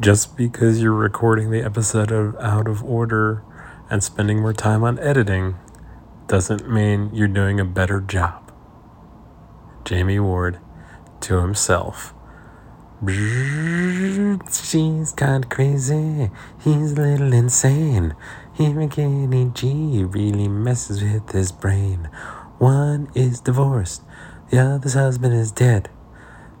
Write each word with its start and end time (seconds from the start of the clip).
Just 0.00 0.36
because 0.36 0.80
you're 0.80 0.92
recording 0.92 1.50
the 1.50 1.60
episode 1.60 2.12
of 2.12 2.36
out 2.36 2.68
of 2.68 2.84
order 2.84 3.42
and 3.90 4.00
spending 4.00 4.38
more 4.38 4.52
time 4.52 4.84
on 4.84 4.96
editing 5.00 5.56
doesn't 6.28 6.70
mean 6.70 7.10
you're 7.12 7.26
doing 7.26 7.58
a 7.58 7.64
better 7.64 8.00
job. 8.00 8.52
Jamie 9.84 10.20
Ward 10.20 10.60
to 11.22 11.40
himself. 11.40 12.14
She's 14.52 15.10
kinda 15.10 15.48
crazy. 15.48 16.30
He's 16.58 16.92
a 16.92 17.00
little 17.00 17.32
insane. 17.32 18.14
Hurricane 18.56 19.52
G 19.52 20.04
really 20.04 20.46
messes 20.46 21.02
with 21.02 21.32
his 21.32 21.50
brain. 21.50 22.08
One 22.58 23.08
is 23.16 23.40
divorced, 23.40 24.02
the 24.50 24.60
other's 24.60 24.94
husband 24.94 25.34
is 25.34 25.50
dead. 25.50 25.88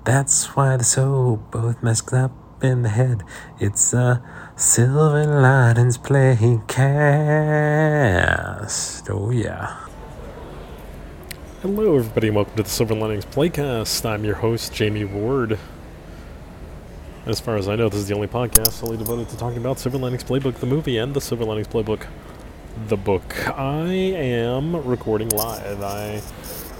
That's 0.02 0.56
why 0.56 0.76
they're 0.76 0.82
so 0.82 1.40
both 1.52 1.84
messed 1.84 2.12
up 2.12 2.32
in 2.62 2.82
the 2.82 2.88
head. 2.88 3.22
It's 3.60 3.94
uh, 3.94 4.18
a 4.56 4.58
Silver 4.58 5.24
Linings 5.24 5.96
Playcast. 5.98 6.68
Oh, 9.10 9.30
yeah. 9.30 9.86
Hello, 11.62 11.96
everybody, 11.96 12.28
and 12.28 12.36
welcome 12.36 12.56
to 12.56 12.62
the 12.62 12.68
Silver 12.68 12.94
Linings 12.94 13.24
Playcast. 13.26 14.04
I'm 14.04 14.24
your 14.24 14.36
host, 14.36 14.72
Jamie 14.72 15.04
Ward. 15.04 15.58
As 17.26 17.40
far 17.40 17.56
as 17.56 17.68
I 17.68 17.76
know, 17.76 17.88
this 17.88 18.00
is 18.00 18.08
the 18.08 18.14
only 18.14 18.28
podcast 18.28 18.72
solely 18.72 18.96
devoted 18.96 19.28
to 19.28 19.36
talking 19.36 19.58
about 19.58 19.78
Silver 19.78 19.98
Linings 19.98 20.24
Playbook, 20.24 20.54
the 20.56 20.66
movie, 20.66 20.98
and 20.98 21.14
the 21.14 21.20
Silver 21.20 21.44
Linings 21.44 21.68
Playbook, 21.68 22.06
the 22.88 22.96
book. 22.96 23.48
I 23.56 23.92
am 23.92 24.74
recording 24.86 25.28
live. 25.30 25.82
I 25.82 26.22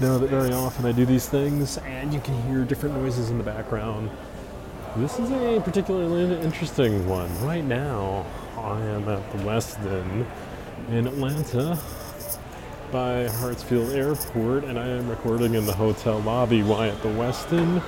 know 0.01 0.17
that 0.17 0.29
very 0.29 0.51
often 0.51 0.85
I 0.85 0.91
do 0.91 1.05
these 1.05 1.29
things, 1.29 1.77
and 1.79 2.13
you 2.13 2.19
can 2.19 2.41
hear 2.47 2.65
different 2.65 2.95
noises 2.95 3.29
in 3.29 3.37
the 3.37 3.43
background. 3.43 4.09
This 4.97 5.19
is 5.19 5.29
a 5.29 5.61
particularly 5.63 6.35
interesting 6.41 7.07
one. 7.07 7.29
Right 7.45 7.63
now, 7.63 8.25
I 8.57 8.81
am 8.81 9.07
at 9.07 9.31
the 9.31 9.37
Westin 9.43 10.25
in 10.89 11.05
Atlanta 11.05 11.77
by 12.91 13.27
Hartsfield 13.27 13.93
Airport, 13.93 14.63
and 14.63 14.79
I 14.79 14.87
am 14.87 15.07
recording 15.07 15.53
in 15.53 15.67
the 15.67 15.73
hotel 15.73 16.19
lobby. 16.21 16.63
Why 16.63 16.87
at 16.87 16.99
the 17.03 17.09
Westin? 17.09 17.83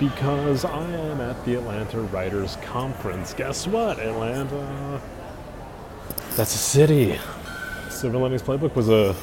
Because 0.00 0.64
I 0.64 0.90
am 0.90 1.20
at 1.20 1.44
the 1.44 1.56
Atlanta 1.56 2.00
Writers 2.00 2.56
Conference. 2.62 3.34
Guess 3.34 3.66
what, 3.66 3.98
Atlanta? 3.98 5.00
That's 6.36 6.54
a 6.54 6.58
city. 6.58 7.18
Silver 7.90 8.16
Linings 8.16 8.42
Playbook 8.42 8.74
was 8.74 8.88
a 8.88 9.14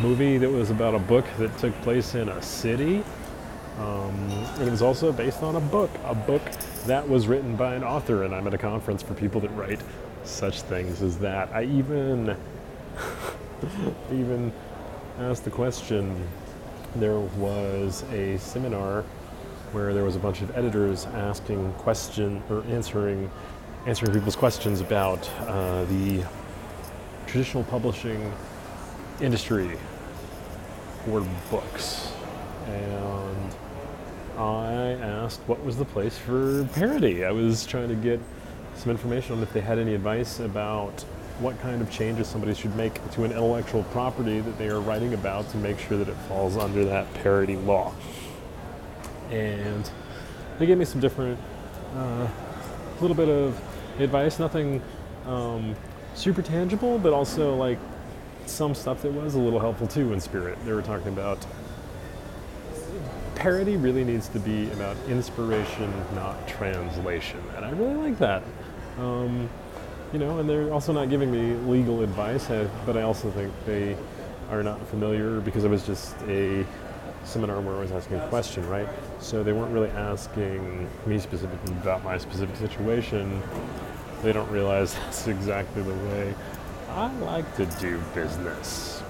movie 0.00 0.38
that 0.38 0.50
was 0.50 0.70
about 0.70 0.94
a 0.94 0.98
book 0.98 1.26
that 1.38 1.56
took 1.58 1.74
place 1.82 2.14
in 2.14 2.30
a 2.30 2.40
city. 2.40 3.04
Um, 3.78 4.30
it 4.60 4.70
was 4.70 4.82
also 4.82 5.12
based 5.12 5.42
on 5.42 5.56
a 5.56 5.60
book, 5.60 5.90
a 6.04 6.14
book 6.14 6.42
that 6.86 7.08
was 7.08 7.26
written 7.26 7.56
by 7.56 7.74
an 7.74 7.84
author. 7.84 8.24
And 8.24 8.34
I'm 8.34 8.46
at 8.46 8.54
a 8.54 8.58
conference 8.58 9.02
for 9.02 9.14
people 9.14 9.40
that 9.40 9.50
write 9.50 9.80
such 10.24 10.62
things 10.62 11.02
as 11.02 11.18
that. 11.18 11.50
I 11.52 11.64
even 11.64 12.36
even 14.12 14.52
asked 15.18 15.44
the 15.44 15.50
question. 15.50 16.28
There 16.96 17.20
was 17.20 18.04
a 18.12 18.36
seminar 18.38 19.02
where 19.72 19.94
there 19.94 20.04
was 20.04 20.16
a 20.16 20.18
bunch 20.18 20.42
of 20.42 20.56
editors 20.56 21.06
asking 21.06 21.72
question 21.74 22.42
or 22.50 22.62
answering 22.64 23.30
answering 23.86 24.12
people's 24.12 24.36
questions 24.36 24.80
about 24.80 25.28
uh, 25.40 25.84
the 25.86 26.24
traditional 27.26 27.64
publishing 27.64 28.32
industry 29.20 29.76
for 31.04 31.26
books. 31.50 32.12
And 32.66 33.54
I 34.38 34.92
asked 35.02 35.40
what 35.46 35.62
was 35.64 35.76
the 35.76 35.84
place 35.84 36.16
for 36.18 36.64
parody. 36.74 37.24
I 37.24 37.30
was 37.30 37.66
trying 37.66 37.88
to 37.88 37.94
get 37.94 38.20
some 38.76 38.90
information 38.90 39.36
on 39.36 39.42
if 39.42 39.52
they 39.52 39.60
had 39.60 39.78
any 39.78 39.94
advice 39.94 40.40
about 40.40 41.04
what 41.38 41.60
kind 41.60 41.82
of 41.82 41.90
changes 41.90 42.28
somebody 42.28 42.54
should 42.54 42.74
make 42.76 42.94
to 43.12 43.24
an 43.24 43.32
intellectual 43.32 43.82
property 43.84 44.40
that 44.40 44.58
they 44.58 44.68
are 44.68 44.80
writing 44.80 45.14
about 45.14 45.48
to 45.50 45.56
make 45.56 45.78
sure 45.78 45.98
that 45.98 46.08
it 46.08 46.16
falls 46.28 46.56
under 46.56 46.84
that 46.84 47.12
parody 47.14 47.56
law. 47.56 47.92
And 49.30 49.90
they 50.58 50.66
gave 50.66 50.78
me 50.78 50.84
some 50.84 51.00
different, 51.00 51.38
a 51.94 51.98
uh, 51.98 52.30
little 53.00 53.16
bit 53.16 53.28
of 53.28 53.60
advice, 53.98 54.38
nothing 54.38 54.82
um, 55.26 55.74
super 56.14 56.42
tangible, 56.42 56.98
but 56.98 57.12
also 57.12 57.54
like 57.56 57.78
some 58.46 58.74
stuff 58.74 59.02
that 59.02 59.12
was 59.12 59.34
a 59.34 59.38
little 59.38 59.60
helpful 59.60 59.86
too 59.86 60.12
in 60.12 60.20
spirit. 60.20 60.58
They 60.64 60.72
were 60.72 60.82
talking 60.82 61.08
about 61.08 61.44
parody 63.34 63.76
really 63.76 64.04
needs 64.04 64.28
to 64.28 64.38
be 64.38 64.70
about 64.72 64.96
inspiration, 65.08 65.92
not 66.14 66.46
translation, 66.48 67.40
and 67.56 67.64
I 67.64 67.70
really 67.70 67.94
like 67.94 68.18
that. 68.18 68.42
Um, 68.98 69.48
you 70.12 70.18
know, 70.18 70.38
and 70.38 70.48
they're 70.48 70.72
also 70.72 70.92
not 70.92 71.08
giving 71.08 71.30
me 71.30 71.54
legal 71.70 72.02
advice, 72.02 72.48
but 72.84 72.96
I 72.96 73.02
also 73.02 73.30
think 73.30 73.52
they 73.64 73.96
are 74.50 74.62
not 74.62 74.86
familiar 74.88 75.40
because 75.40 75.64
it 75.64 75.70
was 75.70 75.86
just 75.86 76.14
a 76.28 76.66
seminar 77.24 77.60
where 77.60 77.76
I 77.76 77.80
was 77.80 77.92
asking 77.92 78.18
a 78.18 78.28
question, 78.28 78.68
right? 78.68 78.88
So 79.20 79.42
they 79.42 79.52
weren't 79.52 79.72
really 79.72 79.90
asking 79.90 80.88
me 81.06 81.18
specifically 81.18 81.72
about 81.74 82.04
my 82.04 82.18
specific 82.18 82.56
situation. 82.56 83.42
They 84.22 84.32
don't 84.32 84.50
realize 84.50 84.94
that's 85.04 85.26
exactly 85.28 85.82
the 85.82 85.94
way 85.94 86.34
I 86.90 87.10
like 87.20 87.56
to 87.56 87.66
do 87.80 88.00
business. 88.14 89.01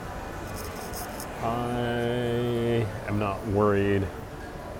I 1.43 2.87
am 3.09 3.19
not 3.19 3.45
worried 3.49 4.07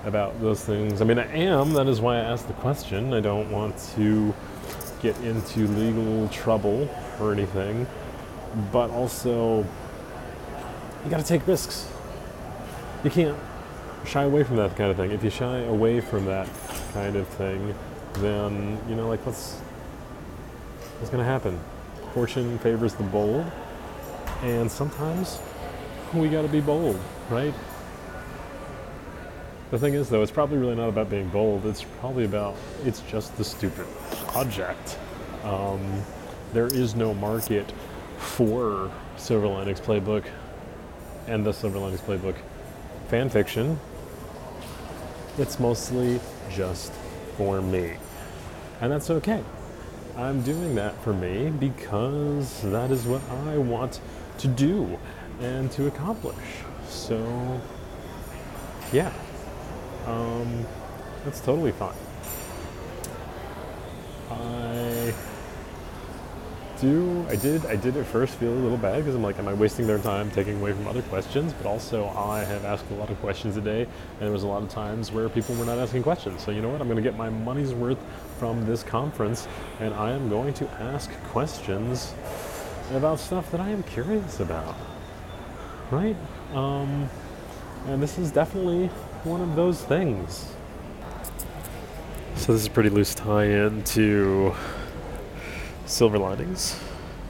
about 0.05 0.39
those 0.39 0.63
things. 0.63 1.01
I 1.01 1.05
mean, 1.05 1.19
I 1.19 1.25
am. 1.35 1.73
That 1.73 1.87
is 1.87 1.99
why 1.99 2.15
I 2.15 2.19
asked 2.19 2.47
the 2.47 2.53
question. 2.53 3.13
I 3.13 3.19
don't 3.19 3.51
want 3.51 3.77
to 3.95 4.33
get 5.01 5.17
into 5.21 5.67
legal 5.67 6.29
trouble 6.29 6.89
or 7.19 7.33
anything, 7.33 7.85
but 8.71 8.89
also 8.91 9.65
you 11.03 11.09
got 11.09 11.19
to 11.19 11.25
take 11.25 11.45
risks. 11.47 11.89
You 13.03 13.09
can't 13.09 13.37
shy 14.05 14.23
away 14.23 14.45
from 14.45 14.55
that 14.55 14.77
kind 14.77 14.89
of 14.89 14.95
thing. 14.95 15.11
If 15.11 15.21
you 15.21 15.29
shy 15.29 15.59
away 15.59 15.99
from 15.99 16.23
that 16.25 16.47
kind 16.93 17.17
of 17.17 17.27
thing, 17.27 17.75
then 18.15 18.79
you 18.87 18.95
know, 18.95 19.09
like 19.09 19.25
what's 19.25 19.55
what's 20.99 21.09
going 21.09 21.23
to 21.23 21.29
happen? 21.29 21.59
Fortune 22.13 22.57
favors 22.59 22.93
the 22.93 23.03
bold, 23.03 23.45
and 24.43 24.71
sometimes 24.71 25.39
we 26.13 26.29
got 26.29 26.43
to 26.43 26.47
be 26.47 26.61
bold, 26.61 26.99
right? 27.29 27.53
The 29.71 29.79
thing 29.79 29.95
is, 29.95 30.09
though, 30.09 30.21
it's 30.21 30.31
probably 30.31 30.57
really 30.57 30.75
not 30.75 30.89
about 30.89 31.09
being 31.09 31.29
bold. 31.29 31.65
It's 31.65 31.83
probably 31.99 32.25
about 32.25 32.55
it's 32.85 33.01
just 33.01 33.35
the 33.37 33.43
stupid 33.43 33.87
project. 34.27 34.99
Um, 35.43 36.03
there 36.53 36.67
is 36.67 36.95
no 36.95 37.13
market 37.15 37.71
for 38.17 38.91
Silver 39.17 39.47
Linings 39.47 39.81
Playbook 39.81 40.25
and 41.27 41.45
the 41.45 41.51
Silver 41.51 41.79
Linings 41.79 42.01
Playbook 42.01 42.35
fan 43.07 43.29
fiction. 43.29 43.79
It's 45.39 45.59
mostly 45.59 46.19
just 46.51 46.91
for 47.37 47.59
me, 47.61 47.95
and 48.79 48.91
that's 48.91 49.09
okay. 49.09 49.43
I'm 50.15 50.43
doing 50.43 50.75
that 50.75 51.01
for 51.03 51.13
me 51.13 51.49
because 51.49 52.61
that 52.61 52.91
is 52.91 53.05
what 53.05 53.21
I 53.47 53.57
want 53.57 53.99
to 54.37 54.47
do 54.47 54.99
and 55.41 55.71
to 55.71 55.87
accomplish. 55.87 56.35
So, 56.87 57.61
yeah, 58.91 59.11
um, 60.05 60.65
that's 61.23 61.39
totally 61.41 61.71
fine. 61.71 61.95
I 64.29 65.13
do, 66.83 67.25
I 67.29 67.35
did, 67.37 67.65
I 67.65 67.77
did 67.77 67.95
at 67.95 68.05
first 68.05 68.35
feel 68.35 68.51
a 68.51 68.55
little 68.55 68.77
bad 68.77 68.97
because 68.97 69.15
I'm 69.15 69.23
like, 69.23 69.39
am 69.39 69.47
I 69.47 69.53
wasting 69.53 69.87
their 69.87 69.99
time 69.99 70.29
taking 70.31 70.59
away 70.59 70.73
from 70.73 70.85
other 70.87 71.01
questions? 71.03 71.53
But 71.53 71.65
also, 71.65 72.09
I 72.09 72.43
have 72.43 72.65
asked 72.65 72.89
a 72.91 72.95
lot 72.95 73.09
of 73.09 73.19
questions 73.21 73.55
today, 73.55 73.83
and 73.83 74.21
there 74.21 74.31
was 74.31 74.43
a 74.43 74.47
lot 74.47 74.63
of 74.63 74.69
times 74.69 75.11
where 75.11 75.29
people 75.29 75.55
were 75.55 75.65
not 75.65 75.77
asking 75.77 76.03
questions. 76.03 76.43
So 76.43 76.51
you 76.51 76.61
know 76.61 76.69
what? 76.69 76.81
I'm 76.81 76.87
going 76.87 77.01
to 77.01 77.03
get 77.03 77.17
my 77.17 77.29
money's 77.29 77.73
worth 77.73 77.99
from 78.37 78.65
this 78.65 78.83
conference, 78.83 79.47
and 79.79 79.93
I 79.93 80.11
am 80.11 80.29
going 80.29 80.53
to 80.55 80.69
ask 80.71 81.09
questions 81.29 82.13
about 82.91 83.19
stuff 83.19 83.49
that 83.51 83.61
I 83.61 83.69
am 83.69 83.83
curious 83.83 84.41
about. 84.41 84.75
Right? 85.93 86.17
Um, 86.55 87.07
and 87.85 88.01
this 88.01 88.17
is 88.17 88.31
definitely 88.31 88.87
one 89.23 89.41
of 89.41 89.55
those 89.55 89.83
things. 89.83 90.51
So 92.35 92.51
this 92.51 92.61
is 92.61 92.65
a 92.65 92.71
pretty 92.71 92.89
loose 92.89 93.13
tie-in 93.13 93.83
to 93.83 94.55
Silver 95.85 96.17
Linings, 96.17 96.79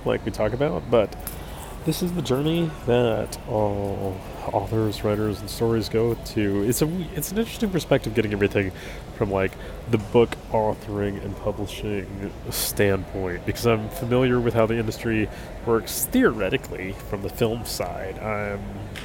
like 0.06 0.24
we 0.24 0.32
talk 0.32 0.54
about, 0.54 0.90
but 0.90 1.14
this 1.84 2.02
is 2.02 2.14
the 2.14 2.22
journey 2.22 2.72
that 2.86 3.38
all 3.50 4.18
authors, 4.52 5.04
writers, 5.04 5.40
and 5.40 5.50
stories 5.50 5.90
go 5.90 6.14
to. 6.14 6.64
It's 6.64 6.82
a 6.82 6.88
it's 7.16 7.32
an 7.32 7.38
interesting 7.38 7.70
perspective 7.70 8.14
getting 8.14 8.34
everything 8.34 8.72
from 9.18 9.32
like 9.32 9.52
the 9.92 9.98
book 9.98 10.36
authoring 10.52 11.24
and 11.24 11.36
publishing 11.38 12.32
standpoint 12.50 13.46
because 13.46 13.66
I'm 13.66 13.90
familiar 13.90 14.40
with 14.40 14.54
how 14.54 14.66
the 14.66 14.78
industry 14.78 15.30
works 15.66 16.06
theoretically 16.06 16.94
from 17.10 17.22
the 17.22 17.30
film 17.30 17.66
side. 17.66 18.20
I'm 18.20 18.62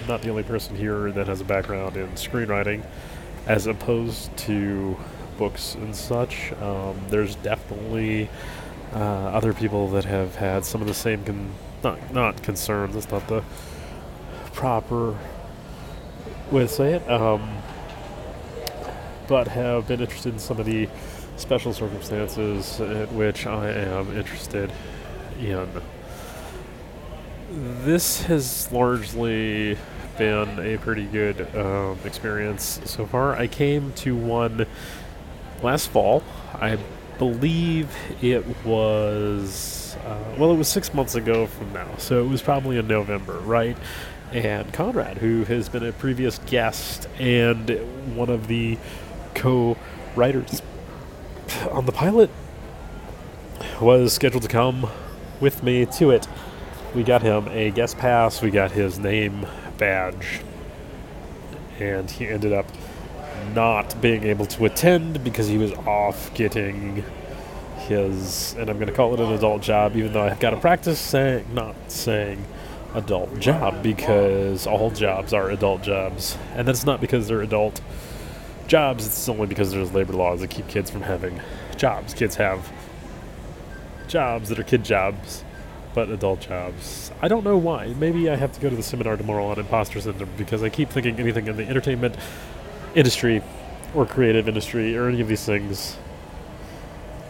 not 0.06 0.22
the 0.22 0.30
only 0.30 0.42
person 0.42 0.76
here 0.76 1.12
that 1.12 1.26
has 1.26 1.40
a 1.40 1.44
background 1.44 1.96
in 1.96 2.08
screenwriting, 2.10 2.84
as 3.46 3.66
opposed 3.66 4.36
to 4.38 4.96
books 5.36 5.74
and 5.74 5.94
such. 5.94 6.52
Um, 6.60 6.96
there's 7.08 7.36
definitely 7.36 8.28
uh, 8.92 8.98
other 8.98 9.52
people 9.52 9.88
that 9.88 10.04
have 10.04 10.36
had 10.36 10.64
some 10.64 10.80
of 10.80 10.88
the 10.88 10.94
same 10.94 11.24
con- 11.24 11.52
not 11.82 12.12
not 12.12 12.42
concerns. 12.42 12.94
That's 12.94 13.10
not 13.10 13.26
the 13.28 13.42
proper 14.52 15.16
way 16.50 16.62
to 16.62 16.68
say 16.68 16.94
it. 16.94 17.10
Um, 17.10 17.58
but 19.26 19.48
have 19.48 19.86
been 19.86 20.00
interested 20.00 20.32
in 20.32 20.38
some 20.38 20.58
of 20.58 20.66
the 20.66 20.88
special 21.36 21.72
circumstances 21.72 22.80
in 22.80 23.14
which 23.16 23.46
I 23.46 23.70
am 23.70 24.16
interested 24.16 24.72
in. 25.38 25.68
This 27.50 28.22
has 28.22 28.70
largely 28.72 29.78
been 30.16 30.58
a 30.58 30.78
pretty 30.78 31.04
good 31.04 31.54
um, 31.54 31.98
experience 32.04 32.80
so 32.84 33.06
far. 33.06 33.36
I 33.36 33.46
came 33.46 33.92
to 33.94 34.16
one 34.16 34.66
last 35.62 35.88
fall. 35.88 36.22
I 36.54 36.78
believe 37.18 37.94
it 38.20 38.44
was, 38.64 39.96
uh, 40.04 40.34
well, 40.38 40.52
it 40.52 40.56
was 40.56 40.68
six 40.68 40.92
months 40.92 41.14
ago 41.14 41.46
from 41.46 41.72
now, 41.72 41.88
so 41.98 42.24
it 42.24 42.28
was 42.28 42.42
probably 42.42 42.78
in 42.78 42.86
November, 42.86 43.38
right? 43.40 43.76
And 44.32 44.72
Conrad, 44.74 45.18
who 45.18 45.44
has 45.44 45.68
been 45.68 45.84
a 45.84 45.92
previous 45.92 46.38
guest 46.46 47.08
and 47.18 47.70
one 48.14 48.28
of 48.28 48.46
the 48.46 48.76
co 49.34 49.76
writers 50.14 50.60
on 51.70 51.86
the 51.86 51.92
pilot, 51.92 52.30
was 53.80 54.12
scheduled 54.12 54.42
to 54.42 54.48
come 54.48 54.86
with 55.40 55.62
me 55.62 55.86
to 55.86 56.10
it. 56.10 56.28
We 56.94 57.04
got 57.04 57.22
him 57.22 57.48
a 57.48 57.70
guest 57.70 57.96
pass, 57.96 58.42
we 58.42 58.50
got 58.50 58.72
his 58.72 58.98
name 58.98 59.46
badge, 59.78 60.40
and 61.78 62.10
he 62.10 62.26
ended 62.26 62.52
up 62.52 62.66
not 63.54 64.00
being 64.02 64.24
able 64.24 64.46
to 64.46 64.64
attend 64.66 65.24
because 65.24 65.48
he 65.48 65.56
was 65.56 65.72
off 65.72 66.34
getting 66.34 67.02
his, 67.78 68.54
and 68.58 68.68
I'm 68.68 68.76
going 68.76 68.88
to 68.88 68.92
call 68.92 69.14
it 69.14 69.20
an 69.20 69.32
adult 69.32 69.62
job, 69.62 69.96
even 69.96 70.12
though 70.12 70.22
I've 70.22 70.40
got 70.40 70.50
to 70.50 70.56
practice 70.58 70.98
saying, 70.98 71.46
not 71.54 71.76
saying 71.90 72.44
adult 72.98 73.38
job 73.40 73.82
because 73.82 74.66
all 74.66 74.90
jobs 74.90 75.32
are 75.32 75.50
adult 75.50 75.82
jobs. 75.82 76.36
And 76.54 76.68
that's 76.68 76.84
not 76.84 77.00
because 77.00 77.28
they're 77.28 77.42
adult 77.42 77.80
jobs, 78.66 79.06
it's 79.06 79.28
only 79.28 79.46
because 79.46 79.72
there's 79.72 79.92
labor 79.92 80.12
laws 80.12 80.40
that 80.40 80.50
keep 80.50 80.68
kids 80.68 80.90
from 80.90 81.02
having 81.02 81.40
jobs. 81.76 82.12
Kids 82.12 82.36
have 82.36 82.70
jobs 84.08 84.48
that 84.50 84.58
are 84.58 84.64
kid 84.64 84.84
jobs, 84.84 85.44
but 85.94 86.10
adult 86.10 86.40
jobs. 86.40 87.10
I 87.22 87.28
don't 87.28 87.44
know 87.44 87.56
why. 87.56 87.88
Maybe 87.94 88.28
I 88.28 88.36
have 88.36 88.52
to 88.52 88.60
go 88.60 88.68
to 88.68 88.76
the 88.76 88.82
seminar 88.82 89.16
tomorrow 89.16 89.46
on 89.46 89.58
imposter 89.58 90.00
syndrome 90.00 90.30
because 90.36 90.62
I 90.62 90.68
keep 90.68 90.90
thinking 90.90 91.18
anything 91.18 91.46
in 91.46 91.56
the 91.56 91.66
entertainment 91.66 92.16
industry 92.94 93.42
or 93.94 94.04
creative 94.04 94.48
industry 94.48 94.96
or 94.96 95.08
any 95.08 95.20
of 95.20 95.28
these 95.28 95.44
things, 95.44 95.96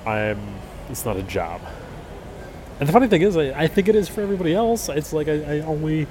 I'm 0.04 0.40
it's 0.90 1.04
not 1.04 1.16
a 1.16 1.22
job. 1.22 1.60
And 2.80 2.88
the 2.88 2.92
funny 2.92 3.08
thing 3.08 3.22
is, 3.22 3.36
I, 3.36 3.62
I 3.62 3.66
think 3.66 3.88
it 3.88 3.96
is 3.96 4.08
for 4.08 4.20
everybody 4.20 4.54
else. 4.54 4.88
It's 4.88 5.12
like 5.12 5.28
I, 5.28 5.56
I 5.56 5.60
only 5.60 6.06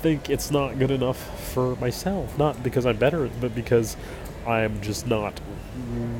think 0.00 0.30
it's 0.30 0.50
not 0.50 0.78
good 0.78 0.90
enough 0.90 1.50
for 1.52 1.74
myself. 1.76 2.38
Not 2.38 2.62
because 2.62 2.86
I'm 2.86 2.96
better, 2.96 3.28
but 3.40 3.54
because 3.54 3.96
I'm 4.46 4.80
just 4.80 5.06
not 5.06 5.40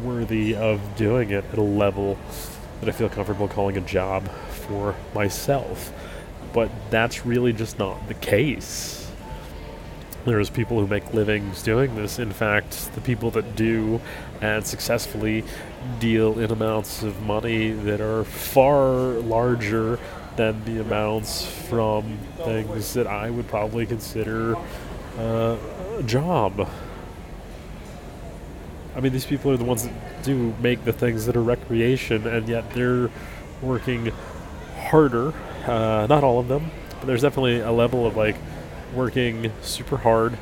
worthy 0.03 0.57
of 0.57 0.81
doing 0.97 1.31
it 1.31 1.45
at 1.53 1.59
a 1.59 1.63
level 1.63 2.19
that 2.81 2.89
I 2.89 2.93
feel 2.93 3.09
comfortable 3.09 3.47
calling 3.47 3.77
a 3.77 3.81
job 3.81 4.29
for 4.67 4.97
myself. 5.15 5.93
But 6.53 6.71
that's 6.91 7.25
really 7.25 7.53
just 7.53 7.79
not 7.79 8.09
the 8.09 8.15
case. 8.15 9.11
There's 10.25 10.49
people 10.51 10.81
who 10.81 10.87
make 10.87 11.13
livings 11.13 11.63
doing 11.63 11.95
this. 11.95 12.19
In 12.19 12.33
fact, 12.33 12.95
the 12.95 13.01
people 13.01 13.31
that 13.33 13.55
do 13.55 14.01
and 14.41 14.67
successfully 14.67 15.45
deal 15.99 16.39
in 16.39 16.51
amounts 16.51 17.03
of 17.03 17.23
money 17.23 17.71
that 17.71 18.01
are 18.01 18.25
far 18.25 18.87
larger 19.21 19.99
than 20.37 20.65
the 20.65 20.81
amounts 20.81 21.47
from 21.47 22.19
things 22.39 22.95
that 22.95 23.07
I 23.07 23.31
would 23.31 23.47
probably 23.49 23.87
consider 23.87 24.57
uh, 25.19 25.57
a 25.99 26.03
job. 26.05 26.69
I 28.97 29.01
mean, 29.01 29.13
these 29.13 29.27
people 29.27 29.51
are 29.51 29.57
the 29.57 29.65
ones 29.65 29.85
that 29.85 30.23
do 30.23 30.55
make 30.61 30.85
the 30.85 30.93
things 30.93 31.27
that 31.27 31.37
are 31.37 31.43
recreation, 31.43 32.27
and 32.27 32.49
yet 32.49 32.71
they're 32.73 33.11
working 33.61 34.13
harder. 34.79 35.33
Uh, 35.67 36.07
not 36.09 36.25
all 36.25 36.39
of 36.39 36.49
them, 36.49 36.71
but 37.01 37.07
there's 37.07 37.23
definitely 37.23 37.61
a 37.61 37.73
level 37.73 38.07
of 38.07 38.17
like 38.17 38.37
working 38.95 39.53
super 39.63 39.97
hard 39.97 40.39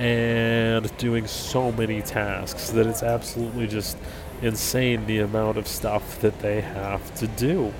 and 0.00 0.96
doing 0.96 1.26
so 1.26 1.70
many 1.70 2.00
tasks 2.00 2.70
that 2.70 2.86
it's 2.86 3.02
absolutely 3.02 3.66
just 3.66 3.98
insane 4.40 5.06
the 5.06 5.18
amount 5.18 5.58
of 5.58 5.68
stuff 5.68 6.18
that 6.22 6.38
they 6.38 6.62
have 6.62 7.14
to 7.16 7.26
do. 7.26 7.70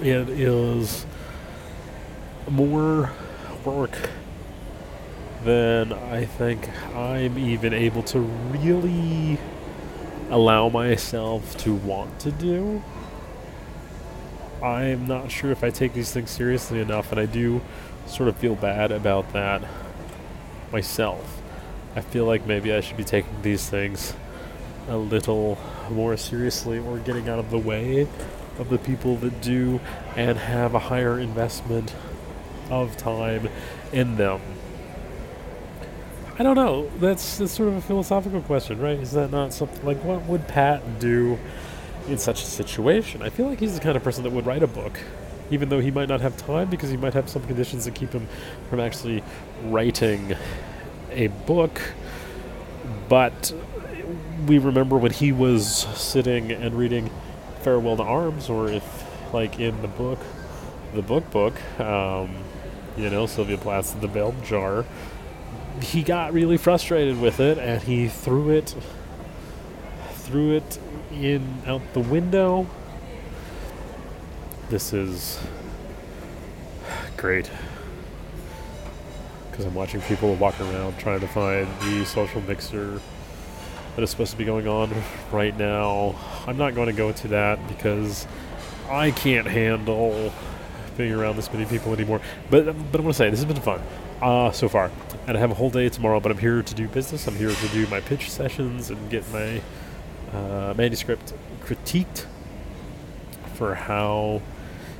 It 0.00 0.28
is 0.28 1.06
more 2.50 3.12
work 3.64 3.96
than 5.44 5.92
I 5.92 6.24
think 6.24 6.68
I'm 6.92 7.38
even 7.38 7.72
able 7.72 8.02
to 8.04 8.18
really 8.18 9.38
allow 10.28 10.68
myself 10.68 11.56
to 11.58 11.72
want 11.72 12.18
to 12.18 12.32
do. 12.32 12.82
I'm 14.60 15.06
not 15.06 15.30
sure 15.30 15.52
if 15.52 15.62
I 15.62 15.70
take 15.70 15.94
these 15.94 16.10
things 16.12 16.30
seriously 16.30 16.80
enough, 16.80 17.12
and 17.12 17.20
I 17.20 17.26
do 17.26 17.60
sort 18.06 18.28
of 18.28 18.36
feel 18.38 18.56
bad 18.56 18.90
about 18.90 19.32
that 19.34 19.62
myself. 20.72 21.42
I 21.94 22.00
feel 22.00 22.24
like 22.24 22.46
maybe 22.46 22.72
I 22.72 22.80
should 22.80 22.96
be 22.96 23.04
taking 23.04 23.42
these 23.42 23.68
things 23.68 24.14
a 24.88 24.96
little 24.96 25.58
more 25.90 26.16
seriously 26.16 26.78
or 26.78 26.98
getting 26.98 27.28
out 27.28 27.38
of 27.38 27.50
the 27.50 27.58
way 27.58 28.08
of 28.58 28.68
the 28.68 28.78
people 28.78 29.16
that 29.16 29.40
do 29.40 29.80
and 30.16 30.38
have 30.38 30.74
a 30.74 30.78
higher 30.78 31.18
investment 31.18 31.94
of 32.70 32.96
time 32.96 33.48
in 33.92 34.16
them. 34.16 34.40
I 36.38 36.42
don't 36.42 36.56
know. 36.56 36.90
That's, 36.98 37.38
that's 37.38 37.52
sort 37.52 37.68
of 37.68 37.76
a 37.76 37.80
philosophical 37.82 38.40
question, 38.40 38.80
right? 38.80 38.98
Is 38.98 39.12
that 39.12 39.30
not 39.30 39.52
something 39.52 39.84
like 39.84 40.02
what 40.02 40.22
would 40.22 40.48
Pat 40.48 40.98
do 40.98 41.38
in 42.08 42.18
such 42.18 42.42
a 42.42 42.46
situation? 42.46 43.22
I 43.22 43.28
feel 43.28 43.46
like 43.46 43.60
he's 43.60 43.74
the 43.74 43.80
kind 43.80 43.96
of 43.96 44.02
person 44.02 44.24
that 44.24 44.30
would 44.30 44.46
write 44.46 44.62
a 44.62 44.66
book 44.66 44.98
even 45.52 45.68
though 45.68 45.80
he 45.80 45.90
might 45.90 46.08
not 46.08 46.20
have 46.20 46.36
time 46.36 46.70
because 46.70 46.90
he 46.90 46.96
might 46.96 47.14
have 47.14 47.28
some 47.28 47.42
conditions 47.44 47.84
that 47.84 47.94
keep 47.94 48.12
him 48.12 48.26
from 48.70 48.80
actually 48.80 49.22
writing 49.64 50.34
a 51.10 51.28
book. 51.28 51.80
But 53.08 53.52
we 54.46 54.58
remember 54.58 54.96
when 54.96 55.12
he 55.12 55.30
was 55.30 55.86
sitting 55.96 56.50
and 56.50 56.74
reading 56.74 57.10
Farewell 57.60 57.96
to 57.98 58.02
Arms, 58.02 58.48
or 58.48 58.68
if, 58.68 59.04
like, 59.32 59.60
in 59.60 59.80
the 59.82 59.88
book, 59.88 60.18
the 60.94 61.02
book 61.02 61.30
book, 61.30 61.54
um, 61.80 62.34
you 62.96 63.10
know, 63.10 63.26
Sylvia 63.26 63.58
Plath's 63.58 63.92
The 63.92 64.08
Bell 64.08 64.34
Jar, 64.44 64.84
he 65.82 66.02
got 66.02 66.32
really 66.32 66.56
frustrated 66.56 67.20
with 67.20 67.40
it 67.40 67.58
and 67.58 67.82
he 67.82 68.08
threw 68.08 68.50
it 68.50 68.74
threw 70.12 70.54
it 70.54 70.78
in 71.10 71.62
out 71.66 71.80
the 71.94 72.00
window 72.00 72.66
this 74.72 74.94
is 74.94 75.38
great 77.18 77.50
because 79.50 79.66
I'm 79.66 79.74
watching 79.74 80.00
people 80.00 80.34
walk 80.36 80.58
around 80.62 80.98
trying 80.98 81.20
to 81.20 81.28
find 81.28 81.68
the 81.82 82.06
social 82.06 82.40
mixer 82.40 82.98
that 83.94 84.02
is 84.02 84.08
supposed 84.08 84.30
to 84.30 84.38
be 84.38 84.46
going 84.46 84.66
on 84.66 84.90
right 85.30 85.54
now. 85.58 86.14
I'm 86.46 86.56
not 86.56 86.74
going 86.74 86.86
to 86.86 86.94
go 86.94 87.08
into 87.08 87.28
that 87.28 87.68
because 87.68 88.26
I 88.88 89.10
can't 89.10 89.46
handle 89.46 90.32
being 90.96 91.12
around 91.12 91.36
this 91.36 91.52
many 91.52 91.66
people 91.66 91.92
anymore. 91.92 92.22
But 92.48 92.64
but 92.64 92.98
I 92.98 93.04
want 93.04 93.14
to 93.14 93.18
say 93.18 93.28
this 93.28 93.40
has 93.40 93.52
been 93.52 93.60
fun 93.60 93.82
uh, 94.22 94.52
so 94.52 94.70
far, 94.70 94.90
and 95.26 95.36
I 95.36 95.40
have 95.40 95.50
a 95.50 95.54
whole 95.54 95.68
day 95.68 95.90
tomorrow. 95.90 96.18
But 96.18 96.32
I'm 96.32 96.38
here 96.38 96.62
to 96.62 96.74
do 96.74 96.88
business. 96.88 97.26
I'm 97.26 97.36
here 97.36 97.50
to 97.50 97.68
do 97.68 97.86
my 97.88 98.00
pitch 98.00 98.30
sessions 98.30 98.88
and 98.88 99.10
get 99.10 99.30
my 99.34 99.60
uh, 100.32 100.72
manuscript 100.74 101.34
critiqued 101.62 102.24
for 103.56 103.74
how 103.74 104.40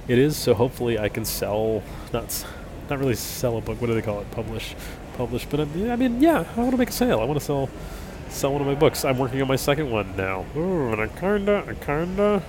it 0.09 0.18
is. 0.18 0.37
So 0.37 0.54
hopefully, 0.54 0.99
I 0.99 1.09
can 1.09 1.25
sell 1.25 1.82
not 2.12 2.44
not 2.90 2.99
really 2.99 3.14
sell 3.14 3.56
a 3.56 3.61
book. 3.61 3.80
What 3.80 3.87
do 3.87 3.94
they 3.94 4.02
call 4.02 4.21
it? 4.21 4.30
Publish, 4.30 4.75
publish. 5.16 5.47
But 5.47 5.61
um, 5.61 5.71
I 5.73 5.76
mean, 5.76 5.90
I 5.90 5.97
mean 5.97 6.21
yeah, 6.21 6.44
I 6.56 6.61
want 6.61 6.73
to 6.73 6.76
make 6.76 6.90
a 6.90 6.92
sale. 6.92 7.21
I 7.21 7.25
want 7.25 7.38
to 7.38 7.44
sell 7.44 7.68
sell 8.28 8.52
one 8.52 8.62
of 8.62 8.66
my 8.66 8.75
books. 8.75 9.04
I'm 9.04 9.18
working 9.18 9.40
on 9.42 9.49
my 9.49 9.56
second 9.56 9.90
one 9.90 10.16
now. 10.16 10.47
Ooh, 10.56 10.92
and 10.92 11.00
I 11.00 11.06
kinda, 11.06 11.64
I 11.68 11.75
kinda, 11.75 12.42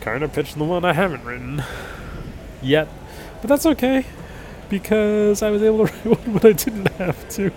kinda 0.00 0.28
pitched 0.28 0.56
the 0.56 0.64
one 0.64 0.84
I 0.84 0.92
haven't 0.92 1.24
written 1.24 1.62
yet. 2.62 2.88
But 3.40 3.48
that's 3.48 3.66
okay 3.66 4.06
because 4.68 5.42
I 5.42 5.50
was 5.50 5.62
able 5.62 5.86
to 5.86 5.92
write 5.92 6.06
one 6.06 6.34
when 6.34 6.46
I 6.46 6.52
didn't 6.52 6.88
have 6.92 7.28
to. 7.30 7.52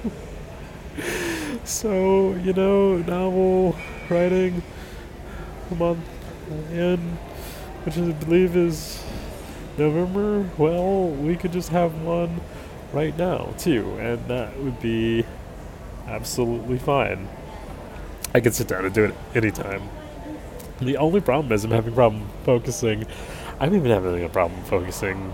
so 1.64 2.34
you 2.36 2.54
know, 2.54 2.98
novel 2.98 3.76
writing 4.10 4.62
a 5.72 5.76
month 5.76 6.06
uh, 6.52 6.74
in 6.74 7.18
which 7.86 7.98
I 7.98 8.12
believe 8.12 8.56
is 8.56 9.04
November. 9.78 10.50
Well, 10.58 11.10
we 11.10 11.36
could 11.36 11.52
just 11.52 11.70
have 11.70 12.02
one 12.02 12.42
right 12.92 13.16
now, 13.18 13.54
too, 13.58 13.96
and 14.00 14.28
that 14.28 14.60
would 14.60 14.80
be 14.80 15.24
absolutely 16.08 16.80
fine. 16.80 17.28
I 18.34 18.40
can 18.40 18.52
sit 18.52 18.68
down 18.68 18.86
and 18.86 18.94
do 18.94 19.06
it 19.06 19.16
anytime. 19.36 19.90
The 20.82 20.98
only 20.98 21.22
problem 21.22 21.52
is 21.54 21.64
I'm 21.64 21.72
having 21.72 21.94
a 21.94 21.96
problem 21.96 22.28
focusing. 22.44 23.06
I'm 23.60 23.74
even 23.76 23.92
having 23.92 24.24
a 24.24 24.30
problem 24.30 24.64
focusing 24.64 25.34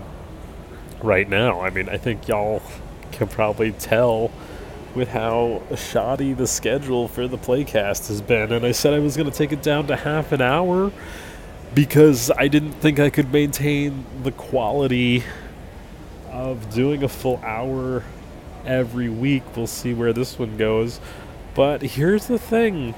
right 1.02 1.28
now. 1.28 1.60
I 1.60 1.70
mean, 1.70 1.88
I 1.88 1.96
think 1.96 2.28
y'all 2.28 2.62
can 3.12 3.28
probably 3.28 3.72
tell 3.72 4.30
with 4.94 5.08
how 5.08 5.62
shoddy 5.74 6.32
the 6.34 6.46
schedule 6.46 7.08
for 7.08 7.26
the 7.26 7.38
playcast 7.38 8.08
has 8.08 8.20
been. 8.20 8.52
And 8.52 8.64
I 8.64 8.72
said 8.72 8.92
I 8.92 8.98
was 8.98 9.16
going 9.16 9.30
to 9.30 9.36
take 9.36 9.52
it 9.52 9.62
down 9.62 9.86
to 9.86 9.96
half 9.96 10.32
an 10.32 10.42
hour 10.42 10.92
because 11.74 12.30
I 12.30 12.48
didn't 12.48 12.72
think 12.72 12.98
I 12.98 13.10
could 13.10 13.32
maintain 13.32 14.04
the 14.22 14.32
quality 14.32 15.24
of 16.30 16.72
doing 16.72 17.02
a 17.02 17.08
full 17.08 17.40
hour 17.44 18.04
every 18.66 19.08
week. 19.08 19.42
We'll 19.56 19.66
see 19.66 19.94
where 19.94 20.12
this 20.12 20.38
one 20.38 20.56
goes. 20.56 21.00
But 21.54 21.82
here's 21.82 22.26
the 22.26 22.38
thing 22.38 22.94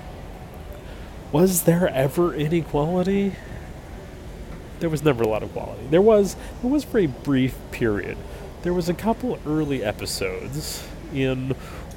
was 1.32 1.62
there 1.64 1.88
ever 1.88 2.32
any 2.34 2.62
quality? 2.62 3.34
There 4.78 4.90
was 4.90 5.02
never 5.02 5.24
a 5.24 5.28
lot 5.28 5.42
of 5.42 5.52
quality. 5.52 5.86
There 5.90 6.02
was 6.02 6.36
there 6.62 6.70
was 6.70 6.84
for 6.84 6.98
a 6.98 7.06
brief 7.06 7.56
period. 7.70 8.16
There 8.62 8.72
was 8.72 8.88
a 8.88 8.94
couple 8.94 9.38
early 9.46 9.82
episodes 9.82 10.86
in 11.12 11.54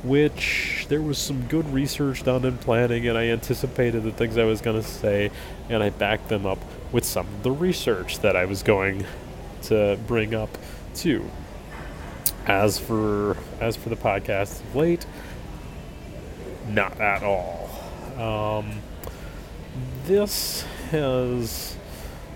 which 0.08 0.86
there 0.90 1.02
was 1.02 1.18
some 1.18 1.48
good 1.48 1.72
research 1.74 2.24
done 2.24 2.46
in 2.46 2.58
planning 2.58 3.08
and 3.08 3.18
I 3.18 3.28
anticipated 3.28 4.04
the 4.04 4.12
things 4.12 4.38
I 4.38 4.44
was 4.44 4.62
going 4.62 4.82
to 4.82 4.88
say 4.88 5.32
and 5.70 5.84
I 5.84 5.90
backed 5.90 6.30
them 6.30 6.46
up 6.46 6.60
with 6.92 7.06
some 7.06 7.28
of 7.28 7.44
the 7.44 7.52
research 7.52 8.20
that 8.20 8.36
I 8.36 8.46
was 8.46 8.64
going 8.64 9.06
to 9.64 10.00
bring 10.08 10.34
up 10.34 10.50
too. 10.96 11.30
As 12.46 12.80
for 12.80 13.36
as 13.60 13.76
for 13.76 13.90
the 13.90 13.98
podcast 13.98 14.62
of 14.62 14.76
late, 14.76 15.06
not 16.70 17.00
at 17.02 17.22
all. 17.22 17.70
Um, 18.18 18.82
this 20.06 20.64
has 20.92 21.76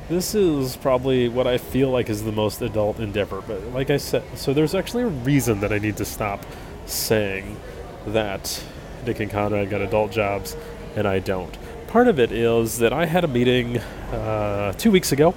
this 0.10 0.36
is 0.36 0.76
probably 0.76 1.30
what 1.30 1.48
I 1.48 1.58
feel 1.58 1.90
like 1.90 2.10
is 2.10 2.24
the 2.24 2.34
most 2.34 2.62
adult 2.62 3.00
endeavor. 3.00 3.42
But 3.42 3.68
like 3.68 3.90
I 3.90 3.96
said, 3.96 4.24
so 4.36 4.54
there's 4.54 4.76
actually 4.76 5.04
a 5.04 5.08
reason 5.08 5.62
that 5.62 5.72
I 5.72 5.78
need 5.78 5.96
to 5.98 6.06
stop 6.06 6.46
saying 6.94 7.58
that 8.08 8.64
Nick 9.06 9.20
and 9.20 9.32
Conrad 9.32 9.70
got 9.70 9.82
adult 9.82 10.12
jobs 10.12 10.56
and 10.96 11.08
I 11.08 11.20
don't. 11.20 11.58
Part 11.88 12.08
of 12.08 12.20
it 12.20 12.32
is 12.32 12.78
that 12.78 12.94
I 12.94 13.06
had 13.06 13.24
a 13.24 13.28
meeting 13.28 13.78
uh, 13.78 14.74
two 14.74 14.92
weeks 14.92 15.12
ago 15.12 15.34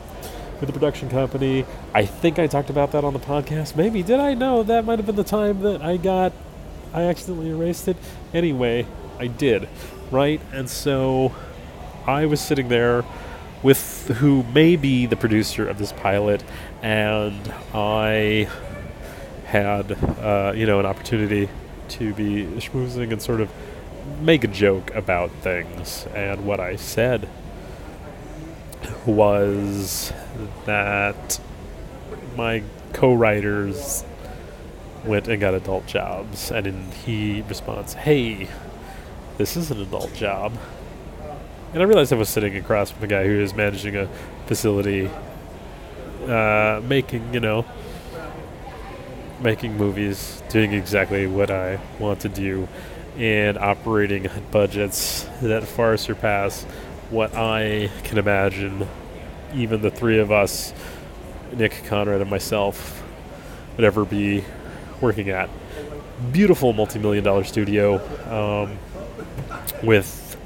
with 0.60 0.66
the 0.66 0.72
production 0.72 1.08
company. 1.08 1.64
I 1.92 2.04
think 2.06 2.38
I 2.38 2.46
talked 2.46 2.70
about 2.70 2.92
that 2.92 3.04
on 3.04 3.12
the 3.12 3.18
podcast. 3.18 3.76
Maybe 3.76 4.02
did 4.02 4.20
I? 4.20 4.34
know 4.34 4.62
that 4.62 4.84
might 4.84 4.98
have 4.98 5.06
been 5.06 5.16
the 5.16 5.24
time 5.24 5.60
that 5.62 5.82
I 5.82 5.96
got. 5.96 6.32
I 6.92 7.02
accidentally 7.02 7.50
erased 7.50 7.88
it. 7.88 7.96
Anyway, 8.32 8.86
I 9.18 9.26
did, 9.26 9.68
right? 10.10 10.40
And 10.52 10.70
so 10.70 11.34
I 12.06 12.26
was 12.26 12.40
sitting 12.40 12.68
there 12.68 13.04
with 13.62 14.08
who 14.18 14.42
may 14.54 14.76
be 14.76 15.06
the 15.06 15.16
producer 15.16 15.66
of 15.66 15.78
this 15.78 15.92
pilot, 15.92 16.44
and 16.82 17.52
I 17.72 18.48
had 19.54 19.92
uh, 20.18 20.52
you 20.54 20.66
know 20.66 20.80
an 20.80 20.86
opportunity 20.86 21.48
to 21.86 22.12
be 22.14 22.44
schmoozing 22.58 23.12
and 23.12 23.22
sort 23.22 23.40
of 23.40 23.48
make 24.20 24.42
a 24.42 24.48
joke 24.48 24.92
about 24.94 25.30
things. 25.30 26.08
And 26.12 26.44
what 26.44 26.58
I 26.58 26.74
said 26.74 27.28
was 29.06 30.12
that 30.66 31.38
my 32.36 32.64
co-writers 32.92 34.04
went 35.04 35.28
and 35.28 35.40
got 35.40 35.54
adult 35.54 35.86
jobs, 35.86 36.50
and 36.50 36.66
in 36.66 36.90
he 37.06 37.42
responds, 37.42 37.94
"Hey, 37.94 38.48
this 39.38 39.56
is 39.56 39.70
an 39.70 39.80
adult 39.80 40.14
job." 40.14 40.52
And 41.72 41.80
I 41.80 41.86
realized 41.86 42.12
I 42.12 42.16
was 42.16 42.28
sitting 42.28 42.56
across 42.56 42.90
from 42.90 43.04
a 43.04 43.06
guy 43.06 43.24
who 43.24 43.40
is 43.40 43.54
managing 43.54 43.96
a 43.96 44.08
facility, 44.46 45.10
uh, 46.26 46.80
making, 46.84 47.34
you 47.34 47.40
know, 47.40 47.64
making 49.44 49.76
movies, 49.76 50.42
doing 50.48 50.72
exactly 50.72 51.26
what 51.26 51.50
I 51.50 51.78
want 52.00 52.20
to 52.20 52.30
do, 52.30 52.66
and 53.18 53.58
operating 53.58 54.28
budgets 54.50 55.28
that 55.42 55.62
far 55.62 55.96
surpass 55.98 56.64
what 57.10 57.34
I 57.36 57.90
can 58.04 58.16
imagine 58.18 58.88
even 59.54 59.82
the 59.82 59.90
three 59.90 60.18
of 60.18 60.32
us, 60.32 60.72
Nick, 61.52 61.84
Conrad, 61.86 62.22
and 62.22 62.30
myself, 62.30 63.02
would 63.76 63.84
ever 63.84 64.04
be 64.04 64.42
working 65.00 65.28
at. 65.28 65.50
Beautiful 66.32 66.72
multi 66.72 66.98
million 66.98 67.22
dollar 67.22 67.44
studio 67.44 68.00
um, 68.30 68.78
with 69.82 70.36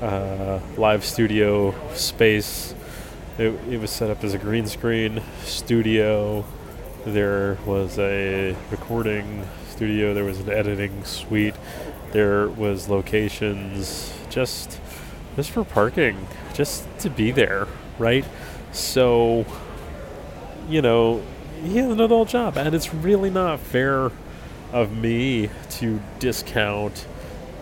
uh, 0.00 0.58
live 0.76 1.04
studio 1.04 1.74
space. 1.94 2.74
It, 3.38 3.54
it 3.70 3.80
was 3.80 3.90
set 3.90 4.10
up 4.10 4.24
as 4.24 4.34
a 4.34 4.38
green 4.38 4.66
screen 4.66 5.22
studio. 5.44 6.44
There 7.04 7.58
was 7.66 7.98
a 7.98 8.54
recording 8.70 9.44
studio. 9.68 10.14
There 10.14 10.22
was 10.22 10.38
an 10.38 10.48
editing 10.48 11.02
suite. 11.04 11.56
There 12.12 12.46
was 12.48 12.88
locations 12.88 14.14
just 14.30 14.78
just 15.34 15.50
for 15.50 15.64
parking, 15.64 16.28
just 16.54 16.86
to 17.00 17.10
be 17.10 17.32
there, 17.32 17.66
right? 17.98 18.24
So, 18.70 19.46
you 20.68 20.80
know, 20.80 21.22
he 21.64 21.78
has 21.78 21.90
an 21.90 22.00
adult 22.00 22.28
job, 22.28 22.56
and 22.56 22.72
it's 22.72 22.94
really 22.94 23.30
not 23.30 23.58
fair 23.58 24.12
of 24.72 24.96
me 24.96 25.50
to 25.70 26.00
discount 26.20 27.06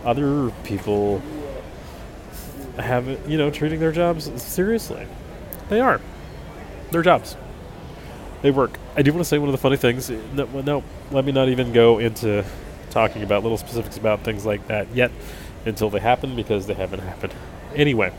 other 0.04 0.50
people 0.64 1.22
have 2.76 3.28
you 3.28 3.38
know 3.38 3.50
treating 3.50 3.80
their 3.80 3.92
jobs 3.92 4.30
seriously. 4.42 5.06
They 5.70 5.80
are. 5.80 5.98
Their 6.90 7.02
jobs. 7.02 7.36
They 8.42 8.50
work. 8.50 8.78
I 8.96 9.02
do 9.02 9.12
want 9.12 9.20
to 9.22 9.28
say 9.28 9.38
one 9.38 9.48
of 9.48 9.52
the 9.52 9.58
funny 9.58 9.76
things. 9.76 10.10
No, 10.10 10.46
no, 10.46 10.84
let 11.10 11.24
me 11.24 11.32
not 11.32 11.48
even 11.48 11.72
go 11.72 11.98
into 11.98 12.44
talking 12.90 13.22
about 13.22 13.42
little 13.42 13.58
specifics 13.58 13.96
about 13.96 14.24
things 14.24 14.46
like 14.46 14.66
that 14.68 14.88
yet 14.94 15.10
until 15.66 15.90
they 15.90 16.00
happen 16.00 16.34
because 16.34 16.66
they 16.66 16.74
haven't 16.74 17.00
happened. 17.00 17.34
Anyway, 17.74 18.12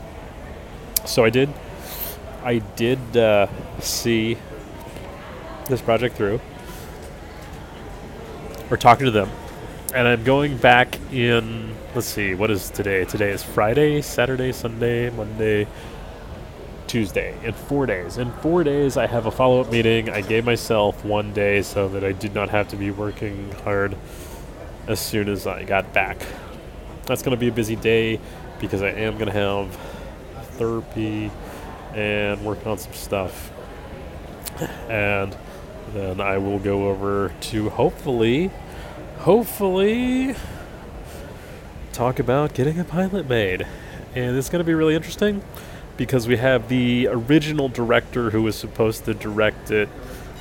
so 1.04 1.24
I 1.24 1.30
did. 1.30 1.52
I 2.42 2.58
did 2.58 3.16
uh, 3.16 3.46
see 3.80 4.36
this 5.68 5.82
project 5.82 6.16
through. 6.16 6.40
We're 8.70 8.76
talking 8.76 9.04
to 9.06 9.10
them 9.10 9.30
and 9.94 10.08
I'm 10.08 10.24
going 10.24 10.56
back 10.56 10.98
in. 11.12 11.74
Let's 11.94 12.06
see, 12.06 12.34
what 12.34 12.50
is 12.50 12.70
today? 12.70 13.04
Today 13.04 13.30
is 13.30 13.42
Friday, 13.42 14.00
Saturday, 14.00 14.52
Sunday, 14.52 15.10
Monday, 15.10 15.66
Tuesday. 16.92 17.34
In 17.42 17.54
four 17.54 17.86
days. 17.86 18.18
In 18.18 18.30
four 18.30 18.62
days, 18.64 18.98
I 18.98 19.06
have 19.06 19.24
a 19.24 19.30
follow 19.30 19.62
up 19.62 19.72
meeting. 19.72 20.10
I 20.10 20.20
gave 20.20 20.44
myself 20.44 21.02
one 21.06 21.32
day 21.32 21.62
so 21.62 21.88
that 21.88 22.04
I 22.04 22.12
did 22.12 22.34
not 22.34 22.50
have 22.50 22.68
to 22.68 22.76
be 22.76 22.90
working 22.90 23.50
hard 23.64 23.96
as 24.86 25.00
soon 25.00 25.30
as 25.30 25.46
I 25.46 25.64
got 25.64 25.94
back. 25.94 26.18
That's 27.06 27.22
going 27.22 27.34
to 27.34 27.40
be 27.40 27.48
a 27.48 27.52
busy 27.52 27.76
day 27.76 28.20
because 28.60 28.82
I 28.82 28.88
am 28.88 29.14
going 29.14 29.28
to 29.28 29.32
have 29.32 29.74
therapy 30.58 31.30
and 31.94 32.44
work 32.44 32.66
on 32.66 32.76
some 32.76 32.92
stuff. 32.92 33.50
And 34.90 35.34
then 35.94 36.20
I 36.20 36.36
will 36.36 36.58
go 36.58 36.90
over 36.90 37.32
to 37.40 37.70
hopefully 37.70 38.50
hopefully 39.20 40.34
talk 41.94 42.18
about 42.18 42.52
getting 42.52 42.78
a 42.78 42.84
pilot 42.84 43.30
made. 43.30 43.66
And 44.14 44.36
it's 44.36 44.50
going 44.50 44.60
to 44.60 44.66
be 44.66 44.74
really 44.74 44.94
interesting 44.94 45.42
because 45.96 46.26
we 46.26 46.36
have 46.36 46.68
the 46.68 47.08
original 47.08 47.68
director 47.68 48.30
who 48.30 48.42
was 48.42 48.56
supposed 48.56 49.04
to 49.04 49.14
direct 49.14 49.70
it 49.70 49.88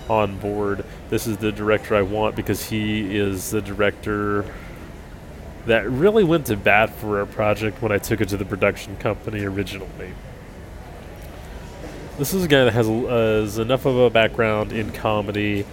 on 0.09 0.37
board. 0.37 0.85
This 1.09 1.27
is 1.27 1.37
the 1.37 1.51
director 1.51 1.95
I 1.95 2.01
want 2.01 2.35
because 2.35 2.69
he 2.69 3.15
is 3.15 3.51
the 3.51 3.61
director 3.61 4.45
that 5.65 5.89
really 5.89 6.23
went 6.23 6.47
to 6.47 6.57
bat 6.57 6.89
for 6.89 7.19
our 7.19 7.25
project 7.25 7.81
when 7.81 7.91
I 7.91 7.97
took 7.97 8.21
it 8.21 8.29
to 8.29 8.37
the 8.37 8.45
production 8.45 8.97
company 8.97 9.43
originally. 9.45 10.13
This 12.17 12.33
is 12.33 12.43
a 12.43 12.47
guy 12.47 12.65
that 12.65 12.73
has, 12.73 12.89
uh, 12.89 13.61
enough 13.61 13.85
of 13.85 13.97
a 13.97 14.09
background 14.09 14.73
in 14.73 14.91
comedy 14.91 15.65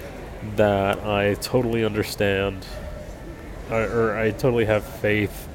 that 0.56 1.00
I 1.00 1.34
totally 1.34 1.84
understand 1.84 2.66
or 3.70 4.16
I 4.16 4.30
totally 4.30 4.64
have 4.64 4.84
faith 4.84 5.47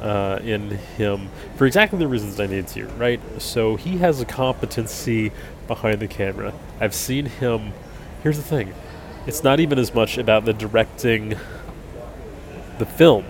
uh, 0.00 0.40
in 0.42 0.70
him 0.70 1.28
for 1.56 1.66
exactly 1.66 1.98
the 1.98 2.08
reasons 2.08 2.40
I 2.40 2.46
need 2.46 2.66
to, 2.68 2.86
right? 2.90 3.20
So 3.38 3.76
he 3.76 3.98
has 3.98 4.20
a 4.20 4.24
competency 4.24 5.32
behind 5.66 6.00
the 6.00 6.08
camera. 6.08 6.52
I've 6.80 6.94
seen 6.94 7.26
him. 7.26 7.72
Here's 8.22 8.36
the 8.36 8.42
thing 8.42 8.74
it's 9.26 9.44
not 9.44 9.60
even 9.60 9.78
as 9.78 9.94
much 9.94 10.18
about 10.18 10.44
the 10.44 10.52
directing 10.52 11.36
the 12.78 12.86
film, 12.86 13.24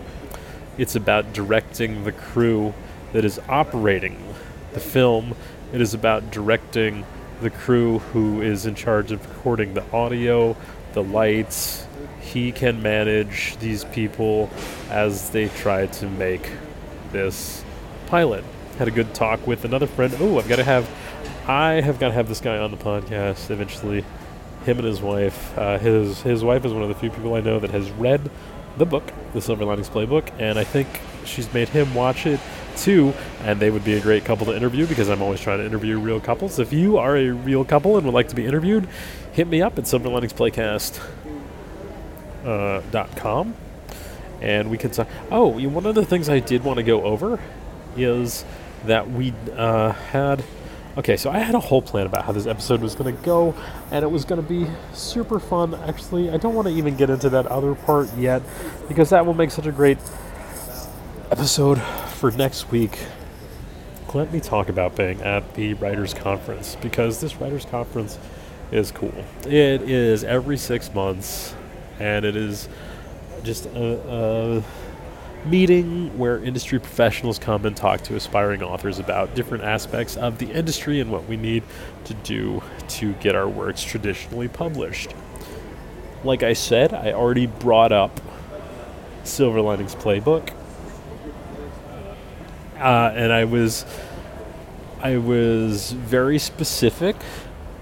it's 0.78 0.94
about 0.94 1.32
directing 1.32 2.04
the 2.04 2.12
crew 2.12 2.72
that 3.12 3.24
is 3.24 3.40
operating 3.48 4.16
the 4.72 4.80
film. 4.80 5.34
It 5.72 5.80
is 5.80 5.94
about 5.94 6.30
directing 6.30 7.04
the 7.40 7.50
crew 7.50 7.98
who 7.98 8.42
is 8.42 8.66
in 8.66 8.74
charge 8.74 9.12
of 9.12 9.26
recording 9.28 9.74
the 9.74 9.84
audio, 9.92 10.56
the 10.92 11.02
lights, 11.02 11.86
he 12.20 12.52
can 12.52 12.82
manage 12.82 13.56
these 13.58 13.84
people 13.84 14.48
as 14.90 15.30
they 15.30 15.48
try 15.48 15.86
to 15.86 16.06
make 16.06 16.50
this 17.12 17.64
pilot. 18.06 18.44
Had 18.78 18.88
a 18.88 18.90
good 18.90 19.14
talk 19.14 19.46
with 19.46 19.64
another 19.64 19.86
friend. 19.86 20.14
Oh, 20.18 20.38
I've 20.38 20.48
got 20.48 20.56
to 20.56 20.64
have, 20.64 20.88
I 21.46 21.80
have 21.80 21.98
got 21.98 22.08
to 22.08 22.14
have 22.14 22.28
this 22.28 22.40
guy 22.40 22.58
on 22.58 22.70
the 22.70 22.76
podcast 22.76 23.50
eventually. 23.50 24.04
Him 24.64 24.78
and 24.78 24.86
his 24.86 25.00
wife. 25.00 25.56
Uh, 25.56 25.78
his 25.78 26.20
his 26.20 26.44
wife 26.44 26.64
is 26.64 26.72
one 26.72 26.82
of 26.82 26.88
the 26.88 26.94
few 26.94 27.10
people 27.10 27.34
I 27.34 27.40
know 27.40 27.58
that 27.60 27.70
has 27.70 27.90
read 27.92 28.30
the 28.76 28.86
book, 28.86 29.12
The 29.32 29.40
Silver 29.40 29.64
Linings 29.64 29.88
Playbook, 29.88 30.30
and 30.38 30.58
I 30.58 30.64
think 30.64 31.00
she's 31.24 31.52
made 31.52 31.68
him 31.68 31.94
watch 31.94 32.26
it 32.26 32.40
too. 32.76 33.12
And 33.42 33.60
they 33.60 33.70
would 33.70 33.84
be 33.84 33.94
a 33.94 34.00
great 34.00 34.24
couple 34.24 34.46
to 34.46 34.56
interview 34.56 34.86
because 34.86 35.08
I'm 35.08 35.22
always 35.22 35.40
trying 35.40 35.58
to 35.58 35.66
interview 35.66 35.98
real 35.98 36.20
couples. 36.20 36.58
If 36.58 36.72
you 36.72 36.98
are 36.98 37.16
a 37.16 37.30
real 37.30 37.64
couple 37.64 37.96
and 37.96 38.06
would 38.06 38.14
like 38.14 38.28
to 38.28 38.34
be 38.34 38.46
interviewed, 38.46 38.88
hit 39.32 39.48
me 39.48 39.62
up 39.62 39.78
at 39.78 39.84
silverliningsplaycast.com. 39.84 42.44
Uh, 42.44 43.52
and 44.40 44.70
we 44.70 44.78
can 44.78 44.90
talk. 44.90 45.08
Oh, 45.30 45.48
one 45.68 45.86
of 45.86 45.94
the 45.94 46.04
things 46.04 46.28
I 46.28 46.40
did 46.40 46.64
want 46.64 46.78
to 46.78 46.82
go 46.82 47.02
over 47.04 47.40
is 47.96 48.44
that 48.84 49.10
we 49.10 49.34
uh, 49.54 49.92
had. 49.92 50.42
Okay, 50.98 51.16
so 51.16 51.30
I 51.30 51.38
had 51.38 51.54
a 51.54 51.60
whole 51.60 51.80
plan 51.80 52.06
about 52.06 52.24
how 52.24 52.32
this 52.32 52.46
episode 52.46 52.80
was 52.80 52.94
going 52.94 53.16
to 53.16 53.22
go, 53.22 53.54
and 53.92 54.02
it 54.02 54.08
was 54.08 54.24
going 54.24 54.42
to 54.42 54.48
be 54.48 54.68
super 54.92 55.38
fun. 55.38 55.74
Actually, 55.74 56.30
I 56.30 56.36
don't 56.36 56.54
want 56.54 56.66
to 56.66 56.74
even 56.74 56.96
get 56.96 57.10
into 57.10 57.30
that 57.30 57.46
other 57.46 57.74
part 57.74 58.14
yet 58.16 58.42
because 58.88 59.10
that 59.10 59.24
will 59.24 59.34
make 59.34 59.52
such 59.52 59.66
a 59.66 59.72
great 59.72 59.98
episode 61.30 61.80
for 61.80 62.32
next 62.32 62.70
week. 62.72 62.98
Let 64.12 64.32
me 64.32 64.40
talk 64.40 64.68
about 64.68 64.96
being 64.96 65.22
at 65.22 65.54
the 65.54 65.74
Writers' 65.74 66.12
Conference 66.12 66.76
because 66.80 67.20
this 67.20 67.36
Writers' 67.36 67.64
Conference 67.64 68.18
is 68.72 68.90
cool. 68.90 69.14
It 69.46 69.82
is 69.82 70.24
every 70.24 70.56
six 70.56 70.92
months, 70.92 71.54
and 72.00 72.24
it 72.24 72.34
is 72.34 72.68
just 73.44 73.66
a, 73.66 74.62
a 74.62 75.48
meeting 75.48 76.16
where 76.18 76.42
industry 76.42 76.78
professionals 76.78 77.38
come 77.38 77.64
and 77.64 77.76
talk 77.76 78.02
to 78.02 78.14
aspiring 78.14 78.62
authors 78.62 78.98
about 78.98 79.34
different 79.34 79.64
aspects 79.64 80.16
of 80.16 80.38
the 80.38 80.50
industry 80.50 81.00
and 81.00 81.10
what 81.10 81.26
we 81.26 81.36
need 81.36 81.62
to 82.04 82.14
do 82.14 82.62
to 82.88 83.12
get 83.14 83.34
our 83.34 83.48
works 83.48 83.82
traditionally 83.82 84.48
published. 84.48 85.14
Like 86.24 86.42
I 86.42 86.52
said, 86.52 86.92
I 86.92 87.12
already 87.12 87.46
brought 87.46 87.92
up 87.92 88.20
Silver 89.24 89.60
Linings 89.60 89.94
Playbook, 89.94 90.52
uh, 92.76 93.12
and 93.14 93.32
I 93.32 93.44
was 93.44 93.86
I 95.02 95.16
was 95.16 95.92
very 95.92 96.38
specific. 96.38 97.16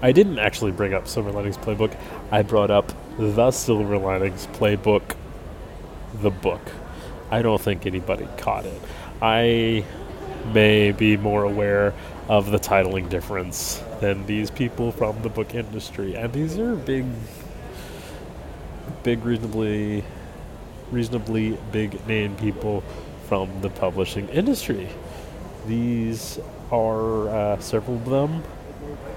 I 0.01 0.13
didn't 0.13 0.39
actually 0.39 0.71
bring 0.71 0.93
up 0.93 1.07
Silver 1.07 1.31
Linings 1.31 1.57
Playbook. 1.57 1.97
I 2.31 2.43
brought 2.43 2.71
up 2.71 2.93
the 3.17 3.51
Silver 3.51 3.97
Linings 3.97 4.47
Playbook, 4.53 5.15
the 6.13 6.29
book. 6.29 6.61
I 7.31 7.41
don't 7.41 7.61
think 7.61 7.85
anybody 7.85 8.27
caught 8.37 8.65
it. 8.65 8.81
I 9.21 9.85
may 10.53 10.91
be 10.91 11.17
more 11.17 11.43
aware 11.43 11.93
of 12.27 12.51
the 12.51 12.59
titling 12.59 13.09
difference 13.09 13.83
than 13.99 14.25
these 14.25 14.49
people 14.49 14.91
from 14.91 15.21
the 15.21 15.29
book 15.29 15.53
industry, 15.53 16.15
and 16.15 16.31
these 16.31 16.57
are 16.57 16.75
big, 16.75 17.05
big, 19.03 19.23
reasonably, 19.25 20.03
reasonably 20.91 21.57
big 21.71 22.05
name 22.07 22.35
people 22.35 22.83
from 23.27 23.61
the 23.61 23.69
publishing 23.69 24.27
industry. 24.29 24.89
These 25.67 26.39
are 26.71 27.29
uh, 27.29 27.59
several 27.59 27.97
of 27.97 28.05
them 28.05 28.43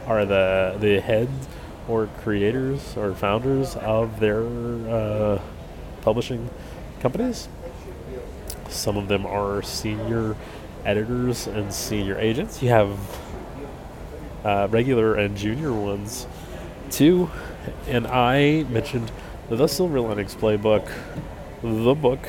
are 0.06 0.24
the 0.24 0.76
the 0.80 1.00
heads 1.00 1.48
or 1.88 2.08
creators 2.22 2.96
or 2.96 3.14
founders 3.14 3.76
of 3.76 4.20
their 4.20 4.42
uh, 4.42 5.40
publishing 6.02 6.48
companies. 7.02 7.48
Some 8.68 8.96
of 8.96 9.08
them 9.08 9.26
are 9.26 9.60
senior 9.62 10.36
editors 10.84 11.48
and 11.48 11.74
senior 11.74 12.16
agents. 12.18 12.62
You 12.62 12.68
have 12.70 12.98
uh, 14.44 14.68
regular 14.70 15.16
and 15.16 15.36
junior 15.36 15.72
ones 15.72 16.26
too. 16.90 17.28
And 17.88 18.06
I 18.06 18.62
mentioned 18.70 19.10
the 19.50 19.66
Silver 19.66 20.00
Linings 20.00 20.34
Playbook, 20.36 20.90
the 21.62 21.94
book, 21.94 22.28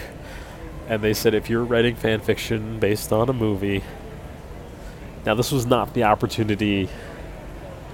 and 0.90 1.02
they 1.02 1.14
said 1.14 1.34
if 1.36 1.50
you're 1.50 1.64
writing 1.64 1.96
fan 1.96 2.20
fiction 2.20 2.80
based 2.80 3.14
on 3.14 3.30
a 3.30 3.34
movie, 3.34 3.84
now 5.26 5.36
this 5.36 5.52
was 5.52 5.66
not 5.66 5.94
the 5.94 6.04
opportunity 6.04 6.90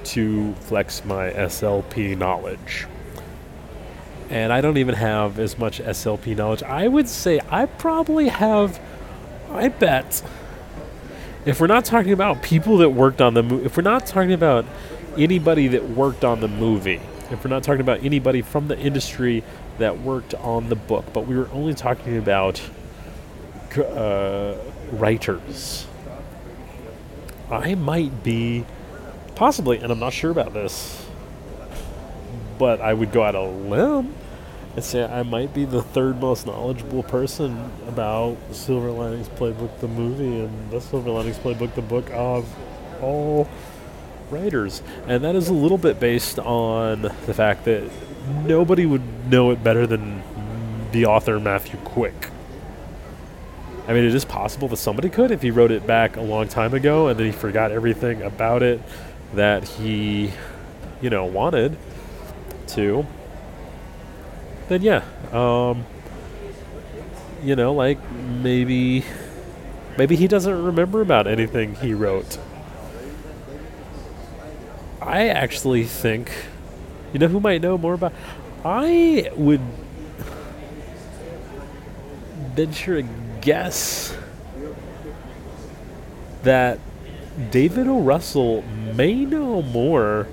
to 0.06 0.54
flex 0.56 1.04
my 1.04 1.30
SLP 1.32 2.18
knowledge 2.18 2.88
and 4.30 4.54
I 4.54 4.62
don't 4.62 4.78
even 4.78 4.96
have 4.96 5.40
as 5.40 5.58
much 5.58 5.82
SLP 5.82 6.38
knowledge. 6.38 6.62
I 6.64 6.88
would 6.88 7.10
say 7.10 7.40
I 7.50 7.66
probably 7.66 8.28
have, 8.28 8.80
I 9.50 9.70
bet, 9.70 10.22
if 11.46 11.60
we're 11.60 11.68
not 11.68 11.86
talking 11.86 12.12
about 12.12 12.44
people 12.44 12.78
that 12.78 12.90
worked 12.90 13.22
on 13.22 13.34
the 13.34 13.42
movie, 13.42 13.66
if 13.66 13.76
we're 13.76 13.84
not 13.84 14.06
talking 14.06 14.34
about 14.34 14.66
anybody 15.18 15.68
that 15.70 15.90
worked 15.90 16.24
on 16.24 16.42
the 16.42 16.48
movie, 16.48 17.02
if 17.32 17.44
we're 17.44 17.50
not 17.50 17.64
talking 17.64 17.82
about 17.82 18.04
anybody 18.04 18.42
from 18.42 18.68
the 18.68 18.78
industry 18.78 19.44
that 19.80 20.00
worked 20.00 20.36
on 20.36 20.70
the 20.70 20.76
book, 20.76 21.06
but 21.14 21.26
we 21.26 21.36
were 21.36 21.50
only 21.52 21.74
talking 21.74 22.18
about 22.18 22.62
uh, 23.78 24.56
writers, 24.92 25.88
I 27.50 27.74
might 27.74 28.24
be 28.24 28.66
possibly, 29.34 29.80
and 29.80 29.92
I'm 29.92 30.00
not 30.00 30.14
sure 30.14 30.30
about 30.30 30.54
this 30.54 31.09
but 32.60 32.82
I 32.82 32.94
would 32.94 33.12
go 33.12 33.24
out 33.24 33.34
a 33.34 33.42
limb 33.42 34.14
and 34.76 34.86
say 34.86 35.04
I 35.04 35.24
might 35.24 35.54
be 35.54 35.66
the 35.66 35.82
third 35.82 36.22
most 36.22 36.46
knowledgeable 36.46 37.02
person 37.02 37.72
about 37.88 38.38
Silver 38.52 38.92
Linings 38.92 39.30
Playbook, 39.30 39.80
the 39.80 39.88
movie, 39.88 40.42
and 40.42 40.70
the 40.70 40.80
Silver 40.80 41.10
Linings 41.10 41.38
Playbook, 41.38 41.74
the 41.74 41.82
book 41.82 42.08
of 42.12 42.48
all 43.02 43.50
writers. 44.30 44.84
And 45.08 45.24
that 45.24 45.36
is 45.36 45.48
a 45.48 45.54
little 45.54 45.80
bit 45.80 46.00
based 46.00 46.38
on 46.38 47.02
the 47.02 47.34
fact 47.34 47.66
that 47.66 47.90
nobody 48.46 48.86
would 48.86 49.32
know 49.32 49.50
it 49.52 49.64
better 49.64 49.88
than 49.88 50.22
the 50.92 51.06
author 51.06 51.40
Matthew 51.40 51.80
Quick. 51.80 52.30
I 53.88 53.94
mean, 53.94 54.04
it 54.04 54.14
is 54.14 54.26
possible 54.26 54.68
that 54.68 54.78
somebody 54.78 55.10
could 55.10 55.32
if 55.32 55.42
he 55.42 55.50
wrote 55.50 55.72
it 55.72 55.88
back 55.88 56.16
a 56.16 56.22
long 56.22 56.48
time 56.48 56.76
ago 56.76 57.08
and 57.08 57.20
then 57.20 57.26
he 57.26 57.32
forgot 57.32 57.72
everything 57.72 58.22
about 58.22 58.62
it 58.62 58.82
that 59.34 59.64
he, 59.64 60.32
you 61.02 61.10
know, 61.10 61.26
wanted 61.26 61.76
to, 62.76 63.06
then 64.68 64.82
yeah, 64.82 65.04
um, 65.32 65.86
you 67.44 67.56
know, 67.56 67.74
like 67.74 67.98
maybe 68.12 69.04
maybe 69.98 70.16
he 70.16 70.28
doesn't 70.28 70.64
remember 70.64 71.02
about 71.02 71.28
anything 71.28 71.76
he 71.76 71.94
wrote. 71.94 72.38
I 75.02 75.28
actually 75.28 75.86
think, 75.86 76.32
you 77.14 77.20
know, 77.20 77.28
who 77.28 77.40
might 77.40 77.62
know 77.62 77.78
more 77.78 77.94
about. 77.94 78.14
I 78.64 79.32
would 79.36 79.62
venture 82.54 82.98
a 82.98 83.04
guess 83.42 84.16
that 86.44 86.80
David 87.52 87.88
O. 87.88 88.02
Russell 88.02 88.64
may 88.94 89.26
know 89.26 89.62
more 89.62 90.28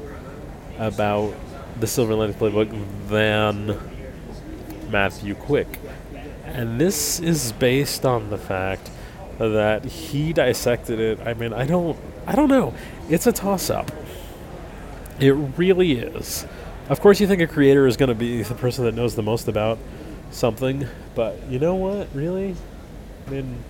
about 0.78 1.34
the 1.80 1.86
Silver 1.86 2.14
Linings 2.14 2.38
Playbook 2.38 3.08
than 3.08 3.78
Matthew 4.90 5.34
Quick. 5.34 5.80
And 6.44 6.80
this 6.80 7.20
is 7.20 7.52
based 7.52 8.06
on 8.06 8.30
the 8.30 8.38
fact 8.38 8.90
that 9.38 9.84
he 9.84 10.32
dissected 10.32 10.98
it. 10.98 11.20
I 11.20 11.34
mean, 11.34 11.52
I 11.52 11.66
don't 11.66 11.98
I 12.26 12.34
don't 12.34 12.48
know. 12.48 12.74
It's 13.08 13.26
a 13.26 13.32
toss 13.32 13.70
up. 13.70 13.90
It 15.20 15.32
really 15.32 15.92
is. 15.92 16.46
Of 16.88 17.00
course 17.00 17.20
you 17.20 17.26
think 17.26 17.40
a 17.40 17.46
creator 17.46 17.86
is 17.86 17.96
going 17.96 18.08
to 18.08 18.14
be 18.14 18.42
the 18.42 18.54
person 18.54 18.84
that 18.84 18.94
knows 18.94 19.14
the 19.14 19.22
most 19.22 19.48
about 19.48 19.78
something, 20.30 20.86
but 21.14 21.40
you 21.48 21.58
know 21.58 21.74
what? 21.74 22.08
Really? 22.14 22.54
I 23.26 23.30
mean, 23.30 23.62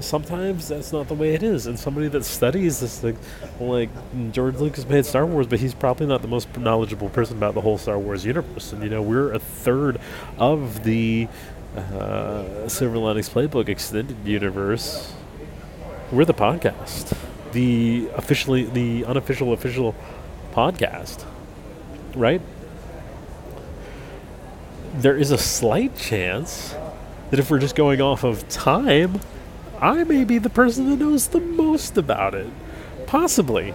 sometimes 0.00 0.68
that's 0.68 0.92
not 0.92 1.08
the 1.08 1.14
way 1.14 1.34
it 1.34 1.42
is. 1.42 1.66
And 1.66 1.78
somebody 1.78 2.08
that 2.08 2.24
studies 2.24 2.80
this 2.80 2.98
thing, 2.98 3.18
like 3.60 3.90
George 4.32 4.56
Lucas 4.56 4.86
made 4.88 5.06
Star 5.06 5.26
Wars, 5.26 5.46
but 5.46 5.60
he's 5.60 5.74
probably 5.74 6.06
not 6.06 6.22
the 6.22 6.28
most 6.28 6.56
knowledgeable 6.56 7.08
person 7.08 7.36
about 7.36 7.54
the 7.54 7.60
whole 7.60 7.78
Star 7.78 7.98
Wars 7.98 8.24
universe. 8.24 8.72
And 8.72 8.82
you 8.82 8.90
know, 8.90 9.02
we're 9.02 9.32
a 9.32 9.38
third 9.38 10.00
of 10.38 10.84
the 10.84 11.28
uh, 11.76 12.68
Silver 12.68 12.98
Linings 12.98 13.28
Playbook 13.28 13.68
extended 13.68 14.16
universe. 14.24 15.12
We're 16.10 16.24
the 16.24 16.34
podcast, 16.34 17.16
the 17.52 18.08
officially, 18.14 18.64
the 18.64 19.04
unofficial 19.04 19.52
official 19.52 19.94
podcast, 20.52 21.24
right? 22.14 22.40
There 24.94 25.16
is 25.16 25.30
a 25.30 25.38
slight 25.38 25.96
chance 25.96 26.74
that 27.30 27.38
if 27.38 27.50
we're 27.50 27.58
just 27.58 27.76
going 27.76 28.00
off 28.00 28.24
of 28.24 28.48
time, 28.48 29.20
I 29.80 30.04
may 30.04 30.24
be 30.24 30.38
the 30.38 30.50
person 30.50 30.90
that 30.90 30.96
knows 30.96 31.28
the 31.28 31.40
most 31.40 31.96
about 31.96 32.34
it. 32.34 32.50
Possibly. 33.06 33.74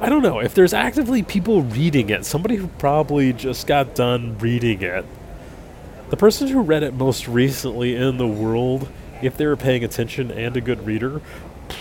I 0.00 0.08
don't 0.08 0.22
know. 0.22 0.38
If 0.38 0.54
there's 0.54 0.72
actively 0.72 1.22
people 1.22 1.62
reading 1.62 2.08
it, 2.10 2.24
somebody 2.24 2.56
who 2.56 2.68
probably 2.68 3.32
just 3.32 3.66
got 3.66 3.94
done 3.94 4.38
reading 4.38 4.82
it, 4.82 5.04
the 6.08 6.16
person 6.16 6.48
who 6.48 6.62
read 6.62 6.82
it 6.82 6.94
most 6.94 7.28
recently 7.28 7.94
in 7.94 8.16
the 8.16 8.26
world 8.26 8.88
if 9.22 9.36
they 9.36 9.46
were 9.46 9.56
paying 9.56 9.84
attention 9.84 10.30
and 10.30 10.56
a 10.56 10.60
good 10.60 10.86
reader, 10.86 11.20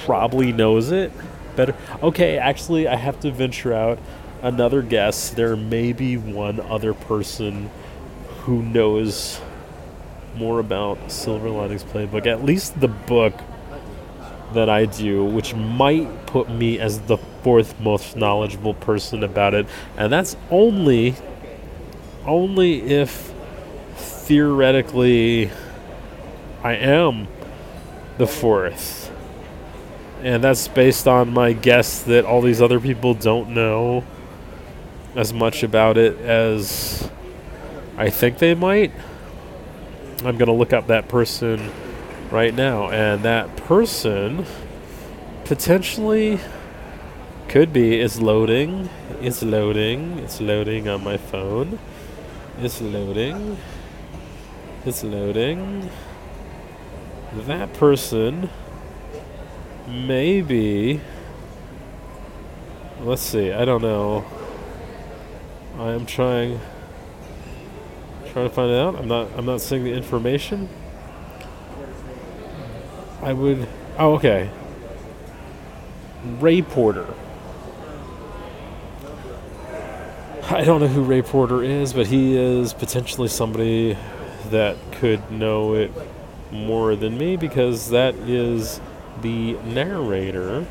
probably 0.05 0.51
knows 0.51 0.91
it 0.91 1.11
better. 1.55 1.75
Okay, 2.03 2.37
actually, 2.37 2.87
I 2.87 2.95
have 2.95 3.19
to 3.21 3.31
venture 3.31 3.73
out 3.73 3.99
another 4.41 4.81
guess. 4.81 5.29
There 5.29 5.55
may 5.55 5.93
be 5.93 6.17
one 6.17 6.59
other 6.59 6.93
person 6.93 7.69
who 8.41 8.61
knows 8.61 9.39
more 10.35 10.59
about 10.59 11.11
Silver 11.11 11.49
Linings 11.49 11.83
Playbook, 11.83 12.25
at 12.25 12.43
least 12.43 12.79
the 12.79 12.87
book 12.87 13.33
that 14.53 14.69
I 14.69 14.85
do, 14.85 15.23
which 15.23 15.53
might 15.55 16.25
put 16.25 16.49
me 16.49 16.79
as 16.79 16.99
the 17.01 17.17
fourth 17.17 17.79
most 17.79 18.15
knowledgeable 18.15 18.73
person 18.73 19.23
about 19.23 19.53
it, 19.53 19.67
and 19.97 20.11
that's 20.11 20.35
only 20.49 21.15
only 22.25 22.81
if 22.81 23.33
theoretically 23.95 25.49
I 26.63 26.73
am 26.75 27.27
the 28.17 28.27
fourth. 28.27 29.11
And 30.21 30.43
that's 30.43 30.67
based 30.67 31.07
on 31.07 31.33
my 31.33 31.53
guess 31.53 32.03
that 32.03 32.25
all 32.25 32.41
these 32.41 32.61
other 32.61 32.79
people 32.79 33.13
don't 33.13 33.53
know 33.53 34.03
as 35.15 35.33
much 35.33 35.63
about 35.63 35.97
it 35.97 36.19
as 36.19 37.09
I 37.97 38.09
think 38.09 38.37
they 38.37 38.53
might. 38.53 38.91
I'm 40.19 40.37
going 40.37 40.47
to 40.47 40.51
look 40.53 40.73
up 40.73 40.87
that 40.87 41.07
person 41.07 41.71
right 42.31 42.53
now. 42.53 42.89
And 42.89 43.23
that 43.23 43.55
person 43.55 44.45
potentially 45.45 46.39
could 47.47 47.73
be 47.73 47.99
is 47.99 48.21
loading. 48.21 48.89
It's 49.21 49.41
loading. 49.41 50.19
It's 50.19 50.39
loading 50.39 50.87
on 50.87 51.03
my 51.03 51.17
phone. 51.17 51.79
It's 52.59 52.81
loading. 52.81 53.57
It's 54.85 55.03
loading. 55.03 55.89
That 57.33 57.73
person 57.73 58.49
maybe 59.87 61.01
let's 63.01 63.21
see, 63.21 63.51
I 63.51 63.65
don't 63.65 63.81
know. 63.81 64.25
I 65.77 65.91
am 65.91 66.05
trying 66.05 66.59
trying 68.31 68.49
to 68.49 68.53
find 68.53 68.71
out. 68.71 68.95
I'm 68.95 69.07
not 69.07 69.29
I'm 69.37 69.45
not 69.45 69.61
seeing 69.61 69.83
the 69.83 69.93
information. 69.93 70.69
I 73.21 73.33
would 73.33 73.67
Oh, 73.99 74.13
okay. 74.13 74.49
Ray 76.39 76.61
Porter. 76.61 77.05
I 80.49 80.63
don't 80.63 80.79
know 80.79 80.87
who 80.87 81.03
Ray 81.03 81.21
Porter 81.21 81.61
is, 81.61 81.91
but 81.91 82.07
he 82.07 82.37
is 82.37 82.73
potentially 82.73 83.27
somebody 83.27 83.97
that 84.51 84.77
could 84.93 85.29
know 85.29 85.73
it 85.73 85.91
more 86.49 86.95
than 86.95 87.17
me 87.17 87.35
because 87.35 87.89
that 87.89 88.15
is 88.15 88.79
the 89.21 89.53
narrator 89.65 90.65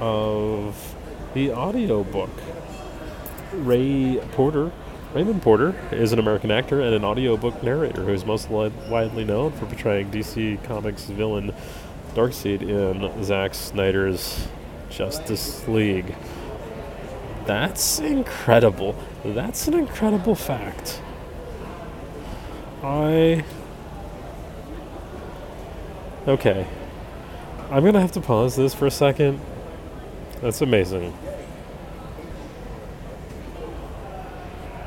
of 0.00 0.96
the 1.34 1.52
audiobook. 1.52 2.30
Ray 3.52 4.22
Porter, 4.32 4.72
Raymond 5.14 5.42
Porter, 5.42 5.74
is 5.90 6.12
an 6.12 6.18
American 6.18 6.50
actor 6.50 6.80
and 6.80 6.94
an 6.94 7.04
audiobook 7.04 7.62
narrator 7.62 8.02
who 8.02 8.12
is 8.14 8.24
most 8.24 8.50
li- 8.50 8.72
widely 8.88 9.24
known 9.24 9.52
for 9.52 9.66
portraying 9.66 10.10
DC 10.10 10.62
Comics 10.64 11.04
villain 11.04 11.52
Darkseid 12.14 12.62
in 12.62 13.22
Zack 13.22 13.52
Snyder's 13.52 14.48
Justice 14.88 15.68
League. 15.68 16.14
That's 17.44 17.98
incredible. 17.98 18.94
That's 19.22 19.68
an 19.68 19.74
incredible 19.74 20.34
fact. 20.34 21.00
I. 22.82 23.44
Okay. 26.26 26.66
I'm 27.70 27.84
gonna 27.84 28.00
have 28.00 28.12
to 28.12 28.20
pause 28.20 28.56
this 28.56 28.74
for 28.74 28.86
a 28.86 28.90
second. 28.90 29.40
That's 30.40 30.62
amazing. 30.62 31.12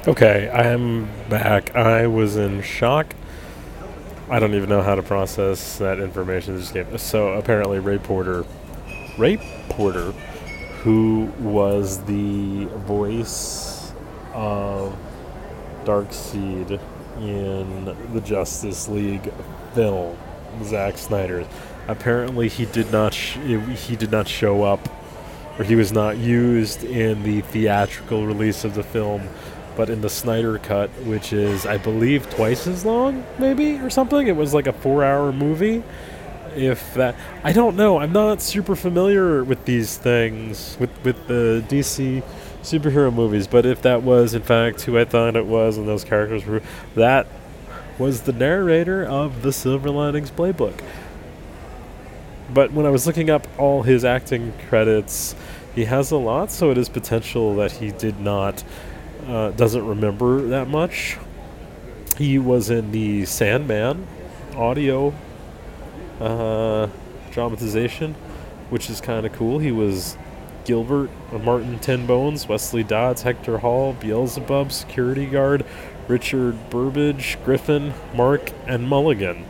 Okay, 0.08 0.50
I 0.50 0.68
am 0.68 1.10
back. 1.30 1.76
I 1.76 2.06
was 2.06 2.36
in 2.36 2.62
shock. 2.62 3.16
I 4.30 4.38
don't 4.38 4.54
even 4.54 4.70
know 4.70 4.84
how 4.84 4.94
to 4.94 5.02
process 5.02 5.80
that 5.80 6.00
information. 6.00 6.60
Just 6.60 6.76
gave 6.76 7.02
so 7.02 7.30
apparently 7.34 7.80
Ray 7.80 7.98
Porter, 7.98 8.46
Ray 9.18 9.38
Porter, 9.70 10.12
who 10.84 11.32
was 11.40 12.04
the 12.04 12.66
voice 12.86 13.94
of 14.36 14.96
Darkseid 15.86 16.80
in 17.20 17.86
the 18.14 18.22
Justice 18.22 18.88
League 18.88 19.34
film, 19.74 20.16
Zack 20.64 21.00
Snyder. 21.00 21.48
Apparently, 21.88 22.48
he 22.48 22.66
did 22.68 22.92
not 22.92 23.16
sh- 23.16 23.38
he 23.38 23.96
did 23.96 24.12
not 24.12 24.28
show 24.28 24.62
up, 24.62 24.88
or 25.58 25.66
he 25.66 25.76
was 25.76 25.92
not 25.92 26.18
used 26.18 26.84
in 26.84 27.24
the 27.24 27.42
theatrical 27.42 28.28
release 28.28 28.64
of 28.64 28.76
the 28.76 28.84
film, 28.84 29.28
but 29.76 29.90
in 29.90 30.02
the 30.02 30.10
Snyder 30.10 30.58
cut, 30.58 30.90
which 31.04 31.34
is 31.34 31.66
I 31.66 31.78
believe 31.78 32.30
twice 32.30 32.68
as 32.68 32.86
long, 32.86 33.26
maybe 33.40 33.78
or 33.80 33.90
something. 33.90 34.28
It 34.28 34.36
was 34.36 34.54
like 34.54 34.68
a 34.68 34.74
four-hour 34.74 35.32
movie. 35.32 35.84
If 36.56 36.94
that, 36.94 37.16
I 37.44 37.52
don't 37.52 37.76
know. 37.76 38.00
I'm 38.00 38.14
not 38.14 38.42
super 38.42 38.76
familiar 38.76 39.44
with 39.44 39.66
these 39.66 39.98
things 39.98 40.78
with 40.80 40.90
with 41.04 41.28
the 41.28 41.64
DC 41.68 42.24
superhero 42.62 43.14
movies, 43.14 43.48
but 43.48 43.66
if 43.66 43.82
that 43.82 44.02
was 44.02 44.34
in 44.34 44.42
fact 44.42 44.82
who 44.82 44.98
I 44.98 45.06
thought 45.06 45.36
it 45.36 45.46
was 45.46 45.78
and 45.78 45.88
those 45.88 46.04
characters 46.04 46.46
were, 46.46 46.62
that 46.96 47.28
was 47.98 48.22
the 48.22 48.34
narrator 48.34 49.06
of 49.06 49.42
the 49.42 49.54
Silver 49.54 49.90
Linings 49.90 50.32
Playbook. 50.32 50.82
But 52.54 52.72
when 52.72 52.86
I 52.86 52.90
was 52.90 53.08
looking 53.08 53.30
up 53.30 53.48
all 53.58 53.84
his 53.84 54.06
acting 54.06 54.54
credits, 54.70 55.36
he 55.74 55.86
has 55.86 56.12
a 56.12 56.18
lot, 56.18 56.52
so 56.52 56.72
it 56.72 56.78
is 56.78 56.90
potential 56.90 57.56
that 57.56 57.74
he 57.74 57.92
did 57.92 58.20
not, 58.20 58.64
uh, 59.28 59.52
doesn't 59.52 59.86
remember 59.86 60.42
that 60.48 60.68
much. 60.68 61.18
He 62.18 62.40
was 62.40 62.70
in 62.70 62.92
the 62.92 63.26
Sandman 63.26 64.08
audio 64.56 65.14
uh, 66.20 66.88
dramatization, 67.32 68.14
which 68.70 68.90
is 68.90 69.02
kind 69.02 69.26
of 69.26 69.34
cool. 69.34 69.60
He 69.60 69.72
was 69.72 70.18
Gilbert, 70.64 71.10
Martin 71.44 71.80
Tenbones, 71.80 72.48
Wesley 72.48 72.84
Dodds, 72.84 73.22
Hector 73.24 73.60
Hall, 73.60 73.94
Beelzebub, 73.94 74.72
Security 74.72 75.26
Guard, 75.26 75.66
Richard 76.08 76.70
Burbage, 76.70 77.38
Griffin, 77.44 77.94
Mark, 78.16 78.52
and 78.68 78.88
Mulligan. 78.88 79.46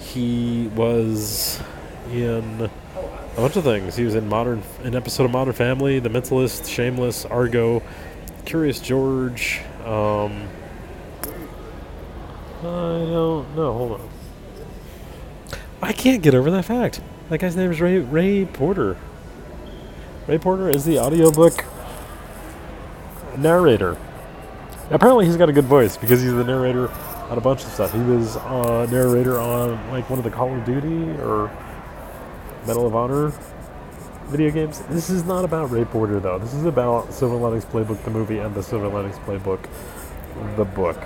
He 0.00 0.68
was 0.74 1.60
in 2.10 2.70
a 3.32 3.36
bunch 3.36 3.56
of 3.56 3.64
things. 3.64 3.96
He 3.96 4.04
was 4.04 4.14
in 4.14 4.28
modern, 4.28 4.62
an 4.82 4.94
episode 4.94 5.24
of 5.24 5.30
Modern 5.30 5.54
Family, 5.54 5.98
The 5.98 6.10
Mentalist, 6.10 6.68
Shameless, 6.68 7.24
Argo, 7.24 7.82
Curious 8.44 8.80
George. 8.80 9.60
Um, 9.84 10.48
I 12.58 12.62
don't 12.62 13.56
know. 13.56 13.72
Hold 13.72 14.00
on. 14.00 14.08
I 15.82 15.92
can't 15.92 16.22
get 16.22 16.34
over 16.34 16.50
that 16.50 16.64
fact. 16.64 17.00
That 17.28 17.38
guy's 17.38 17.56
name 17.56 17.72
is 17.72 17.80
Ray 17.80 17.98
Ray 17.98 18.44
Porter. 18.44 18.96
Ray 20.26 20.38
Porter 20.38 20.68
is 20.68 20.84
the 20.84 20.98
audiobook 20.98 21.64
narrator. 23.36 23.96
Apparently, 24.90 25.26
he's 25.26 25.36
got 25.36 25.48
a 25.48 25.52
good 25.52 25.64
voice 25.64 25.96
because 25.96 26.20
he's 26.20 26.32
the 26.32 26.44
narrator 26.44 26.88
on 27.30 27.38
a 27.38 27.40
bunch 27.40 27.64
of 27.64 27.70
stuff. 27.70 27.92
He 27.92 28.00
was 28.00 28.36
a 28.36 28.86
narrator 28.90 29.40
on 29.40 29.90
like 29.90 30.08
one 30.10 30.18
of 30.18 30.24
the 30.24 30.30
Call 30.30 30.54
of 30.54 30.64
Duty 30.64 31.10
or 31.20 31.50
Medal 32.66 32.86
of 32.86 32.94
Honor 32.94 33.32
video 34.32 34.50
games. 34.50 34.80
This 34.88 35.10
is 35.10 35.24
not 35.24 35.44
about 35.44 35.70
Ray 35.70 35.84
Porter 35.84 36.18
though. 36.18 36.38
This 36.38 36.54
is 36.54 36.64
about 36.64 37.12
Silver 37.12 37.36
Linings 37.36 37.66
Playbook 37.66 38.02
the 38.02 38.10
movie 38.10 38.38
and 38.38 38.54
the 38.54 38.62
Silver 38.62 38.88
Linings 38.88 39.18
Playbook 39.18 39.68
the 40.56 40.64
book. 40.64 40.96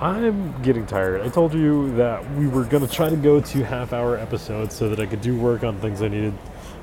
I'm 0.00 0.62
getting 0.62 0.86
tired. 0.86 1.22
I 1.22 1.28
told 1.28 1.52
you 1.52 1.92
that 1.96 2.30
we 2.36 2.46
were 2.46 2.62
going 2.62 2.86
to 2.86 2.92
try 2.92 3.10
to 3.10 3.16
go 3.16 3.40
to 3.40 3.64
half 3.64 3.92
hour 3.92 4.16
episodes 4.16 4.76
so 4.76 4.88
that 4.88 5.00
I 5.00 5.06
could 5.06 5.20
do 5.20 5.36
work 5.36 5.64
on 5.64 5.80
things 5.80 6.02
I 6.02 6.08
needed 6.08 6.32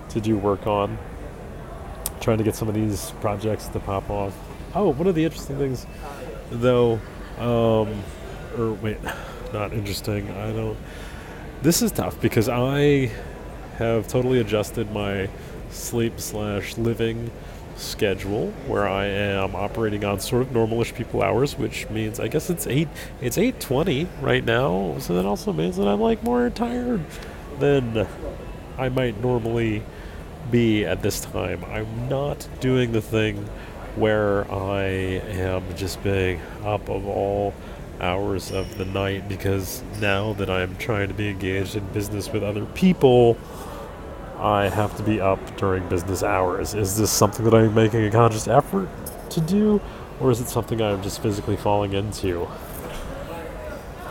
to 0.10 0.20
do 0.20 0.38
work 0.38 0.68
on. 0.68 0.98
Trying 2.20 2.40
to 2.40 2.44
get 2.44 2.54
some 2.54 2.68
of 2.68 2.76
these 2.76 3.12
projects 3.22 3.70
to 3.70 3.80
pop 3.80 4.10
off. 4.10 4.38
Oh, 4.76 4.90
one 4.90 5.08
of 5.08 5.16
the 5.16 5.24
interesting 5.24 5.58
things, 5.58 5.88
though, 6.52 7.00
um, 7.40 8.04
or 8.58 8.74
wait, 8.82 8.98
not 9.54 9.72
interesting. 9.72 10.30
I 10.30 10.52
don't. 10.52 10.78
This 11.62 11.82
is 11.82 11.94
tough 11.94 12.20
because 12.20 12.50
I 12.50 13.12
have 13.78 14.08
totally 14.08 14.40
adjusted 14.40 14.92
my 14.92 15.30
sleep 15.70 16.20
slash 16.20 16.78
living 16.78 17.32
schedule 17.76 18.52
where 18.66 18.88
I 18.88 19.06
am 19.06 19.56
operating 19.56 20.04
on 20.04 20.20
sort 20.20 20.42
of 20.42 20.50
normalish 20.50 20.96
people 20.96 21.22
hours, 21.22 21.58
which 21.58 21.88
means 21.90 22.20
I 22.20 22.28
guess 22.28 22.50
it's 22.50 22.66
eight 22.68 22.88
it's 23.22 23.38
eight 23.38 23.60
twenty 23.60 24.08
right 24.22 24.44
now. 24.44 24.96
So 25.00 25.14
that 25.16 25.26
also 25.26 25.54
means 25.54 25.78
that 25.78 25.88
I'm 25.88 26.02
like 26.02 26.24
more 26.24 26.50
tired 26.50 27.02
than 27.60 28.08
I 28.78 28.90
might 28.90 29.22
normally 29.22 29.84
be 30.50 30.86
at 30.86 31.02
this 31.02 31.22
time. 31.22 31.64
I'm 31.66 32.10
not 32.10 32.48
doing 32.60 32.92
the 32.92 33.02
thing 33.02 33.48
where 33.96 34.50
I 34.52 34.84
am 34.86 35.64
just 35.76 36.04
being 36.04 36.42
up 36.64 36.90
of 36.90 37.08
all 37.08 37.54
hours 38.00 38.52
of 38.52 38.78
the 38.78 38.86
night 38.86 39.28
because 39.28 39.82
now 40.00 40.34
that 40.34 40.50
I'm 40.50 40.76
trying 40.78 41.08
to 41.08 41.14
be 41.14 41.30
engaged 41.30 41.76
in 41.76 41.86
business 41.88 42.32
with 42.32 42.44
other 42.44 42.66
people, 42.66 43.38
I 44.38 44.70
have 44.70 44.96
to 44.98 45.04
be 45.04 45.20
up 45.20 45.58
during 45.58 45.88
business 45.90 46.22
hours. 46.22 46.74
Is 46.74 46.98
this 46.98 47.12
something 47.12 47.44
that 47.46 47.54
I'm 47.54 47.74
making 47.74 48.06
a 48.06 48.12
conscious 48.12 48.48
effort 48.48 48.88
to 49.32 49.42
do, 49.42 49.82
or 50.20 50.32
is 50.32 50.40
it 50.40 50.48
something 50.48 50.82
I'm 50.82 51.02
just 51.02 51.22
physically 51.22 51.58
falling 51.58 51.94
into? 51.94 52.48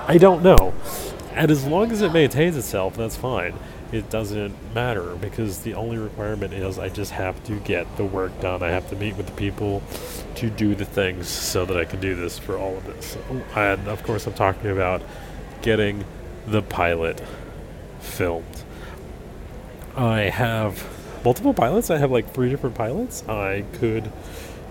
I 0.08 0.18
don't 0.18 0.42
know. 0.42 0.74
And 1.32 1.50
as 1.50 1.66
long 1.66 1.92
as 1.92 2.02
it 2.02 2.12
maintains 2.12 2.56
itself, 2.56 2.96
that's 2.96 3.16
fine. 3.16 3.54
It 3.92 4.10
doesn't 4.10 4.74
matter 4.74 5.14
because 5.14 5.60
the 5.60 5.74
only 5.74 5.96
requirement 5.96 6.52
is 6.52 6.76
I 6.76 6.88
just 6.88 7.12
have 7.12 7.42
to 7.44 7.60
get 7.60 7.96
the 7.96 8.04
work 8.04 8.40
done. 8.40 8.62
I 8.62 8.70
have 8.70 8.88
to 8.90 8.96
meet 8.96 9.16
with 9.16 9.26
the 9.26 9.32
people 9.32 9.82
to 10.36 10.50
do 10.50 10.74
the 10.74 10.84
things 10.84 11.28
so 11.28 11.64
that 11.66 11.76
I 11.76 11.84
can 11.84 12.00
do 12.00 12.16
this 12.16 12.36
for 12.36 12.56
all 12.56 12.76
of 12.76 12.84
this. 12.84 13.16
And 13.54 13.86
of 13.86 14.02
course, 14.02 14.26
I'm 14.26 14.34
talking 14.34 14.70
about 14.70 15.02
getting 15.62 16.04
the 16.46 16.62
pilot 16.62 17.22
filmed. 18.00 18.64
I 19.96 20.22
have 20.28 20.86
multiple 21.24 21.54
pilots. 21.54 21.90
I 21.90 21.96
have 21.96 22.10
like 22.10 22.32
three 22.32 22.50
different 22.50 22.76
pilots 22.76 23.26
I 23.28 23.64
could 23.74 24.12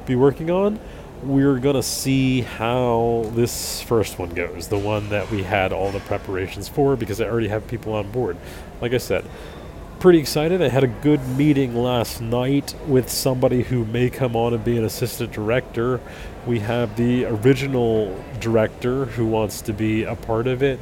be 0.06 0.16
working 0.16 0.52
on. 0.52 0.80
We're 1.24 1.58
going 1.58 1.76
to 1.76 1.84
see 1.84 2.42
how 2.42 3.32
this 3.34 3.82
first 3.82 4.20
one 4.20 4.30
goes, 4.30 4.68
the 4.68 4.78
one 4.78 5.10
that 5.10 5.32
we 5.32 5.42
had 5.42 5.74
all 5.74 5.92
the 5.92 6.02
preparations 6.02 6.68
for, 6.68 6.96
because 6.96 7.20
I 7.20 7.26
already 7.26 7.48
have 7.48 7.68
people 7.68 7.94
on 7.94 8.12
board. 8.12 8.38
Like 8.82 8.94
I 8.94 9.00
said, 9.00 9.26
pretty 10.00 10.20
excited. 10.20 10.62
I 10.62 10.68
had 10.68 10.84
a 10.84 10.88
good 10.88 11.28
meeting 11.30 11.76
last 11.76 12.22
night 12.22 12.76
with 12.86 13.10
somebody 13.10 13.64
who 13.64 13.86
may 13.86 14.12
come 14.12 14.36
on 14.36 14.54
and 14.54 14.64
be 14.64 14.78
an 14.78 14.84
assistant 14.84 15.32
director. 15.32 16.00
We 16.46 16.60
have 16.60 16.96
the 16.96 17.26
original 17.26 18.16
director 18.40 19.06
who 19.06 19.26
wants 19.26 19.62
to 19.62 19.74
be 19.74 20.04
a 20.04 20.16
part 20.16 20.46
of 20.46 20.62
it. 20.62 20.80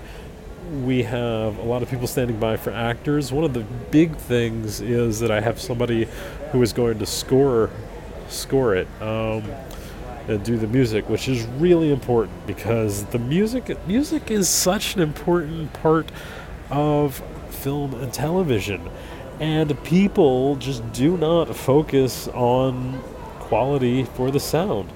We 0.84 1.04
have 1.04 1.58
a 1.58 1.64
lot 1.64 1.84
of 1.84 1.90
people 1.90 2.08
standing 2.08 2.40
by 2.40 2.58
for 2.58 2.72
actors. 2.72 3.32
One 3.32 3.44
of 3.44 3.54
the 3.54 3.66
big 3.92 4.16
things 4.16 4.82
is 4.82 5.20
that 5.20 5.32
I 5.32 5.42
have 5.42 5.60
somebody 5.60 6.08
who 6.52 6.62
is 6.62 6.74
going 6.74 7.00
to 7.00 7.06
score 7.06 7.70
score 8.30 8.76
it. 8.76 8.88
Um, 9.02 9.44
and 10.28 10.44
do 10.44 10.58
the 10.58 10.68
music, 10.68 11.10
which 11.10 11.28
is 11.28 11.44
really 11.58 11.92
important 11.92 12.48
because 12.48 13.04
the 13.06 13.20
music 13.20 13.76
music 13.88 14.32
is 14.32 14.48
such 14.48 14.96
an 14.96 15.02
important 15.02 15.74
part 15.74 16.10
of 16.70 17.22
film 17.50 17.94
and 17.96 18.14
television. 18.14 18.90
And 19.40 19.82
people 19.84 20.56
just 20.56 20.90
do 20.94 21.18
not 21.18 21.56
focus 21.56 22.28
on 22.30 23.02
quality 23.40 24.04
for 24.04 24.32
the 24.32 24.40
sound. 24.40 24.90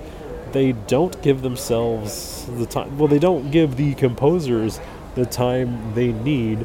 They 0.54 0.72
don't 0.72 1.22
give 1.22 1.42
themselves 1.42 2.46
the 2.46 2.66
time. 2.66 2.98
Well, 2.98 3.10
they 3.10 3.20
don't 3.20 3.52
give 3.52 3.76
the 3.76 3.96
composers 3.96 4.80
the 5.18 5.26
time 5.26 5.94
they 5.96 6.14
need 6.14 6.64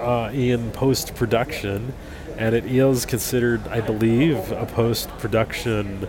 uh, 0.00 0.30
in 0.32 0.70
post 0.70 1.14
production. 1.14 1.92
And 2.38 2.54
it 2.54 2.64
is 2.64 3.06
considered, 3.06 3.68
I 3.68 3.80
believe, 3.80 4.50
a 4.50 4.66
post 4.66 5.08
production 5.18 6.08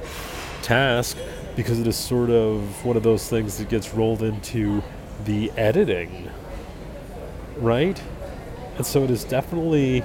task 0.63 1.17
because 1.55 1.79
it 1.79 1.86
is 1.86 1.95
sort 1.95 2.29
of 2.29 2.84
one 2.84 2.97
of 2.97 3.03
those 3.03 3.29
things 3.29 3.58
that 3.58 3.69
gets 3.69 3.93
rolled 3.93 4.23
into 4.23 4.81
the 5.25 5.51
editing, 5.51 6.29
right? 7.58 8.01
And 8.77 8.86
so 8.86 9.03
it 9.03 9.12
is 9.12 9.23
definitely 9.23 10.03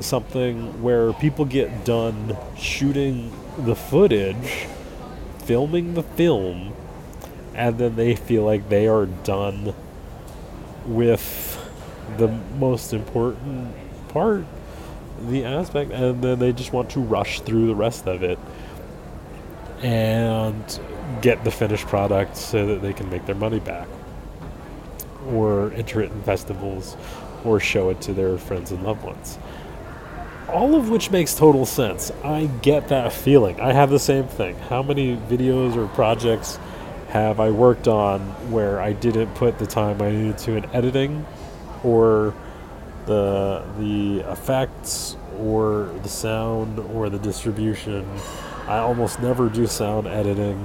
something 0.00 0.82
where 0.82 1.12
people 1.14 1.44
get 1.44 1.84
done 1.84 2.36
shooting 2.56 3.32
the 3.58 3.74
footage, 3.74 4.66
filming 5.44 5.94
the 5.94 6.02
film, 6.02 6.72
and 7.54 7.78
then 7.78 7.96
they 7.96 8.14
feel 8.14 8.44
like 8.44 8.68
they 8.68 8.86
are 8.86 9.06
done 9.06 9.74
with 10.86 11.58
the 12.18 12.28
most 12.58 12.92
important 12.92 13.74
part, 14.08 14.44
the 15.28 15.44
aspect, 15.44 15.90
and 15.90 16.22
then 16.22 16.38
they 16.38 16.52
just 16.52 16.72
want 16.72 16.90
to 16.90 17.00
rush 17.00 17.40
through 17.40 17.66
the 17.66 17.74
rest 17.74 18.06
of 18.06 18.22
it 18.22 18.38
and 19.82 20.80
get 21.20 21.44
the 21.44 21.50
finished 21.50 21.86
product 21.86 22.36
so 22.36 22.66
that 22.66 22.82
they 22.82 22.92
can 22.92 23.08
make 23.10 23.26
their 23.26 23.34
money 23.34 23.60
back 23.60 23.88
or 25.28 25.72
enter 25.72 26.00
it 26.00 26.10
in 26.10 26.22
festivals 26.22 26.96
or 27.44 27.60
show 27.60 27.90
it 27.90 28.00
to 28.00 28.12
their 28.12 28.38
friends 28.38 28.70
and 28.70 28.82
loved 28.82 29.02
ones. 29.04 29.38
All 30.48 30.76
of 30.76 30.90
which 30.90 31.10
makes 31.10 31.34
total 31.34 31.66
sense. 31.66 32.12
I 32.22 32.46
get 32.62 32.88
that 32.88 33.12
feeling. 33.12 33.60
I 33.60 33.72
have 33.72 33.90
the 33.90 33.98
same 33.98 34.28
thing. 34.28 34.56
How 34.56 34.82
many 34.82 35.16
videos 35.16 35.76
or 35.76 35.88
projects 35.88 36.58
have 37.20 37.40
I 37.40 37.50
worked 37.50 37.88
on 37.88 38.20
where 38.50 38.80
I 38.80 38.92
didn't 38.92 39.34
put 39.34 39.58
the 39.58 39.66
time 39.66 40.00
I 40.00 40.10
needed 40.10 40.38
to 40.38 40.56
in 40.56 40.64
editing 40.74 41.26
or 41.84 42.34
the 43.06 43.64
the 43.78 44.20
effects 44.30 45.16
or 45.38 45.94
the 46.02 46.08
sound 46.08 46.78
or 46.78 47.08
the 47.08 47.18
distribution 47.18 48.04
I 48.66 48.78
almost 48.78 49.20
never 49.20 49.48
do 49.48 49.68
sound 49.68 50.08
editing 50.08 50.58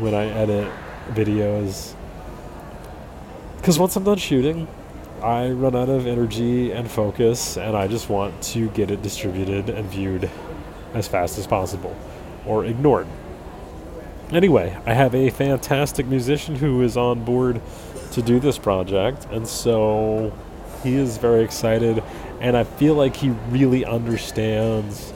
when 0.00 0.14
I 0.14 0.26
edit 0.28 0.72
videos. 1.10 1.94
Because 3.58 3.78
once 3.78 3.96
I'm 3.96 4.04
done 4.04 4.16
shooting, 4.16 4.66
I 5.22 5.50
run 5.50 5.76
out 5.76 5.90
of 5.90 6.06
energy 6.06 6.72
and 6.72 6.90
focus, 6.90 7.58
and 7.58 7.76
I 7.76 7.86
just 7.86 8.08
want 8.08 8.40
to 8.44 8.70
get 8.70 8.90
it 8.90 9.02
distributed 9.02 9.68
and 9.68 9.86
viewed 9.90 10.30
as 10.94 11.06
fast 11.06 11.36
as 11.36 11.46
possible 11.46 11.94
or 12.46 12.64
ignored. 12.64 13.06
Anyway, 14.32 14.76
I 14.84 14.92
have 14.92 15.14
a 15.14 15.30
fantastic 15.30 16.06
musician 16.06 16.56
who 16.56 16.82
is 16.82 16.96
on 16.96 17.24
board 17.24 17.60
to 18.10 18.22
do 18.22 18.40
this 18.40 18.58
project, 18.58 19.26
and 19.30 19.46
so 19.46 20.32
he 20.82 20.96
is 20.96 21.16
very 21.18 21.44
excited, 21.44 22.02
and 22.40 22.56
I 22.56 22.64
feel 22.64 22.94
like 22.94 23.14
he 23.14 23.30
really 23.50 23.84
understands 23.84 25.12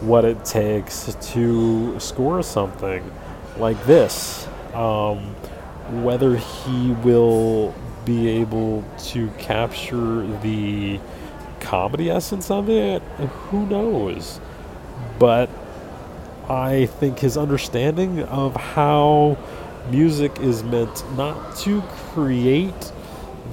what 0.00 0.24
it 0.24 0.44
takes 0.44 1.14
to 1.32 2.00
score 2.00 2.42
something 2.42 3.08
like 3.58 3.82
this. 3.86 4.48
Um, 4.74 5.18
whether 6.02 6.36
he 6.36 6.90
will 7.04 7.74
be 8.04 8.28
able 8.28 8.84
to 8.98 9.28
capture 9.38 10.26
the 10.38 10.98
comedy 11.60 12.10
essence 12.10 12.50
of 12.50 12.68
it, 12.68 13.02
who 13.02 13.66
knows? 13.66 14.40
But 15.18 15.48
I 16.48 16.86
think 16.86 17.18
his 17.18 17.36
understanding 17.36 18.22
of 18.22 18.56
how 18.56 19.36
music 19.90 20.38
is 20.40 20.62
meant 20.62 21.04
not 21.16 21.56
to 21.58 21.82
create 22.12 22.92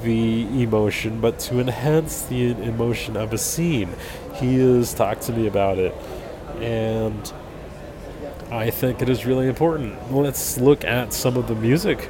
the 0.04 0.62
emotion, 0.62 1.20
but 1.20 1.40
to 1.40 1.60
enhance 1.60 2.24
the 2.24 2.52
emotion 2.52 3.18
of 3.18 3.34
a 3.34 3.38
scene. 3.38 3.90
He 4.36 4.60
has 4.60 4.94
talked 4.94 5.24
to 5.24 5.34
me 5.34 5.48
about 5.48 5.78
it 5.78 5.94
and 6.60 7.34
I 8.52 8.70
think 8.70 9.02
it 9.02 9.10
is 9.10 9.26
really 9.26 9.48
important. 9.48 10.12
Let's 10.14 10.58
look 10.58 10.86
at 10.86 11.14
some 11.14 11.36
of 11.36 11.48
the 11.48 11.56
music 11.56 12.10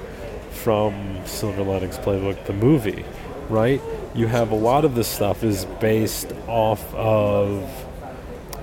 from 0.51 1.25
Silver 1.25 1.63
Linings 1.63 1.97
Playbook, 1.97 2.45
the 2.45 2.53
movie, 2.53 3.05
right? 3.49 3.81
You 4.13 4.27
have 4.27 4.51
a 4.51 4.55
lot 4.55 4.85
of 4.85 4.95
this 4.95 5.07
stuff 5.07 5.43
is 5.43 5.65
based 5.65 6.31
off 6.47 6.93
of 6.93 7.63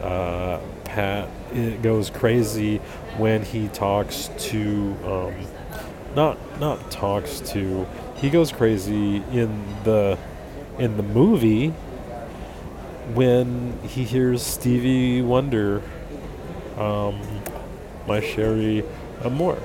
uh, 0.03 0.61
Pat. 0.85 1.29
It 1.55 1.83
goes 1.83 2.11
crazy 2.11 2.79
when 3.19 3.43
he 3.43 3.69
talks 3.69 4.31
to, 4.39 4.97
um, 5.05 5.35
not 6.15 6.39
not 6.61 6.91
talks 6.91 7.41
to. 7.53 7.87
He 8.17 8.31
goes 8.31 8.53
crazy 8.53 9.17
in 9.17 9.65
the 9.85 10.19
in 10.79 10.97
the 10.97 11.03
movie 11.03 11.75
when 13.15 13.79
he 13.83 14.05
hears 14.05 14.43
Stevie 14.43 15.23
Wonder, 15.23 15.83
um, 16.77 17.21
My 18.07 18.21
Cherie 18.21 18.85
Amour. 19.23 19.59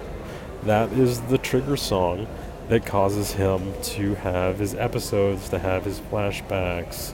That 0.64 0.92
is 0.92 1.22
the 1.22 1.38
trigger 1.38 1.78
song 1.78 2.28
that 2.68 2.86
causes 2.86 3.34
him 3.34 3.74
to 3.82 4.16
have 4.16 4.60
his 4.60 4.76
episodes, 4.76 5.50
to 5.50 5.60
have 5.60 5.86
his 5.86 6.00
flashbacks. 6.00 7.14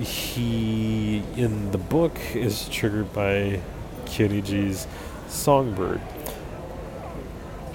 He, 0.00 1.22
in 1.36 1.72
the 1.72 1.78
book, 1.78 2.16
is 2.34 2.68
triggered 2.68 3.12
by 3.12 3.60
Kenny 4.10 4.42
G's 4.42 4.86
Songbird. 5.28 6.00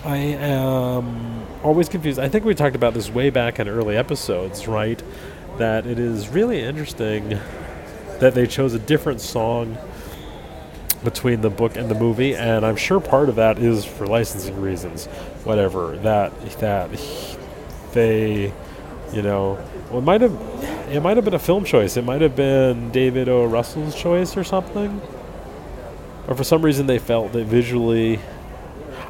I 0.03 0.17
am 0.17 1.45
always 1.63 1.89
confused. 1.89 2.19
I 2.19 2.29
think 2.29 2.45
we 2.45 2.53
talked 2.53 2.75
about 2.75 2.93
this 2.93 3.09
way 3.09 3.31
back 3.31 3.59
in 3.59 3.67
early 3.67 3.97
episodes, 3.97 4.67
right? 4.67 5.01
that 5.57 5.85
it 5.85 5.99
is 5.99 6.29
really 6.29 6.61
interesting 6.61 7.39
that 8.19 8.33
they 8.33 8.47
chose 8.47 8.73
a 8.73 8.79
different 8.79 9.21
song 9.21 9.77
between 11.03 11.41
the 11.41 11.49
book 11.49 11.75
and 11.75 11.89
the 11.89 11.95
movie, 11.95 12.35
and 12.35 12.65
I'm 12.65 12.75
sure 12.75 12.99
part 12.99 13.29
of 13.29 13.35
that 13.35 13.59
is 13.59 13.85
for 13.85 14.07
licensing 14.07 14.59
reasons. 14.59 15.05
Whatever 15.43 15.97
that 15.97 16.31
that 16.59 16.89
they, 17.93 18.51
you 19.13 19.21
know, 19.21 19.63
well, 19.89 19.99
it 19.99 20.03
might 20.03 20.21
have 20.21 20.33
it 20.89 21.01
might 21.01 21.17
have 21.17 21.25
been 21.25 21.35
a 21.35 21.39
film 21.39 21.63
choice. 21.63 21.95
It 21.97 22.03
might 22.03 22.21
have 22.21 22.35
been 22.35 22.91
David 22.91 23.29
O. 23.29 23.45
Russell's 23.45 23.95
choice 23.95 24.35
or 24.35 24.43
something, 24.43 25.01
or 26.27 26.35
for 26.35 26.43
some 26.43 26.61
reason 26.61 26.87
they 26.87 26.99
felt 26.99 27.31
that 27.33 27.45
visually. 27.45 28.19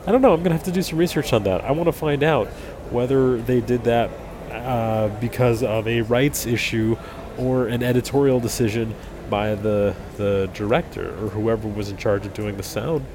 I 0.07 0.11
don't 0.11 0.21
know. 0.21 0.33
I'm 0.33 0.43
gonna 0.43 0.55
have 0.55 0.63
to 0.65 0.71
do 0.71 0.81
some 0.81 0.99
research 0.99 1.33
on 1.33 1.43
that. 1.43 1.63
I 1.63 1.71
want 1.71 1.87
to 1.87 1.91
find 1.91 2.23
out 2.23 2.47
whether 2.91 3.37
they 3.41 3.61
did 3.61 3.83
that 3.85 4.11
uh, 4.51 5.07
because 5.19 5.63
of 5.63 5.87
a 5.87 6.01
rights 6.01 6.45
issue 6.45 6.95
or 7.37 7.67
an 7.67 7.83
editorial 7.83 8.39
decision 8.39 8.95
by 9.29 9.55
the 9.55 9.95
the 10.17 10.49
director 10.53 11.09
or 11.23 11.29
whoever 11.29 11.67
was 11.67 11.89
in 11.89 11.97
charge 11.97 12.25
of 12.25 12.33
doing 12.33 12.57
the 12.57 12.63
sound 12.63 13.05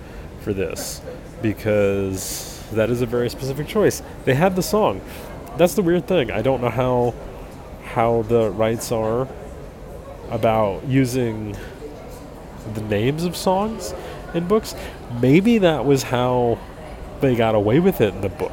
for 0.40 0.52
this, 0.52 1.00
because 1.42 2.62
that 2.72 2.90
is 2.90 3.02
a 3.02 3.06
very 3.06 3.30
specific 3.30 3.68
choice. 3.68 4.02
They 4.24 4.34
had 4.34 4.56
the 4.56 4.62
song. 4.62 5.00
That's 5.56 5.74
the 5.74 5.82
weird 5.82 6.06
thing. 6.06 6.30
I 6.30 6.42
don't 6.42 6.60
know 6.60 6.70
how 6.70 7.14
how 7.84 8.22
the 8.22 8.50
rights 8.50 8.92
are 8.92 9.28
about 10.30 10.86
using 10.86 11.56
the 12.74 12.83
names 12.83 13.24
of 13.24 13.37
songs 13.37 13.94
in 14.35 14.46
books. 14.46 14.74
Maybe 15.20 15.59
that 15.59 15.85
was 15.85 16.02
how 16.02 16.59
they 17.20 17.35
got 17.37 17.54
away 17.54 17.80
with 17.80 18.00
it 18.00 18.14
in 18.14 18.20
the 18.20 18.28
book. 18.28 18.52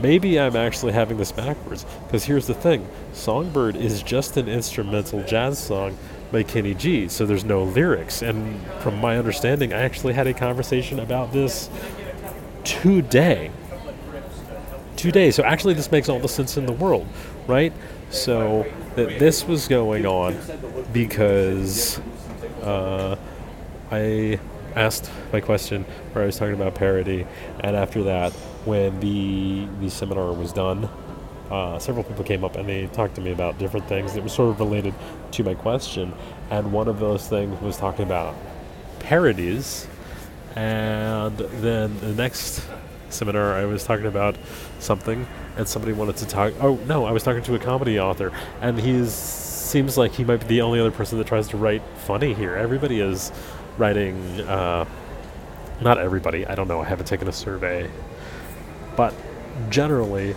Maybe 0.00 0.40
I'm 0.40 0.56
actually 0.56 0.92
having 0.92 1.18
this 1.18 1.32
backwards. 1.32 1.84
Because 2.06 2.24
here's 2.24 2.46
the 2.46 2.54
thing 2.54 2.86
Songbird 3.12 3.76
is 3.76 4.02
just 4.02 4.36
an 4.36 4.48
instrumental 4.48 5.22
jazz 5.24 5.58
song 5.58 5.96
by 6.30 6.42
Kenny 6.42 6.74
G, 6.74 7.08
so 7.08 7.26
there's 7.26 7.44
no 7.44 7.62
lyrics. 7.62 8.22
And 8.22 8.60
from 8.80 8.98
my 9.00 9.18
understanding, 9.18 9.72
I 9.72 9.82
actually 9.82 10.14
had 10.14 10.26
a 10.26 10.34
conversation 10.34 10.98
about 10.98 11.32
this 11.32 11.68
today. 12.64 13.50
Today. 14.96 15.30
So 15.30 15.42
actually, 15.42 15.74
this 15.74 15.92
makes 15.92 16.08
all 16.08 16.18
the 16.18 16.28
sense 16.28 16.56
in 16.56 16.64
the 16.64 16.72
world, 16.72 17.06
right? 17.46 17.72
So 18.10 18.66
that 18.96 19.18
this 19.18 19.46
was 19.46 19.68
going 19.68 20.06
on 20.06 20.36
because 20.92 22.00
uh, 22.62 23.16
I 23.92 24.40
asked 24.74 25.10
my 25.34 25.40
question 25.40 25.84
where 26.12 26.24
I 26.24 26.26
was 26.26 26.38
talking 26.38 26.54
about 26.54 26.74
parody, 26.74 27.26
and 27.60 27.76
after 27.76 28.04
that, 28.04 28.32
when 28.64 28.98
the 29.00 29.68
the 29.80 29.90
seminar 29.90 30.32
was 30.32 30.50
done, 30.50 30.88
uh, 31.50 31.78
several 31.78 32.02
people 32.02 32.24
came 32.24 32.42
up 32.42 32.56
and 32.56 32.66
they 32.66 32.86
talked 32.86 33.16
to 33.16 33.20
me 33.20 33.32
about 33.32 33.58
different 33.58 33.86
things 33.88 34.14
that 34.14 34.22
were 34.22 34.30
sort 34.30 34.48
of 34.48 34.60
related 34.60 34.94
to 35.32 35.44
my 35.44 35.54
question, 35.54 36.14
and 36.50 36.72
one 36.72 36.88
of 36.88 37.00
those 37.00 37.28
things 37.28 37.60
was 37.60 37.76
talking 37.76 38.06
about 38.06 38.34
parodies, 39.00 39.86
and 40.56 41.36
then 41.36 41.98
the 42.00 42.14
next 42.14 42.66
seminar 43.10 43.52
I 43.52 43.66
was 43.66 43.84
talking 43.84 44.06
about 44.06 44.36
something, 44.78 45.26
and 45.58 45.68
somebody 45.68 45.92
wanted 45.92 46.16
to 46.16 46.26
talk. 46.26 46.54
Oh 46.62 46.76
no, 46.86 47.04
I 47.04 47.12
was 47.12 47.22
talking 47.22 47.42
to 47.42 47.54
a 47.56 47.58
comedy 47.58 48.00
author, 48.00 48.32
and 48.62 48.80
he's 48.80 49.12
seems 49.72 49.96
like 49.96 50.12
he 50.12 50.22
might 50.22 50.40
be 50.40 50.46
the 50.46 50.60
only 50.60 50.78
other 50.78 50.90
person 50.90 51.16
that 51.16 51.26
tries 51.26 51.48
to 51.48 51.56
write 51.56 51.82
funny 52.04 52.34
here. 52.34 52.54
Everybody 52.54 53.00
is 53.00 53.32
writing. 53.78 54.40
Uh, 54.40 54.84
not 55.80 55.98
everybody. 55.98 56.46
I 56.46 56.54
don't 56.54 56.68
know. 56.68 56.80
I 56.80 56.84
haven't 56.84 57.06
taken 57.06 57.28
a 57.28 57.32
survey, 57.32 57.90
but 58.96 59.14
generally, 59.68 60.34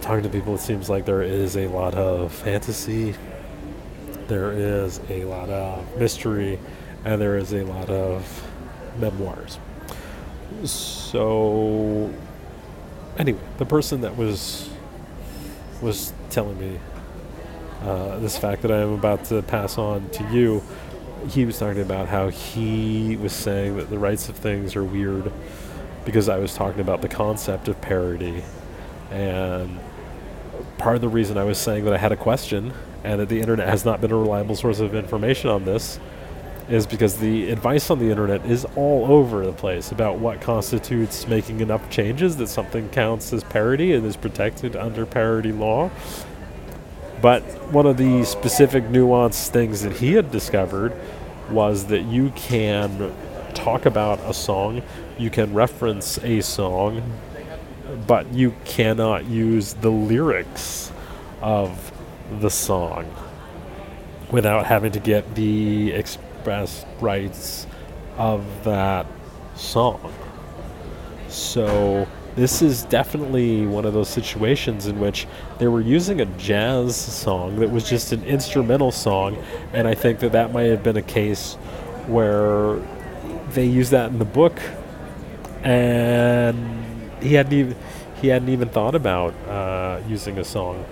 talking 0.00 0.22
to 0.22 0.28
people, 0.28 0.54
it 0.54 0.60
seems 0.60 0.90
like 0.90 1.04
there 1.04 1.22
is 1.22 1.56
a 1.56 1.66
lot 1.68 1.94
of 1.94 2.32
fantasy. 2.32 3.14
There 4.28 4.52
is 4.52 5.00
a 5.08 5.24
lot 5.24 5.48
of 5.48 5.98
mystery, 5.98 6.58
and 7.04 7.20
there 7.20 7.36
is 7.36 7.52
a 7.52 7.64
lot 7.64 7.90
of 7.90 8.46
memoirs. 8.98 9.58
So, 10.64 12.12
anyway, 13.18 13.40
the 13.58 13.66
person 13.66 14.02
that 14.02 14.16
was 14.16 14.68
was 15.80 16.12
telling 16.28 16.58
me 16.60 16.78
uh, 17.82 18.18
this 18.18 18.36
fact 18.36 18.62
that 18.62 18.70
I 18.70 18.82
am 18.82 18.92
about 18.92 19.24
to 19.26 19.42
pass 19.42 19.78
on 19.78 20.08
to 20.10 20.24
you, 20.30 20.62
he 21.28 21.44
was 21.44 21.58
talking 21.58 21.82
about 21.82 22.08
how 22.08 22.28
he 22.28 23.16
was 23.16 23.32
saying 23.32 23.76
that 23.76 23.90
the 23.90 23.98
rights 23.98 24.28
of 24.28 24.36
things 24.36 24.76
are 24.76 24.84
weird 24.84 25.32
because 26.04 26.28
I 26.28 26.38
was 26.38 26.54
talking 26.54 26.80
about 26.80 27.02
the 27.02 27.08
concept 27.08 27.68
of 27.68 27.80
parody. 27.80 28.42
And 29.10 29.78
part 30.78 30.96
of 30.96 31.02
the 31.02 31.08
reason 31.08 31.36
I 31.36 31.44
was 31.44 31.58
saying 31.58 31.84
that 31.84 31.94
I 31.94 31.98
had 31.98 32.12
a 32.12 32.16
question 32.16 32.72
and 33.04 33.20
that 33.20 33.28
the 33.28 33.40
internet 33.40 33.68
has 33.68 33.84
not 33.84 34.00
been 34.00 34.12
a 34.12 34.16
reliable 34.16 34.56
source 34.56 34.80
of 34.80 34.94
information 34.94 35.50
on 35.50 35.64
this 35.64 35.98
is 36.68 36.86
because 36.86 37.18
the 37.18 37.50
advice 37.50 37.90
on 37.90 37.98
the 37.98 38.10
internet 38.10 38.46
is 38.46 38.64
all 38.76 39.10
over 39.10 39.44
the 39.44 39.52
place 39.52 39.90
about 39.90 40.18
what 40.18 40.40
constitutes 40.40 41.26
making 41.26 41.60
enough 41.60 41.90
changes 41.90 42.36
that 42.36 42.46
something 42.46 42.88
counts 42.90 43.32
as 43.32 43.42
parody 43.44 43.92
and 43.92 44.06
is 44.06 44.16
protected 44.16 44.76
under 44.76 45.04
parody 45.04 45.50
law. 45.50 45.90
But 47.20 47.42
one 47.72 47.86
of 47.86 47.96
the 47.96 48.24
specific 48.24 48.84
nuanced 48.84 49.48
things 49.48 49.82
that 49.82 49.92
he 49.94 50.12
had 50.12 50.30
discovered 50.30 50.92
was 51.50 51.86
that 51.86 52.02
you 52.02 52.30
can 52.36 53.12
talk 53.54 53.84
about 53.84 54.20
a 54.20 54.32
song, 54.32 54.82
you 55.18 55.28
can 55.30 55.52
reference 55.52 56.18
a 56.18 56.40
song, 56.40 57.02
but 58.06 58.32
you 58.32 58.54
cannot 58.64 59.26
use 59.26 59.74
the 59.74 59.90
lyrics 59.90 60.92
of 61.42 61.92
the 62.40 62.50
song 62.50 63.12
without 64.30 64.66
having 64.66 64.92
to 64.92 65.00
get 65.00 65.34
the 65.34 65.92
express 65.92 66.86
rights 67.00 67.66
of 68.16 68.64
that 68.64 69.06
song. 69.56 70.12
So 71.28 72.06
this 72.36 72.62
is 72.62 72.84
definitely 72.84 73.66
one 73.66 73.84
of 73.84 73.92
those 73.92 74.08
situations 74.08 74.86
in 74.86 75.00
which 75.00 75.26
they 75.58 75.66
were 75.66 75.80
using 75.80 76.20
a 76.20 76.26
jazz 76.26 76.96
song 76.96 77.56
that 77.56 77.70
was 77.70 77.88
just 77.88 78.12
an 78.12 78.22
instrumental 78.24 78.92
song, 78.92 79.36
and 79.72 79.88
I 79.88 79.94
think 79.94 80.20
that 80.20 80.32
that 80.32 80.52
might 80.52 80.64
have 80.64 80.82
been 80.82 80.96
a 80.96 81.02
case 81.02 81.54
where 82.06 82.76
they 83.50 83.66
used 83.66 83.90
that 83.90 84.10
in 84.10 84.18
the 84.18 84.24
book, 84.24 84.60
and 85.62 86.56
he 87.22 87.34
hadn't 87.34 87.52
even 87.52 87.76
he 88.20 88.28
hadn't 88.28 88.50
even 88.50 88.68
thought 88.68 88.94
about 88.94 89.34
uh, 89.48 90.00
using 90.06 90.38
a 90.38 90.44
song 90.44 90.84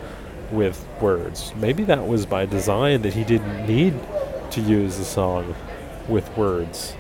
with 0.51 0.87
words. 1.01 1.53
Maybe 1.57 1.85
that 1.85 2.07
was 2.07 2.25
by 2.25 2.47
design 2.47 3.03
that 3.03 3.13
he 3.13 3.23
didn't 3.23 3.67
need 3.67 3.95
to 4.53 4.61
use 4.63 4.99
a 4.99 5.05
song 5.05 5.55
with 6.09 6.35
words 6.37 6.95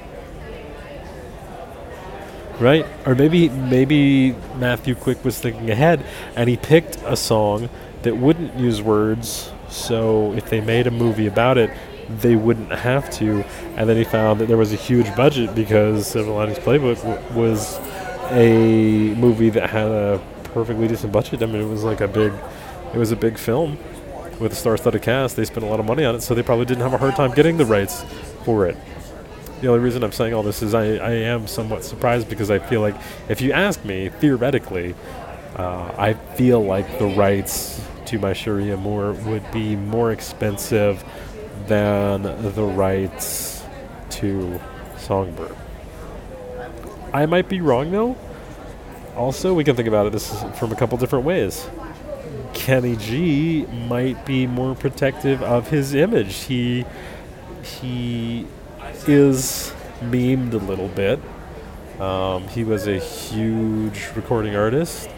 right? 2.60 2.86
Or 3.06 3.14
maybe 3.14 3.48
maybe 3.48 4.32
Matthew 4.56 4.94
Quick 4.94 5.24
was 5.24 5.38
thinking 5.38 5.70
ahead 5.70 6.04
and 6.36 6.48
he 6.48 6.56
picked 6.56 6.96
a 7.04 7.16
song 7.16 7.68
that 8.02 8.16
wouldn't 8.16 8.54
use 8.56 8.82
words. 8.82 9.52
So 9.68 10.32
if 10.34 10.48
they 10.50 10.60
made 10.60 10.86
a 10.86 10.90
movie 10.90 11.26
about 11.26 11.58
it, 11.58 11.70
they 12.08 12.36
wouldn't 12.36 12.72
have 12.72 13.10
to. 13.10 13.44
And 13.76 13.88
then 13.88 13.96
he 13.96 14.04
found 14.04 14.40
that 14.40 14.46
there 14.46 14.56
was 14.56 14.72
a 14.72 14.76
huge 14.76 15.14
budget 15.14 15.54
because 15.54 16.06
Silver 16.06 16.30
Linings 16.30 16.58
Playbook 16.58 17.02
w- 17.02 17.38
was 17.38 17.78
a 18.30 19.14
movie 19.14 19.50
that 19.50 19.70
had 19.70 19.88
a 19.88 20.20
perfectly 20.44 20.88
decent 20.88 21.12
budget. 21.12 21.42
I 21.42 21.46
mean, 21.46 21.62
it 21.62 21.68
was 21.68 21.84
like 21.84 22.00
a 22.00 22.08
big, 22.08 22.32
it 22.94 22.98
was 22.98 23.12
a 23.12 23.16
big 23.16 23.36
film 23.36 23.78
with 24.40 24.52
a 24.52 24.54
star-studded 24.54 25.02
cast. 25.02 25.36
They 25.36 25.44
spent 25.44 25.64
a 25.66 25.68
lot 25.68 25.80
of 25.80 25.86
money 25.86 26.04
on 26.04 26.14
it, 26.14 26.22
so 26.22 26.34
they 26.34 26.42
probably 26.42 26.64
didn't 26.64 26.82
have 26.82 26.94
a 26.94 26.98
hard 26.98 27.16
time 27.16 27.32
getting 27.32 27.56
the 27.58 27.66
rights 27.66 28.04
for 28.44 28.66
it 28.66 28.76
the 29.60 29.68
only 29.68 29.80
reason 29.80 30.04
I'm 30.04 30.12
saying 30.12 30.34
all 30.34 30.42
this 30.42 30.62
is 30.62 30.74
I, 30.74 30.84
I 30.96 31.12
am 31.12 31.46
somewhat 31.46 31.84
surprised 31.84 32.28
because 32.28 32.50
I 32.50 32.58
feel 32.58 32.80
like 32.80 32.94
if 33.28 33.40
you 33.40 33.52
ask 33.52 33.84
me, 33.84 34.08
theoretically, 34.08 34.94
uh, 35.56 35.92
I 35.96 36.14
feel 36.14 36.62
like 36.62 36.98
the 36.98 37.06
rights 37.06 37.84
to 38.06 38.18
My 38.18 38.32
Cherie 38.32 38.70
Amour 38.70 39.12
would 39.12 39.50
be 39.50 39.76
more 39.76 40.12
expensive 40.12 41.04
than 41.66 42.22
the 42.22 42.64
rights 42.64 43.64
to 44.10 44.60
Songbird. 44.96 45.56
I 47.12 47.26
might 47.26 47.48
be 47.48 47.60
wrong 47.60 47.90
though. 47.90 48.16
Also, 49.16 49.52
we 49.52 49.64
can 49.64 49.74
think 49.74 49.88
about 49.88 50.06
it 50.06 50.12
this 50.12 50.44
from 50.58 50.70
a 50.70 50.76
couple 50.76 50.96
different 50.98 51.24
ways. 51.24 51.68
Kenny 52.54 52.96
G 52.96 53.66
might 53.88 54.24
be 54.24 54.46
more 54.46 54.74
protective 54.74 55.42
of 55.42 55.68
his 55.68 55.94
image. 55.94 56.44
He 56.44 56.84
he 57.62 58.46
is 59.08 59.72
memed 60.02 60.52
a 60.52 60.58
little 60.58 60.88
bit. 60.88 61.18
Um, 61.98 62.46
he 62.48 62.62
was 62.62 62.86
a 62.86 62.98
huge 62.98 64.10
recording 64.14 64.54
artist 64.54 65.08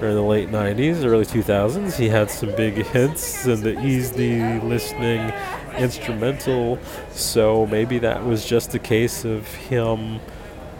during 0.00 0.14
the 0.14 0.22
late 0.22 0.48
90s, 0.48 1.04
early 1.04 1.26
2000s. 1.26 1.96
He 1.96 2.08
had 2.08 2.30
some 2.30 2.54
big 2.56 2.74
hits 2.86 3.46
in 3.46 3.62
the 3.62 3.78
easy 3.84 4.58
listening 4.60 5.32
instrumental, 5.76 6.78
so 7.12 7.66
maybe 7.66 7.98
that 7.98 8.24
was 8.24 8.46
just 8.46 8.74
a 8.74 8.78
case 8.78 9.26
of 9.26 9.46
him, 9.46 10.18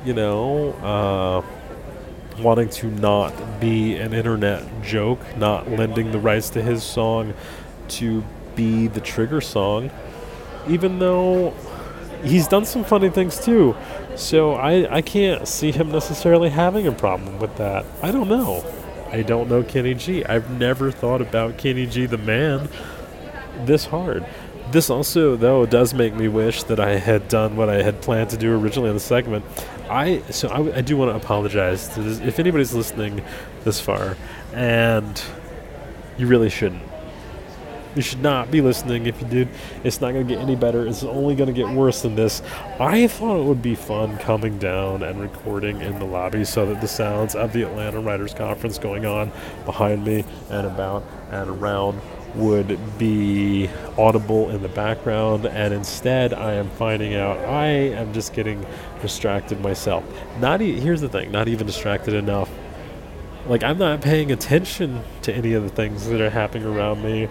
you 0.06 0.14
know, 0.14 0.72
uh, 0.82 2.42
wanting 2.42 2.70
to 2.70 2.86
not 2.86 3.60
be 3.60 3.96
an 3.96 4.14
internet 4.14 4.64
joke, 4.82 5.20
not 5.36 5.70
lending 5.70 6.10
the 6.10 6.18
rights 6.18 6.48
to 6.50 6.62
his 6.62 6.82
song 6.82 7.34
to 7.88 8.24
be 8.54 8.86
the 8.88 9.00
trigger 9.00 9.42
song, 9.42 9.90
even 10.66 10.98
though 10.98 11.54
he's 12.22 12.48
done 12.48 12.64
some 12.64 12.84
funny 12.84 13.10
things 13.10 13.42
too. 13.44 13.76
So 14.16 14.54
I, 14.54 14.96
I 14.96 15.02
can't 15.02 15.46
see 15.46 15.72
him 15.72 15.90
necessarily 15.90 16.50
having 16.50 16.86
a 16.86 16.92
problem 16.92 17.38
with 17.38 17.56
that. 17.56 17.84
I 18.02 18.10
don't 18.10 18.28
know. 18.28 18.64
I 19.10 19.22
don't 19.22 19.48
know 19.48 19.62
Kenny 19.62 19.94
G. 19.94 20.24
I've 20.24 20.50
never 20.50 20.90
thought 20.90 21.20
about 21.20 21.58
Kenny 21.58 21.86
G 21.86 22.06
the 22.06 22.18
man 22.18 22.68
this 23.64 23.86
hard. 23.86 24.26
This 24.72 24.90
also, 24.90 25.36
though, 25.36 25.64
does 25.64 25.94
make 25.94 26.14
me 26.14 26.26
wish 26.26 26.64
that 26.64 26.80
I 26.80 26.98
had 26.98 27.28
done 27.28 27.56
what 27.56 27.68
I 27.68 27.82
had 27.82 28.02
planned 28.02 28.30
to 28.30 28.36
do 28.36 28.58
originally 28.58 28.88
on 28.88 28.96
the 28.96 29.00
segment. 29.00 29.44
I 29.88 30.22
so 30.30 30.48
I, 30.48 30.78
I 30.78 30.80
do 30.80 30.96
want 30.96 31.12
to 31.12 31.16
apologize 31.16 31.88
to 31.90 32.02
this, 32.02 32.18
if 32.20 32.40
anybody's 32.40 32.74
listening 32.74 33.22
this 33.62 33.80
far, 33.80 34.16
and 34.52 35.22
you 36.18 36.26
really 36.26 36.50
shouldn't. 36.50 36.82
You 37.96 38.02
should 38.02 38.22
not 38.22 38.50
be 38.50 38.60
listening. 38.60 39.06
If 39.06 39.20
you 39.22 39.26
did, 39.26 39.48
it's 39.82 40.02
not 40.02 40.12
going 40.12 40.28
to 40.28 40.34
get 40.34 40.42
any 40.42 40.54
better. 40.54 40.86
It's 40.86 41.02
only 41.02 41.34
going 41.34 41.52
to 41.52 41.54
get 41.54 41.68
worse 41.74 42.02
than 42.02 42.14
this. 42.14 42.42
I 42.78 43.06
thought 43.06 43.40
it 43.40 43.44
would 43.44 43.62
be 43.62 43.74
fun 43.74 44.18
coming 44.18 44.58
down 44.58 45.02
and 45.02 45.18
recording 45.18 45.80
in 45.80 45.98
the 45.98 46.04
lobby 46.04 46.44
so 46.44 46.66
that 46.66 46.82
the 46.82 46.88
sounds 46.88 47.34
of 47.34 47.54
the 47.54 47.62
Atlanta 47.62 47.98
Writers 48.00 48.34
Conference 48.34 48.78
going 48.78 49.06
on 49.06 49.32
behind 49.64 50.04
me 50.04 50.24
and 50.50 50.66
about 50.66 51.04
and 51.30 51.48
around 51.48 52.00
would 52.34 52.78
be 52.98 53.70
audible 53.96 54.50
in 54.50 54.60
the 54.60 54.68
background, 54.68 55.46
and 55.46 55.72
instead, 55.72 56.34
I 56.34 56.52
am 56.52 56.68
finding 56.70 57.14
out 57.14 57.38
I 57.38 57.66
am 57.66 58.12
just 58.12 58.34
getting 58.34 58.66
distracted 59.00 59.60
myself. 59.60 60.04
Not 60.38 60.60
e- 60.60 60.78
here's 60.78 61.00
the 61.00 61.08
thing, 61.08 61.32
not 61.32 61.48
even 61.48 61.66
distracted 61.66 62.12
enough. 62.12 62.50
Like 63.46 63.62
I'm 63.62 63.78
not 63.78 64.02
paying 64.02 64.32
attention 64.32 65.02
to 65.22 65.32
any 65.32 65.54
of 65.54 65.62
the 65.62 65.70
things 65.70 66.06
that 66.08 66.20
are 66.20 66.30
happening 66.30 66.66
around 66.66 67.02
me. 67.02 67.28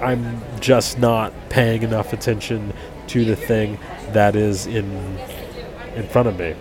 I'm 0.00 0.42
just 0.60 0.98
not 0.98 1.32
paying 1.48 1.82
enough 1.82 2.12
attention 2.12 2.72
to 3.08 3.24
the 3.24 3.36
thing 3.36 3.78
that 4.12 4.36
is 4.36 4.66
in 4.66 5.18
in 5.94 6.06
front 6.08 6.28
of 6.28 6.38
me. 6.38 6.54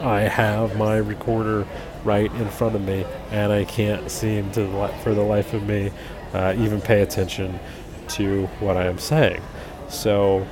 I 0.00 0.20
have 0.20 0.76
my 0.76 0.96
recorder 0.96 1.66
right 2.04 2.32
in 2.32 2.48
front 2.48 2.76
of 2.76 2.82
me, 2.82 3.04
and 3.30 3.52
I 3.52 3.64
can't 3.64 4.10
seem 4.10 4.50
to, 4.52 4.88
for 5.02 5.14
the 5.14 5.22
life 5.22 5.52
of 5.54 5.66
me, 5.66 5.90
uh, 6.32 6.54
even 6.56 6.80
pay 6.80 7.02
attention 7.02 7.58
to 8.08 8.46
what 8.60 8.76
I 8.76 8.86
am 8.86 8.98
saying. 8.98 9.42
So 9.88 10.46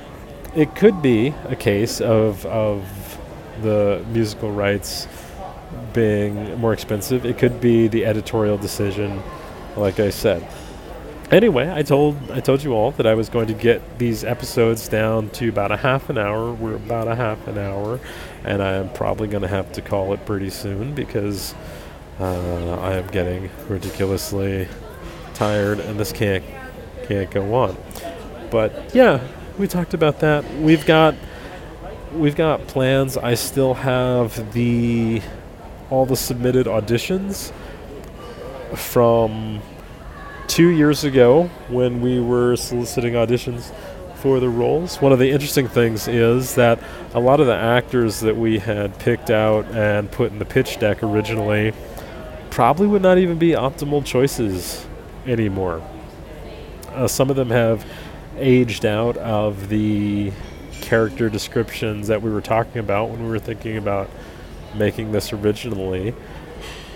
it 0.55 0.75
could 0.75 1.01
be 1.01 1.33
a 1.45 1.55
case 1.55 2.01
of, 2.01 2.45
of 2.45 2.85
the 3.61 4.05
musical 4.09 4.51
rights 4.51 5.07
being 5.93 6.59
more 6.59 6.73
expensive. 6.73 7.25
It 7.25 7.37
could 7.37 7.61
be 7.61 7.87
the 7.87 8.05
editorial 8.05 8.57
decision, 8.57 9.21
like 9.75 9.99
I 9.99 10.09
said. 10.09 10.45
Anyway, 11.29 11.69
I 11.69 11.83
told 11.83 12.31
I 12.31 12.39
told 12.39 12.63
you 12.63 12.73
all 12.73 12.91
that 12.91 13.05
I 13.05 13.13
was 13.13 13.27
going 13.27 13.47
to 13.47 13.53
get 13.53 13.99
these 13.99 14.23
episodes 14.23 14.87
down 14.87 15.29
to 15.31 15.49
about 15.49 15.73
a 15.73 15.77
half 15.77 16.09
an 16.09 16.17
hour. 16.17 16.53
We're 16.53 16.75
about 16.75 17.09
a 17.09 17.15
half 17.15 17.45
an 17.47 17.57
hour, 17.57 17.99
and 18.45 18.63
I 18.63 18.75
am 18.75 18.89
probably 18.93 19.27
going 19.27 19.41
to 19.41 19.49
have 19.49 19.73
to 19.73 19.81
call 19.81 20.13
it 20.13 20.25
pretty 20.25 20.49
soon 20.49 20.95
because 20.95 21.53
uh, 22.21 22.79
I 22.81 22.93
am 22.93 23.07
getting 23.07 23.49
ridiculously 23.67 24.69
tired, 25.33 25.81
and 25.81 25.99
this 25.99 26.13
can't 26.13 26.45
can't 27.09 27.29
go 27.29 27.53
on. 27.55 27.75
But 28.49 28.95
yeah, 28.95 29.19
we 29.57 29.67
talked 29.67 29.93
about 29.93 30.21
that. 30.21 30.49
We've 30.61 30.85
got 30.85 31.13
we've 32.13 32.37
got 32.37 32.67
plans. 32.67 33.17
I 33.17 33.33
still 33.33 33.73
have 33.73 34.53
the 34.53 35.21
all 35.89 36.05
the 36.05 36.15
submitted 36.15 36.67
auditions 36.67 37.51
from 38.75 39.61
two 40.47 40.69
years 40.69 41.03
ago 41.03 41.49
when 41.69 42.01
we 42.01 42.19
were 42.19 42.55
soliciting 42.55 43.13
auditions 43.13 43.71
for 44.15 44.39
the 44.39 44.49
roles. 44.49 44.99
One 45.01 45.11
of 45.11 45.19
the 45.19 45.29
interesting 45.29 45.67
things 45.67 46.07
is 46.07 46.55
that 46.55 46.79
a 47.13 47.19
lot 47.19 47.39
of 47.39 47.47
the 47.47 47.55
actors 47.55 48.21
that 48.21 48.35
we 48.35 48.57
had 48.57 48.97
picked 48.99 49.29
out 49.29 49.65
and 49.67 50.11
put 50.11 50.31
in 50.31 50.39
the 50.39 50.45
pitch 50.45 50.79
deck 50.79 51.03
originally 51.03 51.73
probably 52.49 52.87
would 52.87 53.01
not 53.01 53.17
even 53.17 53.37
be 53.37 53.49
optimal 53.49 54.03
choices 54.03 54.85
anymore. 55.25 55.81
Uh, 56.89 57.07
some 57.07 57.29
of 57.29 57.35
them 57.35 57.49
have 57.49 57.85
aged 58.37 58.85
out 58.85 59.17
of 59.17 59.69
the 59.69 60.31
character 60.81 61.29
descriptions 61.29 62.07
that 62.07 62.21
we 62.21 62.31
were 62.31 62.41
talking 62.41 62.79
about 62.79 63.09
when 63.09 63.23
we 63.23 63.29
were 63.29 63.39
thinking 63.39 63.77
about 63.77 64.09
making 64.75 65.11
this 65.11 65.33
originally. 65.33 66.15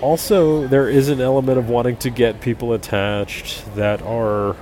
Also, 0.02 0.68
there 0.68 0.89
is 0.89 1.10
an 1.10 1.22
element 1.22 1.60
of 1.60 1.70
wanting 1.70 1.95
to 1.97 2.10
get 2.10 2.41
people 2.41 2.74
attached 2.74 3.76
that 3.76 4.02
are 4.02 4.56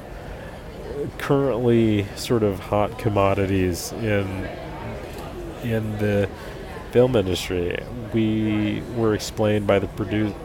currently 1.18 2.06
sort 2.16 2.44
of 2.44 2.60
hot 2.60 3.00
commodities 3.00 3.94
in 3.94 4.50
in 5.64 5.98
the 6.00 6.30
film 6.92 7.16
industry. 7.16 7.78
We 8.14 8.84
were 8.96 9.14
explained 9.14 9.66
by 9.66 9.80
the 9.80 9.88
producer. 9.88 10.36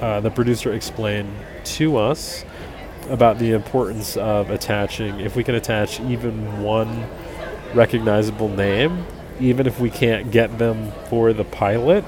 Uh, 0.00 0.20
the 0.20 0.30
producer 0.30 0.72
explained 0.72 1.30
to 1.64 1.96
us 1.96 2.44
about 3.08 3.38
the 3.38 3.52
importance 3.52 4.16
of 4.16 4.50
attaching, 4.50 5.20
if 5.20 5.36
we 5.36 5.44
can 5.44 5.54
attach 5.54 6.00
even 6.00 6.62
one 6.62 7.06
recognizable 7.74 8.48
name, 8.48 9.04
even 9.40 9.66
if 9.66 9.80
we 9.80 9.90
can't 9.90 10.30
get 10.30 10.58
them 10.58 10.92
for 11.08 11.32
the 11.32 11.44
pilot, 11.44 12.04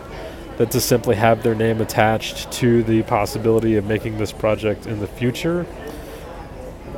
that 0.56 0.70
to 0.70 0.80
simply 0.80 1.16
have 1.16 1.42
their 1.42 1.54
name 1.54 1.80
attached 1.80 2.50
to 2.52 2.82
the 2.82 3.02
possibility 3.02 3.76
of 3.76 3.84
making 3.84 4.18
this 4.18 4.32
project 4.32 4.86
in 4.86 5.00
the 5.00 5.06
future, 5.06 5.66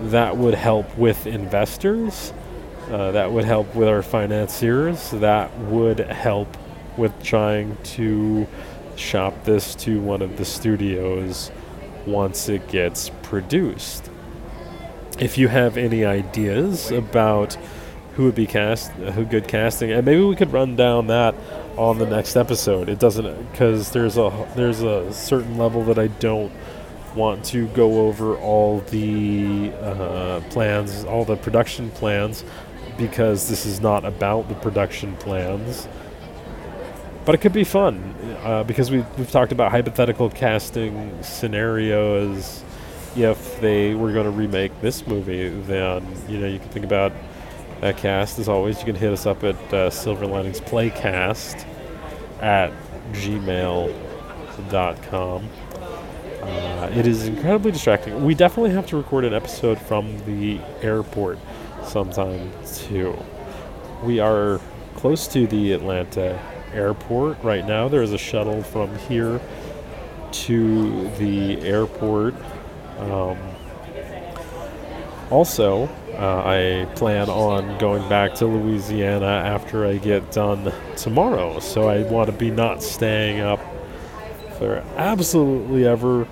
that 0.01 0.37
would 0.37 0.55
help 0.55 0.97
with 0.99 1.27
investors, 1.27 2.33
uh, 2.91 3.13
that 3.13 3.33
would 3.33 3.45
help 3.45 3.75
with 3.75 3.89
our 3.89 4.03
financiers, 4.03 5.11
that 5.13 5.57
would 5.59 5.99
help 5.99 6.57
with 6.97 7.23
trying 7.23 7.77
to 7.83 8.47
shop 8.97 9.45
this 9.45 9.75
to 9.75 10.01
one 10.01 10.23
of 10.23 10.37
the 10.37 10.45
studios 10.45 11.51
once 12.07 12.49
it 12.49 12.69
gets 12.69 13.11
produced. 13.23 14.11
If 15.19 15.39
you 15.39 15.49
have 15.49 15.77
any 15.77 16.05
ideas 16.05 16.91
about 16.91 17.55
who 18.15 18.25
would 18.25 18.35
be 18.35 18.47
cast, 18.47 18.93
who 18.93 19.25
good 19.25 19.49
casting, 19.49 19.93
and 19.93 20.05
maybe 20.05 20.23
we 20.23 20.37
could 20.37 20.53
run 20.53 20.77
down 20.77 21.07
that 21.09 21.35
on 21.77 21.99
the 21.99 22.07
next 22.07 22.37
episode. 22.37 22.89
It 22.89 22.99
doesn't 22.99 23.51
because 23.51 23.91
there's 23.91 24.17
a 24.17 24.49
there's 24.57 24.83
a 24.83 25.13
certain 25.13 25.57
level 25.57 25.85
that 25.85 25.99
I 25.99 26.09
don't 26.09 26.53
want 27.15 27.45
to 27.47 27.67
go 27.69 28.07
over 28.07 28.37
all 28.37 28.81
the 28.91 29.73
uh, 29.81 30.41
plans, 30.51 31.05
all 31.05 31.25
the 31.25 31.37
production 31.37 31.91
plans, 31.91 32.45
because 32.99 33.49
this 33.49 33.67
is 33.67 33.81
not 33.81 34.05
about 34.05 34.49
the 34.49 34.55
production 34.55 35.17
plans. 35.17 35.89
But 37.25 37.35
it 37.35 37.39
could 37.39 37.53
be 37.53 37.65
fun 37.65 38.15
uh, 38.45 38.63
because 38.63 38.91
we, 38.91 39.05
we've 39.19 39.31
talked 39.31 39.51
about 39.51 39.73
hypothetical 39.73 40.31
casting 40.31 41.23
scenarios. 41.23 42.63
If 43.17 43.61
they 43.61 43.95
were 43.95 44.13
going 44.13 44.27
to 44.27 44.31
remake 44.31 44.79
this 44.81 45.07
movie, 45.07 45.49
then 45.49 46.07
you 46.29 46.39
know 46.39 46.47
you 46.47 46.59
can 46.59 46.69
think 46.69 46.85
about 46.85 47.13
that 47.81 47.97
cast. 47.97 48.39
As 48.39 48.49
always, 48.49 48.79
you 48.79 48.85
can 48.85 48.95
hit 48.97 49.13
us 49.13 49.27
up 49.27 49.45
at 49.45 49.75
uh, 49.75 49.91
Silver 49.91 50.27
Linings 50.27 50.61
Playcast 50.61 51.67
at 52.41 52.73
gmail.com. 53.13 53.99
Uh, 56.43 56.91
it 56.95 57.07
is 57.07 57.27
incredibly 57.27 57.73
distracting. 57.73 58.25
We 58.25 58.35
definitely 58.35 58.71
have 58.71 58.87
to 58.89 58.97
record 58.97 59.25
an 59.25 59.35
episode 59.35 59.81
from 59.81 60.19
the 60.27 60.61
airport 60.81 61.39
sometime 61.85 62.53
too. 62.67 63.17
We 64.05 64.21
are 64.21 64.61
close 64.95 65.27
to 65.29 65.47
the 65.47 65.73
Atlanta 65.73 66.41
airport 66.73 67.43
right 67.43 67.67
now. 67.67 67.89
There 67.89 68.03
is 68.03 68.13
a 68.13 68.19
shuttle 68.19 68.63
from 68.63 68.97
here 69.01 69.41
to 70.31 71.09
the 71.17 71.61
airport. 71.63 72.35
Um, 72.99 73.39
also, 75.31 75.89
uh, 76.17 76.43
I 76.45 76.87
plan 76.95 77.29
on 77.29 77.79
going 77.79 78.09
back 78.09 78.35
to 78.37 78.47
Louisiana 78.47 79.27
after 79.27 79.87
I 79.87 79.99
get 79.99 80.33
done 80.33 80.73
tomorrow. 80.97 81.61
So 81.61 81.89
I 81.89 82.03
want 82.03 82.31
to 82.31 82.37
be 82.37 82.51
not 82.51 82.83
staying 82.83 83.41
up 83.41 83.61
for 84.59 84.83
absolutely 84.97 85.87
ever, 85.87 86.27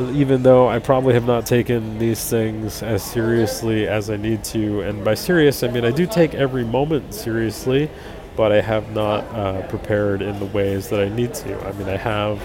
even 0.00 0.42
though 0.42 0.68
I 0.68 0.78
probably 0.78 1.14
have 1.14 1.26
not 1.26 1.46
taken 1.46 1.98
these 1.98 2.28
things 2.28 2.82
as 2.82 3.02
seriously 3.02 3.86
as 3.86 4.10
I 4.10 4.16
need 4.16 4.44
to. 4.44 4.80
And 4.82 5.04
by 5.04 5.14
serious, 5.14 5.62
I 5.62 5.68
mean 5.68 5.84
I 5.84 5.90
do 5.90 6.06
take 6.06 6.34
every 6.34 6.64
moment 6.64 7.14
seriously 7.14 7.90
but 8.36 8.52
I 8.52 8.60
have 8.60 8.94
not 8.94 9.24
uh, 9.34 9.66
prepared 9.68 10.22
in 10.22 10.38
the 10.38 10.44
ways 10.46 10.88
that 10.90 11.00
I 11.00 11.08
need 11.08 11.34
to. 11.34 11.58
I 11.66 11.72
mean, 11.72 11.88
I 11.88 11.96
have 11.96 12.40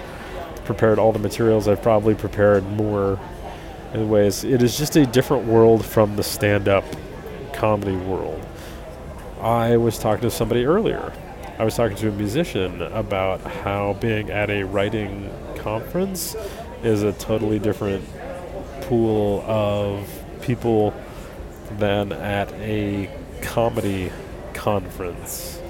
prepared 0.66 0.98
all 0.98 1.12
the 1.12 1.20
materials. 1.20 1.68
I've 1.68 1.82
probably 1.82 2.16
prepared 2.16 2.64
more 2.72 3.20
in 3.94 4.10
ways. 4.10 4.44
It 4.44 4.62
is 4.62 4.78
just 4.78 4.96
a 4.96 5.06
different 5.06 5.46
world 5.46 5.86
from 5.86 6.16
the 6.16 6.24
stand-up 6.24 6.84
comedy 7.54 7.96
world. 7.96 8.46
I 9.40 9.78
was 9.78 9.98
talking 9.98 10.22
to 10.22 10.32
somebody 10.32 10.66
earlier. 10.66 11.14
I 11.58 11.64
was 11.66 11.76
talking 11.76 11.98
to 11.98 12.10
a 12.10 12.12
musician 12.12 12.82
about 12.82 13.42
how 13.42 13.94
being 13.94 14.30
at 14.30 14.50
a 14.50 14.64
writing 14.64 15.30
conference 15.58 16.36
is 16.84 17.04
a 17.04 17.14
totally 17.14 17.60
different 17.60 18.04
pool 18.82 19.42
of 19.48 20.08
people 20.42 20.94
than 21.78 22.12
at 22.12 22.52
a 22.54 23.10
comedy 23.42 24.12
conference 24.54 25.62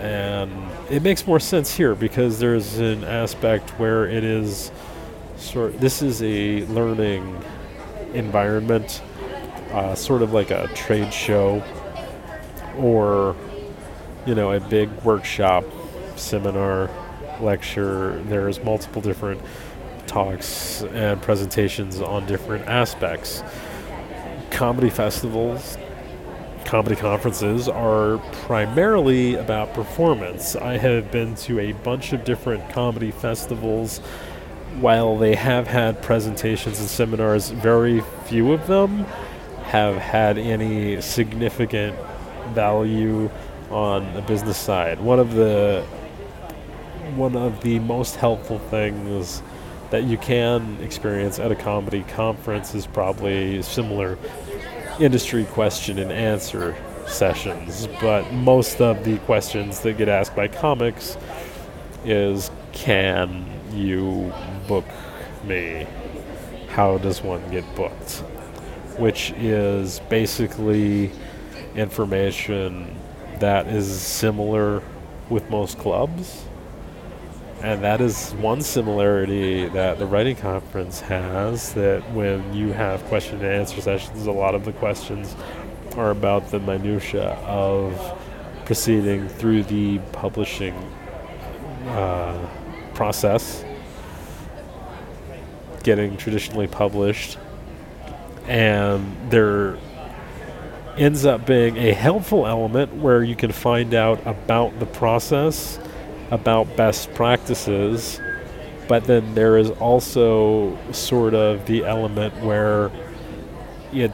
and 0.00 0.50
it 0.88 1.02
makes 1.02 1.26
more 1.26 1.40
sense 1.40 1.74
here 1.74 1.94
because 1.94 2.38
there's 2.38 2.78
an 2.78 3.04
aspect 3.04 3.70
where 3.78 4.06
it 4.06 4.24
is 4.24 4.70
sort 5.40 5.78
this 5.80 6.02
is 6.02 6.22
a 6.22 6.64
learning 6.66 7.42
environment 8.14 9.02
uh, 9.72 9.94
sort 9.94 10.22
of 10.22 10.32
like 10.32 10.50
a 10.50 10.68
trade 10.74 11.12
show 11.12 11.62
or 12.76 13.36
you 14.26 14.34
know 14.34 14.52
a 14.52 14.60
big 14.60 14.90
workshop 15.02 15.64
seminar 16.16 16.90
lecture. 17.40 18.22
There's 18.24 18.62
multiple 18.62 19.00
different 19.00 19.40
talks 20.06 20.82
and 20.82 21.20
presentations 21.22 22.00
on 22.00 22.26
different 22.26 22.66
aspects. 22.66 23.42
Comedy 24.50 24.90
festivals 24.90 25.78
comedy 26.70 26.94
conferences 26.94 27.68
are 27.68 28.18
primarily 28.44 29.34
about 29.34 29.74
performance. 29.74 30.54
I 30.54 30.76
have 30.76 31.10
been 31.10 31.34
to 31.36 31.58
a 31.58 31.72
bunch 31.72 32.12
of 32.12 32.22
different 32.24 32.70
comedy 32.70 33.10
festivals 33.10 34.00
while 34.78 35.16
they 35.16 35.34
have 35.34 35.66
had 35.66 36.00
presentations 36.02 36.78
and 36.78 36.88
seminars 36.88 37.50
very 37.50 38.00
few 38.26 38.52
of 38.52 38.66
them 38.66 39.04
have 39.64 39.96
had 39.96 40.38
any 40.38 41.00
significant 41.00 41.96
value 42.54 43.30
on 43.70 44.12
the 44.14 44.22
business 44.22 44.56
side. 44.56 45.00
One 45.00 45.18
of 45.18 45.34
the 45.34 45.84
one 47.14 47.36
of 47.36 47.62
the 47.62 47.78
most 47.80 48.16
helpful 48.16 48.58
things 48.58 49.42
that 49.90 50.04
you 50.04 50.16
can 50.16 50.78
experience 50.80 51.38
at 51.40 51.50
a 51.50 51.56
comedy 51.56 52.02
conference 52.02 52.74
is 52.74 52.86
probably 52.86 53.60
similar 53.62 54.16
industry 55.00 55.44
question 55.46 55.98
and 55.98 56.12
answer 56.12 56.76
sessions, 57.06 57.88
but 58.00 58.32
most 58.32 58.80
of 58.80 59.04
the 59.04 59.18
questions 59.18 59.80
that 59.80 59.98
get 59.98 60.08
asked 60.08 60.36
by 60.36 60.46
comics 60.46 61.16
is 62.04 62.50
can 62.72 63.44
you 63.72 64.32
book 64.72 64.86
me? 65.44 65.86
How 66.68 66.98
does 66.98 67.22
one 67.22 67.42
get 67.50 67.64
booked? 67.74 68.22
which 69.00 69.32
is 69.38 70.00
basically 70.10 71.10
information 71.74 72.94
that 73.38 73.66
is 73.66 74.00
similar 74.00 74.82
with 75.30 75.48
most 75.48 75.78
clubs. 75.78 76.44
And 77.62 77.82
that 77.82 78.00
is 78.02 78.32
one 78.34 78.60
similarity 78.60 79.68
that 79.68 79.98
the 79.98 80.06
writing 80.06 80.36
conference 80.36 81.00
has 81.00 81.72
that 81.74 82.02
when 82.12 82.54
you 82.54 82.72
have 82.72 83.02
question 83.04 83.36
and 83.36 83.46
answer 83.46 83.80
sessions, 83.80 84.26
a 84.26 84.32
lot 84.32 84.54
of 84.54 84.66
the 84.66 84.72
questions 84.72 85.34
are 85.96 86.10
about 86.10 86.50
the 86.50 86.60
minutia 86.60 87.30
of 87.46 88.18
proceeding 88.66 89.28
through 89.28 89.64
the 89.64 89.98
publishing 90.12 90.74
uh, 91.88 92.48
process, 92.94 93.64
getting 95.82 96.16
traditionally 96.16 96.66
published, 96.66 97.38
and 98.46 99.16
there 99.30 99.76
ends 100.96 101.24
up 101.24 101.46
being 101.46 101.76
a 101.76 101.92
helpful 101.92 102.46
element 102.46 102.94
where 102.94 103.22
you 103.22 103.36
can 103.36 103.52
find 103.52 103.94
out 103.94 104.24
about 104.26 104.78
the 104.78 104.86
process, 104.86 105.78
about 106.30 106.76
best 106.76 107.12
practices, 107.14 108.20
but 108.88 109.04
then 109.04 109.34
there 109.34 109.56
is 109.56 109.70
also 109.70 110.76
sort 110.92 111.32
of 111.32 111.64
the 111.66 111.84
element 111.84 112.34
where 112.42 112.90
it 113.92 114.12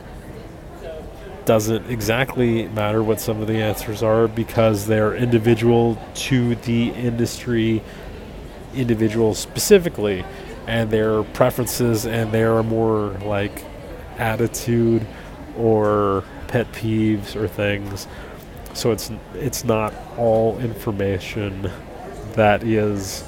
doesn't 1.46 1.88
exactly 1.90 2.68
matter 2.68 3.02
what 3.02 3.20
some 3.20 3.40
of 3.40 3.46
the 3.46 3.56
answers 3.56 4.02
are 4.02 4.28
because 4.28 4.86
they're 4.86 5.14
individual 5.14 5.96
to 6.14 6.56
the 6.56 6.90
industry 6.90 7.82
individual 8.74 9.34
specifically 9.34 10.24
and 10.66 10.90
their 10.90 11.22
preferences 11.22 12.06
and 12.06 12.32
their 12.32 12.62
more 12.62 13.10
like 13.24 13.64
attitude 14.18 15.06
or 15.56 16.24
pet 16.48 16.70
peeves 16.72 17.36
or 17.36 17.48
things. 17.48 18.06
So 18.74 18.92
it's 18.92 19.10
it's 19.34 19.64
not 19.64 19.94
all 20.16 20.58
information 20.58 21.70
that 22.34 22.62
is 22.62 23.24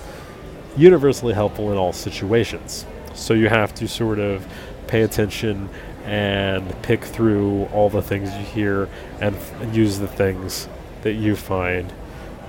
universally 0.77 1.35
helpful 1.35 1.73
in 1.73 1.79
all 1.79 1.93
situations. 1.93 2.85
So 3.15 3.35
you 3.35 3.49
have 3.49 3.75
to 3.77 3.89
sort 3.89 4.19
of 4.19 4.47
pay 4.87 5.03
attention 5.03 5.69
and 6.05 6.83
pick 6.83 7.05
through 7.05 7.65
all 7.67 7.91
the 7.91 8.03
things 8.03 8.33
you 8.35 8.45
hear 8.45 8.89
and, 9.21 9.35
f- 9.37 9.75
use 9.75 9.99
the 9.99 10.09
things 10.09 10.69
that 11.03 11.15
you 11.15 11.37
find 11.37 11.93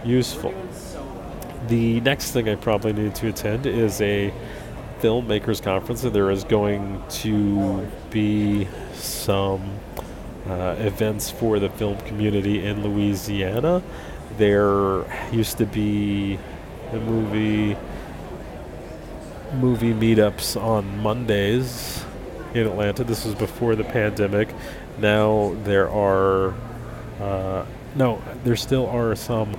useful. 0.06 0.54
The 1.68 2.00
next 2.02 2.32
thing 2.32 2.48
I 2.48 2.56
probably 2.56 2.94
need 2.94 3.16
to 3.16 3.28
attend 3.28 3.66
is 3.66 4.00
a 4.02 4.34
filmmakers 5.00 5.62
conference, 5.62 6.04
and 6.04 6.14
there 6.14 6.30
is 6.30 6.44
going 6.44 7.02
to 7.10 7.88
be 8.10 8.68
some 8.94 9.80
uh, 10.48 10.76
events 10.80 11.30
for 11.30 11.60
the 11.60 11.70
film 11.70 11.98
community 12.02 12.66
in 12.66 12.84
Louisiana. 12.84 13.82
There 14.38 15.04
used 15.32 15.58
to 15.58 15.66
be 15.66 16.40
the 16.92 17.00
movie 17.00 17.78
movie 19.56 19.94
meetups 19.94 20.62
on 20.62 21.00
Mondays 21.00 22.06
in 22.54 22.68
Atlanta. 22.68 23.04
This 23.04 23.26
was 23.26 23.36
before 23.36 23.76
the 23.76 23.84
pandemic. 23.84 24.54
Now 25.00 25.56
there 25.64 25.90
are 25.90 26.54
uh, 27.20 27.66
no, 27.96 28.22
there 28.44 28.56
still 28.56 28.88
are 28.88 29.16
some 29.16 29.56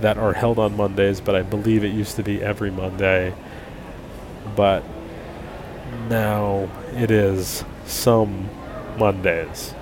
that 0.00 0.18
are 0.18 0.32
held 0.32 0.58
on 0.58 0.76
Mondays, 0.76 1.20
but 1.20 1.34
I 1.34 1.42
believe 1.42 1.84
it 1.84 1.92
used 1.92 2.16
to 2.16 2.22
be 2.22 2.42
every 2.42 2.70
Monday 2.70 3.34
but 4.54 4.84
now 6.08 6.68
it 6.94 7.10
is 7.10 7.64
some 7.86 8.48
Mondays. 8.98 9.74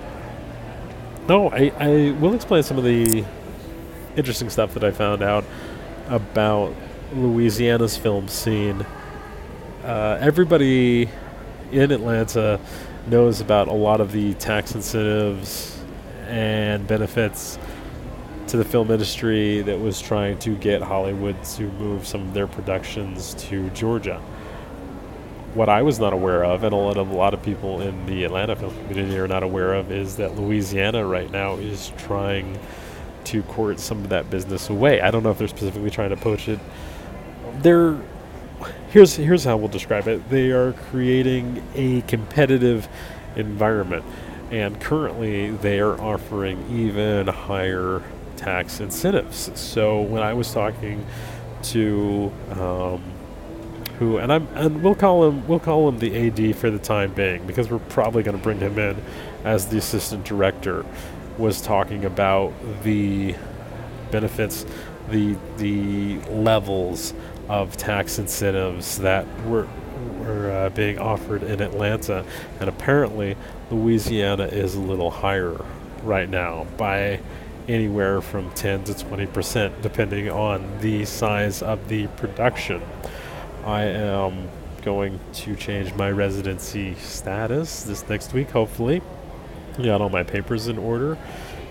No, 1.27 1.49
I, 1.49 1.71
I 1.79 2.11
will 2.19 2.33
explain 2.33 2.63
some 2.63 2.77
of 2.77 2.83
the 2.83 3.23
interesting 4.15 4.49
stuff 4.49 4.73
that 4.73 4.83
I 4.83 4.91
found 4.91 5.21
out 5.21 5.45
about 6.07 6.73
Louisiana's 7.13 7.97
film 7.97 8.27
scene. 8.27 8.85
Uh, 9.83 10.17
everybody 10.19 11.09
in 11.71 11.91
Atlanta 11.91 12.59
knows 13.07 13.41
about 13.41 13.67
a 13.67 13.73
lot 13.73 14.01
of 14.01 14.11
the 14.11 14.33
tax 14.35 14.75
incentives 14.75 15.81
and 16.27 16.85
benefits 16.87 17.57
to 18.47 18.57
the 18.57 18.65
film 18.65 18.91
industry 18.91 19.61
that 19.61 19.79
was 19.79 20.01
trying 20.01 20.37
to 20.39 20.55
get 20.57 20.81
Hollywood 20.81 21.41
to 21.43 21.63
move 21.73 22.05
some 22.05 22.21
of 22.27 22.33
their 22.33 22.47
productions 22.47 23.33
to 23.35 23.69
Georgia 23.69 24.21
what 25.53 25.69
I 25.69 25.81
was 25.81 25.99
not 25.99 26.13
aware 26.13 26.43
of, 26.43 26.63
and 26.63 26.73
a 26.73 26.77
lot 26.77 26.97
of 26.97 27.09
a 27.09 27.15
lot 27.15 27.33
of 27.33 27.43
people 27.43 27.81
in 27.81 28.05
the 28.05 28.23
Atlanta 28.23 28.55
film 28.55 28.73
community 28.87 29.17
are 29.17 29.27
not 29.27 29.43
aware 29.43 29.73
of, 29.73 29.91
is 29.91 30.15
that 30.17 30.35
Louisiana 30.35 31.05
right 31.05 31.29
now 31.29 31.55
is 31.55 31.91
trying 31.97 32.57
to 33.25 33.43
court 33.43 33.79
some 33.79 33.99
of 33.99 34.09
that 34.09 34.29
business 34.29 34.69
away. 34.69 35.01
I 35.01 35.11
don't 35.11 35.23
know 35.23 35.31
if 35.31 35.37
they're 35.37 35.47
specifically 35.47 35.89
trying 35.89 36.09
to 36.09 36.17
poach 36.17 36.47
it. 36.47 36.59
They're 37.61 37.99
here's 38.89 39.15
here's 39.15 39.43
how 39.43 39.57
we'll 39.57 39.67
describe 39.67 40.07
it. 40.07 40.29
They 40.29 40.51
are 40.51 40.73
creating 40.73 41.63
a 41.75 42.01
competitive 42.01 42.87
environment, 43.35 44.05
and 44.51 44.79
currently 44.79 45.51
they 45.51 45.79
are 45.79 45.99
offering 45.99 46.65
even 46.69 47.27
higher 47.27 48.01
tax 48.37 48.79
incentives. 48.79 49.51
So 49.59 50.01
when 50.01 50.23
I 50.23 50.33
was 50.33 50.51
talking 50.51 51.05
to 51.63 52.31
um, 52.51 53.03
who 54.01 54.17
and 54.17 54.33
I'm 54.33 54.47
and 54.55 54.81
we'll 54.81 54.95
call 54.95 55.27
him 55.27 55.47
we'll 55.47 55.59
call 55.59 55.87
him 55.87 55.99
the 55.99 56.27
AD 56.27 56.55
for 56.55 56.71
the 56.71 56.79
time 56.79 57.13
being 57.13 57.45
because 57.45 57.69
we're 57.69 57.77
probably 57.77 58.23
going 58.23 58.35
to 58.35 58.41
bring 58.43 58.57
him 58.57 58.79
in 58.79 58.97
as 59.43 59.67
the 59.67 59.77
assistant 59.77 60.25
director 60.25 60.83
was 61.37 61.61
talking 61.61 62.03
about 62.03 62.51
the 62.81 63.35
benefits 64.09 64.65
the 65.11 65.37
the 65.57 66.17
levels 66.31 67.13
of 67.47 67.77
tax 67.77 68.17
incentives 68.17 68.97
that 68.97 69.27
were 69.45 69.67
were 70.19 70.49
uh, 70.49 70.69
being 70.69 70.97
offered 70.97 71.43
in 71.43 71.61
Atlanta. 71.61 72.25
And 72.59 72.67
apparently 72.69 73.37
Louisiana 73.69 74.45
is 74.45 74.73
a 74.73 74.79
little 74.79 75.11
higher 75.11 75.63
right 76.03 76.27
now 76.27 76.65
by 76.77 77.19
anywhere 77.67 78.21
from 78.21 78.49
10 78.51 78.85
to 78.85 78.97
20 78.97 79.27
percent 79.27 79.81
depending 79.83 80.27
on 80.27 80.79
the 80.81 81.05
size 81.05 81.61
of 81.61 81.87
the 81.87 82.07
production 82.07 82.81
I 83.65 83.83
am 83.83 84.49
going 84.81 85.19
to 85.33 85.55
change 85.55 85.93
my 85.93 86.09
residency 86.09 86.95
status 86.95 87.83
this 87.83 88.07
next 88.09 88.33
week, 88.33 88.49
hopefully. 88.49 89.01
Got 89.81 90.01
all 90.01 90.09
my 90.09 90.23
papers 90.23 90.67
in 90.67 90.77
order 90.77 91.17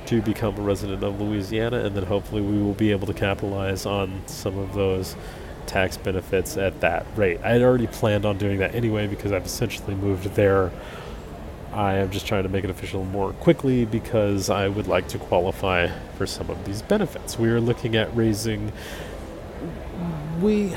to 0.06 0.22
become 0.22 0.56
a 0.56 0.62
resident 0.62 1.02
of 1.02 1.20
Louisiana, 1.20 1.78
and 1.84 1.96
then 1.96 2.04
hopefully 2.04 2.42
we 2.42 2.62
will 2.62 2.74
be 2.74 2.92
able 2.92 3.06
to 3.08 3.14
capitalize 3.14 3.86
on 3.86 4.22
some 4.26 4.56
of 4.58 4.74
those 4.74 5.16
tax 5.66 5.96
benefits 5.96 6.56
at 6.56 6.80
that 6.80 7.06
rate. 7.16 7.40
I 7.42 7.50
had 7.50 7.62
already 7.62 7.86
planned 7.86 8.24
on 8.24 8.38
doing 8.38 8.58
that 8.58 8.74
anyway 8.74 9.06
because 9.06 9.32
I've 9.32 9.46
essentially 9.46 9.94
moved 9.94 10.24
there. 10.34 10.70
I 11.72 11.94
am 11.94 12.10
just 12.10 12.26
trying 12.26 12.44
to 12.44 12.48
make 12.48 12.64
it 12.64 12.70
official 12.70 13.04
more 13.04 13.32
quickly 13.34 13.84
because 13.84 14.48
I 14.48 14.68
would 14.68 14.86
like 14.86 15.08
to 15.08 15.18
qualify 15.18 15.88
for 16.16 16.26
some 16.26 16.50
of 16.50 16.64
these 16.64 16.82
benefits. 16.82 17.38
We 17.38 17.48
are 17.50 17.60
looking 17.60 17.96
at 17.96 18.14
raising. 18.16 18.72
We 20.40 20.74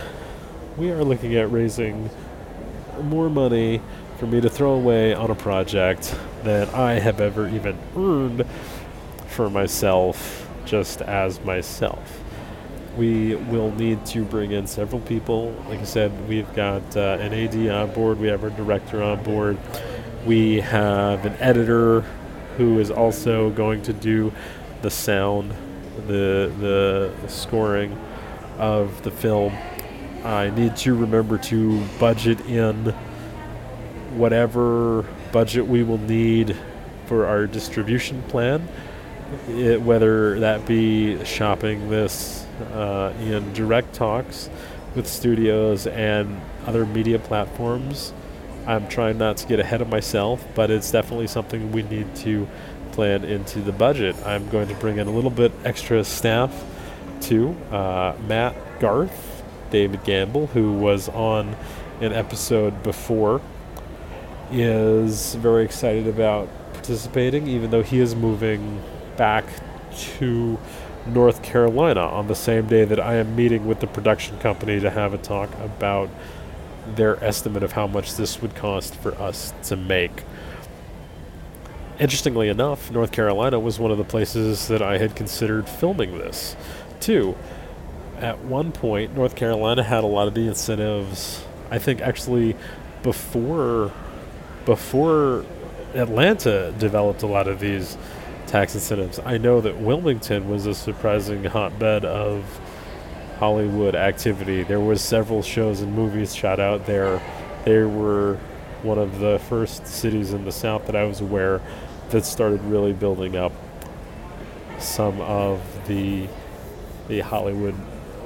we 0.77 0.91
are 0.91 1.03
looking 1.03 1.35
at 1.35 1.51
raising 1.51 2.09
more 3.01 3.29
money 3.29 3.81
for 4.17 4.25
me 4.25 4.41
to 4.41 4.49
throw 4.49 4.73
away 4.73 5.13
on 5.13 5.29
a 5.29 5.35
project 5.35 6.15
that 6.43 6.73
I 6.73 6.93
have 6.99 7.21
ever 7.21 7.47
even 7.47 7.77
earned 7.95 8.45
for 9.27 9.49
myself 9.49 10.49
just 10.65 11.01
as 11.01 11.39
myself. 11.41 12.21
We 12.97 13.35
will 13.35 13.71
need 13.71 14.05
to 14.07 14.23
bring 14.23 14.51
in 14.51 14.67
several 14.67 15.01
people. 15.01 15.51
Like 15.67 15.79
I 15.79 15.83
said, 15.83 16.27
we've 16.27 16.51
got 16.55 16.95
uh, 16.95 17.17
an 17.19 17.33
AD 17.33 17.67
on 17.67 17.93
board, 17.93 18.19
we 18.19 18.27
have 18.27 18.43
our 18.43 18.51
director 18.51 19.01
on 19.01 19.23
board, 19.23 19.57
we 20.25 20.61
have 20.61 21.25
an 21.25 21.33
editor 21.33 22.01
who 22.57 22.79
is 22.79 22.91
also 22.91 23.49
going 23.51 23.81
to 23.83 23.93
do 23.93 24.31
the 24.83 24.91
sound, 24.91 25.53
the 26.07 26.51
the 26.59 27.27
scoring 27.27 27.99
of 28.57 29.01
the 29.03 29.11
film. 29.11 29.53
I 30.23 30.49
need 30.51 30.77
to 30.77 30.95
remember 30.95 31.37
to 31.37 31.81
budget 31.99 32.39
in 32.41 32.93
whatever 34.15 35.03
budget 35.31 35.67
we 35.67 35.83
will 35.83 35.97
need 35.97 36.55
for 37.07 37.25
our 37.25 37.45
distribution 37.45 38.21
plan, 38.23 38.67
it, 39.49 39.81
whether 39.81 40.39
that 40.39 40.65
be 40.65 41.23
shopping 41.25 41.89
this 41.89 42.45
uh, 42.73 43.13
in 43.19 43.51
direct 43.53 43.93
talks 43.93 44.49
with 44.95 45.07
studios 45.07 45.87
and 45.87 46.39
other 46.65 46.85
media 46.85 47.19
platforms. 47.19 48.13
I'm 48.65 48.87
trying 48.87 49.17
not 49.17 49.37
to 49.37 49.47
get 49.47 49.59
ahead 49.59 49.81
of 49.81 49.89
myself, 49.89 50.45
but 50.55 50.71
it's 50.71 50.89
definitely 50.91 51.27
something 51.27 51.71
we 51.71 51.83
need 51.83 52.15
to 52.17 52.47
plan 52.93 53.25
into 53.25 53.59
the 53.59 53.71
budget. 53.71 54.15
I'm 54.25 54.47
going 54.49 54.67
to 54.69 54.75
bring 54.75 54.99
in 54.99 55.07
a 55.07 55.11
little 55.11 55.31
bit 55.31 55.51
extra 55.65 56.03
staff 56.03 56.63
too. 57.19 57.57
Uh, 57.71 58.15
Matt 58.27 58.55
Garth, 58.79 59.32
David 59.73 60.03
Gamble, 60.03 60.47
who 60.47 60.71
was 60.71 61.09
on 61.09 61.55
an 61.99 62.13
episode 62.13 62.83
before, 62.83 63.41
is 64.51 65.33
very 65.33 65.65
excited 65.65 66.07
about 66.07 66.47
participating, 66.73 67.47
even 67.47 67.71
though 67.71 67.81
he 67.81 67.99
is 67.99 68.15
moving 68.15 68.83
back 69.17 69.45
to 69.95 70.59
North 71.07 71.41
Carolina 71.41 72.01
on 72.01 72.27
the 72.27 72.35
same 72.35 72.67
day 72.67 72.85
that 72.85 72.99
I 72.99 73.15
am 73.15 73.35
meeting 73.35 73.65
with 73.65 73.79
the 73.79 73.87
production 73.87 74.37
company 74.37 74.79
to 74.79 74.91
have 74.91 75.11
a 75.11 75.17
talk 75.17 75.49
about 75.59 76.07
their 76.95 77.21
estimate 77.23 77.63
of 77.63 77.71
how 77.71 77.87
much 77.87 78.15
this 78.15 78.43
would 78.43 78.53
cost 78.53 78.93
for 78.93 79.15
us 79.15 79.55
to 79.63 79.75
make. 79.75 80.23
Interestingly 81.99 82.47
enough, 82.47 82.91
North 82.91 83.11
Carolina 83.11 83.59
was 83.59 83.79
one 83.79 83.89
of 83.89 83.97
the 83.97 84.03
places 84.03 84.67
that 84.67 84.83
I 84.83 84.99
had 84.99 85.15
considered 85.15 85.67
filming 85.67 86.19
this, 86.19 86.55
too. 86.99 87.35
At 88.23 88.39
one 88.45 88.71
point, 88.71 89.17
North 89.17 89.35
Carolina 89.35 89.83
had 89.83 90.05
a 90.05 90.07
lot 90.07 90.29
of 90.29 90.33
the 90.33 90.47
incentives. 90.47 91.43
I 91.69 91.77
think 91.77 91.99
actually 91.99 92.55
before 93.03 93.91
before 94.63 95.43
Atlanta 95.93 96.71
developed 96.77 97.23
a 97.23 97.27
lot 97.27 97.49
of 97.49 97.59
these 97.59 97.97
tax 98.47 98.75
incentives. 98.75 99.19
I 99.25 99.37
know 99.37 99.59
that 99.59 99.77
Wilmington 99.77 100.47
was 100.49 100.65
a 100.67 100.73
surprising 100.73 101.43
hotbed 101.43 102.05
of 102.05 102.45
Hollywood 103.39 103.93
activity. 103.93 104.63
There 104.63 104.79
was 104.79 105.01
several 105.01 105.41
shows 105.41 105.81
and 105.81 105.93
movies 105.93 106.33
shot 106.33 106.61
out 106.61 106.85
there. 106.85 107.21
They 107.65 107.83
were 107.83 108.35
one 108.83 108.99
of 108.99 109.19
the 109.19 109.37
first 109.49 109.85
cities 109.85 110.31
in 110.31 110.45
the 110.45 110.51
South 110.53 110.85
that 110.85 110.95
I 110.95 111.03
was 111.03 111.19
aware 111.19 111.59
that 112.11 112.23
started 112.23 112.63
really 112.63 112.93
building 112.93 113.35
up 113.35 113.51
some 114.79 115.19
of 115.19 115.59
the 115.89 116.29
the 117.09 117.19
Hollywood 117.19 117.75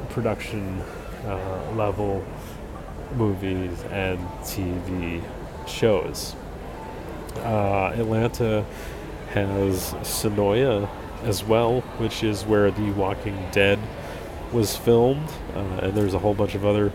production 0.09 0.81
uh, 1.25 1.71
level 1.75 2.25
movies 3.15 3.83
and 3.91 4.19
TV 4.43 5.23
shows. 5.67 6.35
Uh, 7.37 7.93
Atlanta 7.95 8.65
has 9.29 9.93
Senoia 10.01 10.89
as 11.23 11.43
well, 11.43 11.81
which 11.97 12.23
is 12.23 12.45
where 12.45 12.71
The 12.71 12.91
Walking 12.91 13.37
Dead 13.51 13.79
was 14.51 14.75
filmed, 14.75 15.29
uh, 15.55 15.59
and 15.81 15.93
there's 15.93 16.13
a 16.13 16.19
whole 16.19 16.33
bunch 16.33 16.55
of 16.55 16.65
other 16.65 16.91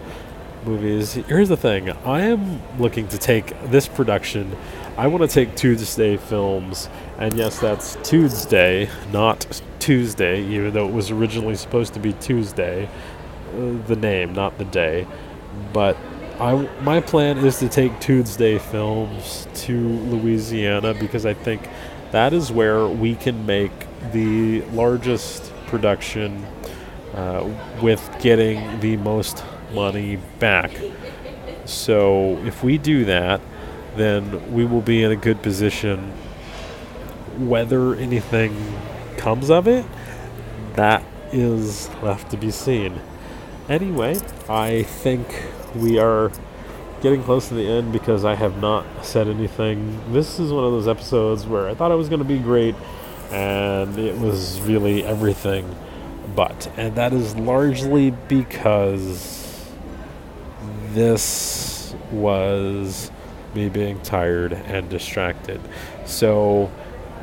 movies. 0.65 1.15
Here's 1.15 1.49
the 1.49 1.57
thing 1.57 1.91
I 1.91 2.23
am 2.23 2.63
looking 2.79 3.09
to 3.09 3.19
take 3.19 3.55
this 3.71 3.89
production, 3.89 4.57
I 4.97 5.07
want 5.07 5.23
to 5.23 5.29
take 5.29 5.57
Tuesday 5.57 6.19
films, 6.19 6.91
and 7.19 7.33
yes, 7.33 7.59
that's 7.59 7.97
Tuesday, 8.03 8.91
not 9.11 9.63
Tuesday, 9.79 10.43
even 10.45 10.75
though 10.75 10.87
it 10.87 10.93
was 10.93 11.11
originally 11.11 11.57
supposed 11.57 11.95
to 11.95 12.01
be 12.01 12.13
Tuesday, 12.13 12.85
uh, 12.85 13.87
the 13.87 13.97
name, 13.97 14.35
not 14.35 14.59
the 14.59 14.67
day. 14.67 15.07
But 15.73 15.97
I, 16.39 16.69
my 16.83 17.01
plan 17.01 17.39
is 17.39 17.59
to 17.61 17.71
take 17.71 18.01
Tuesday 18.01 18.59
films 18.59 19.49
to 19.55 19.79
Louisiana 19.79 20.93
because 20.93 21.25
I 21.25 21.33
think 21.33 21.67
that 22.11 22.35
is 22.35 22.53
where 22.53 22.87
we 22.87 23.15
can 23.15 23.47
make 23.47 23.73
the 24.13 24.61
largest 24.73 25.51
production 25.69 26.45
uh, 27.15 27.49
with 27.81 28.15
getting 28.21 28.81
the 28.81 28.99
most 28.99 29.43
money 29.73 30.17
back. 30.39 30.71
So 31.65 32.37
if 32.45 32.63
we 32.63 32.77
do 32.77 33.07
that, 33.07 33.41
then 33.97 34.53
we 34.53 34.65
will 34.65 34.81
be 34.81 35.03
in 35.03 35.11
a 35.11 35.17
good 35.17 35.43
position. 35.43 36.13
Whether 37.39 37.95
anything 37.95 38.75
comes 39.17 39.51
of 39.51 39.67
it, 39.69 39.85
that 40.75 41.05
is 41.33 41.89
left 42.03 42.31
to 42.31 42.37
be 42.37 42.51
seen. 42.51 43.01
Anyway, 43.69 44.21
I 44.49 44.83
think 44.83 45.27
we 45.75 45.99
are 45.99 46.31
getting 47.01 47.23
close 47.23 47.49
to 47.49 47.55
the 47.55 47.67
end 47.67 47.93
because 47.93 48.25
I 48.25 48.35
have 48.35 48.61
not 48.61 48.87
said 49.05 49.29
anything. 49.29 50.13
This 50.13 50.39
is 50.39 50.53
one 50.53 50.65
of 50.65 50.73
those 50.73 50.89
episodes 50.89 51.47
where 51.47 51.69
I 51.69 51.75
thought 51.75 51.91
it 51.91 51.97
was 51.97 52.09
going 52.09 52.21
to 52.21 52.25
be 52.25 52.39
great, 52.39 52.75
and 53.31 53.99
it 53.99 54.19
was 54.19 54.61
really 54.61 55.05
everything 55.05 55.77
but. 56.35 56.71
And 56.77 56.95
that 56.97 57.13
is 57.13 57.35
largely 57.37 58.11
because 58.11 59.71
this 60.91 61.95
was 62.11 63.11
me 63.55 63.69
being 63.69 64.01
tired 64.01 64.53
and 64.53 64.89
distracted. 64.89 65.61
So 66.07 66.71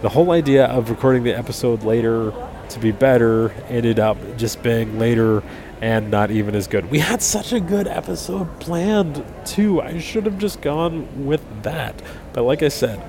the 0.02 0.10
whole 0.10 0.32
idea 0.32 0.66
of 0.66 0.90
recording 0.90 1.24
the 1.24 1.38
episode 1.38 1.84
later 1.84 2.34
to 2.70 2.80
be 2.80 2.92
better 2.92 3.52
ended 3.68 4.00
up 4.00 4.18
just 4.38 4.62
being 4.64 5.00
later 5.00 5.44
and 5.82 6.12
not 6.12 6.30
even 6.32 6.56
as 6.56 6.68
good. 6.68 6.92
We 6.92 7.00
had 7.00 7.22
such 7.22 7.54
a 7.54 7.60
good 7.60 7.88
episode 7.88 8.60
planned, 8.60 9.24
too. 9.46 9.82
I 9.82 10.00
should 10.00 10.26
have 10.26 10.38
just 10.38 10.62
gone 10.62 11.26
with 11.26 11.42
that. 11.64 12.02
But 12.34 12.44
like 12.44 12.64
I 12.64 12.68
said, 12.68 13.02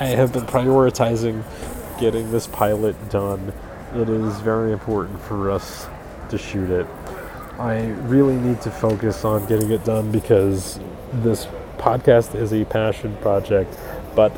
I 0.00 0.06
have 0.06 0.32
been 0.32 0.44
prioritizing 0.44 1.44
getting 2.00 2.32
this 2.32 2.46
pilot 2.48 2.96
done. 3.10 3.52
It 3.94 4.08
is 4.08 4.40
very 4.40 4.72
important 4.72 5.20
for 5.20 5.50
us 5.50 5.86
to 6.30 6.38
shoot 6.38 6.70
it. 6.70 6.86
I 7.58 7.86
really 8.02 8.34
need 8.34 8.60
to 8.62 8.70
focus 8.70 9.24
on 9.24 9.46
getting 9.46 9.70
it 9.70 9.84
done 9.84 10.10
because 10.10 10.80
this 11.12 11.46
podcast 11.78 12.34
is 12.34 12.52
a 12.52 12.64
passion 12.64 13.16
project, 13.16 13.76
but 14.14 14.32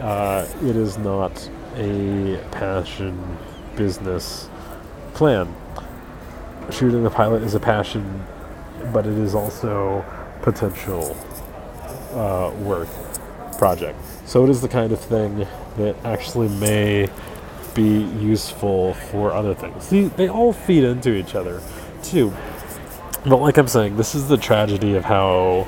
uh, 0.00 0.46
it 0.62 0.76
is 0.76 0.98
not 0.98 1.50
a 1.76 2.40
passion 2.50 3.38
business 3.76 4.48
plan 5.14 5.54
shooting 6.70 7.02
the 7.02 7.10
pilot 7.10 7.42
is 7.42 7.54
a 7.54 7.60
passion, 7.60 8.24
but 8.92 9.06
it 9.06 9.16
is 9.18 9.34
also 9.34 10.04
potential 10.42 11.16
uh, 12.12 12.52
work 12.60 12.88
project. 13.58 13.98
So 14.26 14.44
it 14.44 14.50
is 14.50 14.60
the 14.60 14.68
kind 14.68 14.92
of 14.92 15.00
thing 15.00 15.46
that 15.76 15.96
actually 16.04 16.48
may 16.48 17.08
be 17.74 18.02
useful 18.20 18.94
for 18.94 19.32
other 19.32 19.54
things. 19.54 19.84
See, 19.84 20.04
they 20.04 20.28
all 20.28 20.52
feed 20.52 20.84
into 20.84 21.14
each 21.14 21.34
other, 21.34 21.62
too. 22.02 22.32
But 23.24 23.36
like 23.36 23.56
I'm 23.56 23.68
saying, 23.68 23.96
this 23.96 24.14
is 24.14 24.28
the 24.28 24.36
tragedy 24.36 24.94
of 24.94 25.04
how 25.04 25.66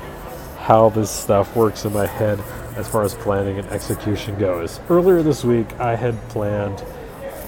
how 0.61 0.89
this 0.89 1.09
stuff 1.09 1.55
works 1.55 1.85
in 1.85 1.93
my 1.93 2.05
head 2.05 2.39
as 2.75 2.87
far 2.87 3.03
as 3.03 3.15
planning 3.15 3.57
and 3.57 3.67
execution 3.69 4.37
goes. 4.37 4.79
Earlier 4.89 5.23
this 5.23 5.43
week, 5.43 5.67
I 5.79 5.95
had 5.95 6.15
planned 6.29 6.83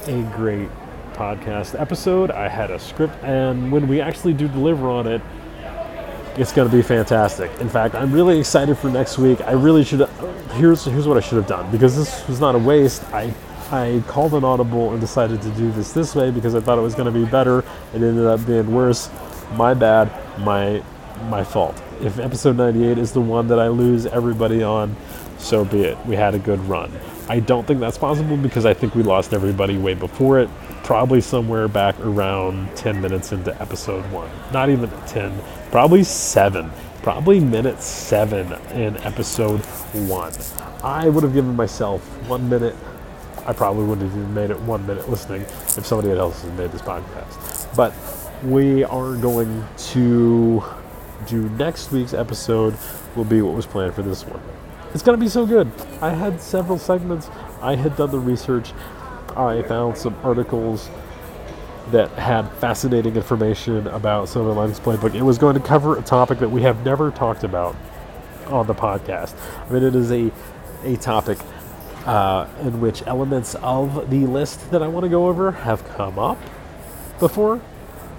a 0.07 0.23
great 0.35 0.69
podcast 1.13 1.79
episode. 1.79 2.31
I 2.31 2.47
had 2.47 2.71
a 2.71 2.79
script, 2.79 3.15
and 3.23 3.71
when 3.71 3.87
we 3.87 4.01
actually 4.01 4.33
do 4.33 4.47
deliver 4.47 4.89
on 4.89 5.07
it, 5.07 5.21
it's 6.35 6.51
going 6.51 6.67
to 6.69 6.75
be 6.75 6.81
fantastic. 6.81 7.51
In 7.61 7.69
fact, 7.69 7.93
I'm 7.93 8.11
really 8.11 8.39
excited 8.39 8.75
for 8.77 8.89
next 8.89 9.19
week. 9.19 9.39
I 9.41 9.51
really 9.51 9.83
should. 9.83 10.01
Uh, 10.01 10.07
here's 10.53 10.83
here's 10.83 11.07
what 11.07 11.15
I 11.15 11.19
should 11.19 11.37
have 11.37 11.47
done 11.47 11.71
because 11.71 11.95
this 11.95 12.27
was 12.27 12.39
not 12.39 12.55
a 12.55 12.57
waste. 12.57 13.03
I 13.13 13.31
I 13.71 14.03
called 14.07 14.33
an 14.33 14.43
audible 14.43 14.91
and 14.91 14.99
decided 14.99 15.41
to 15.43 15.49
do 15.51 15.71
this 15.71 15.91
this 15.91 16.15
way 16.15 16.31
because 16.31 16.55
I 16.55 16.59
thought 16.59 16.79
it 16.79 16.81
was 16.81 16.95
going 16.95 17.11
to 17.11 17.19
be 17.19 17.25
better. 17.25 17.59
It 17.93 18.01
ended 18.01 18.25
up 18.25 18.43
being 18.47 18.73
worse. 18.73 19.11
My 19.53 19.75
bad. 19.75 20.11
My 20.39 20.83
my 21.25 21.43
fault. 21.43 21.81
If 22.01 22.19
episode 22.19 22.57
98 22.57 22.97
is 22.97 23.11
the 23.11 23.21
one 23.21 23.47
that 23.47 23.59
I 23.59 23.67
lose 23.67 24.05
everybody 24.05 24.63
on, 24.63 24.95
so 25.37 25.65
be 25.65 25.81
it. 25.81 26.05
We 26.05 26.15
had 26.15 26.35
a 26.35 26.39
good 26.39 26.59
run. 26.61 26.91
I 27.29 27.39
don't 27.39 27.65
think 27.65 27.79
that's 27.79 27.97
possible 27.97 28.37
because 28.37 28.65
I 28.65 28.73
think 28.73 28.95
we 28.95 29.03
lost 29.03 29.33
everybody 29.33 29.77
way 29.77 29.93
before 29.93 30.39
it 30.39 30.49
probably 30.83 31.21
somewhere 31.21 31.67
back 31.67 31.97
around 32.01 32.75
10 32.75 33.01
minutes 33.01 33.31
into 33.31 33.59
episode 33.61 34.03
one. 34.11 34.29
Not 34.51 34.69
even 34.69 34.89
10, 35.07 35.33
probably 35.71 36.03
seven. 36.03 36.69
probably 37.01 37.39
minute 37.39 37.81
seven 37.81 38.53
in 38.71 38.97
episode 38.99 39.59
one. 40.09 40.33
I 40.83 41.09
would 41.09 41.23
have 41.23 41.33
given 41.33 41.55
myself 41.55 42.01
one 42.29 42.47
minute. 42.49 42.75
I 43.45 43.51
probably 43.51 43.83
wouldn't 43.85 44.09
have 44.09 44.17
even 44.17 44.33
made 44.33 44.51
it 44.51 44.59
one 44.61 44.85
minute 44.87 45.09
listening 45.09 45.41
if 45.41 45.85
somebody 45.85 46.11
else 46.11 46.41
had 46.43 46.57
made 46.57 46.71
this 46.71 46.81
podcast. 46.81 47.75
But 47.75 47.93
we 48.43 48.83
are 48.85 49.15
going 49.15 49.65
to 49.77 50.63
do 51.27 51.49
next 51.49 51.91
week's 51.91 52.13
episode 52.13 52.77
will 53.15 53.25
be 53.25 53.41
what 53.41 53.53
was 53.53 53.65
planned 53.65 53.93
for 53.93 54.01
this 54.01 54.25
one. 54.25 54.41
It's 54.93 55.03
going 55.03 55.17
to 55.17 55.23
be 55.23 55.29
so 55.29 55.45
good. 55.45 55.71
I 56.01 56.11
had 56.11 56.39
several 56.39 56.77
segments. 56.77 57.29
I 57.61 57.75
had 57.75 57.95
done 57.95 58.11
the 58.11 58.19
research. 58.19 58.73
I 59.35 59.63
found 59.63 59.97
some 59.97 60.15
articles 60.23 60.89
that 61.91 62.09
had 62.11 62.49
fascinating 62.53 63.15
information 63.15 63.87
about 63.87 64.29
Silver 64.29 64.51
Linings 64.53 64.79
Playbook. 64.79 65.15
It 65.15 65.23
was 65.23 65.37
going 65.37 65.55
to 65.55 65.59
cover 65.59 65.97
a 65.97 66.01
topic 66.01 66.39
that 66.39 66.49
we 66.49 66.61
have 66.61 66.85
never 66.85 67.11
talked 67.11 67.43
about 67.43 67.75
on 68.47 68.67
the 68.67 68.75
podcast. 68.75 69.35
I 69.67 69.73
mean, 69.73 69.83
it 69.83 69.95
is 69.95 70.11
a 70.11 70.31
a 70.83 70.97
topic 70.97 71.39
uh, 72.05 72.45
in 72.61 72.81
which 72.81 73.03
elements 73.07 73.55
of 73.55 74.09
the 74.09 74.25
list 74.25 74.69
that 74.71 74.83
I 74.83 74.87
want 74.87 75.05
to 75.05 75.09
go 75.09 75.27
over 75.27 75.51
have 75.51 75.87
come 75.95 76.19
up 76.19 76.37
before. 77.19 77.61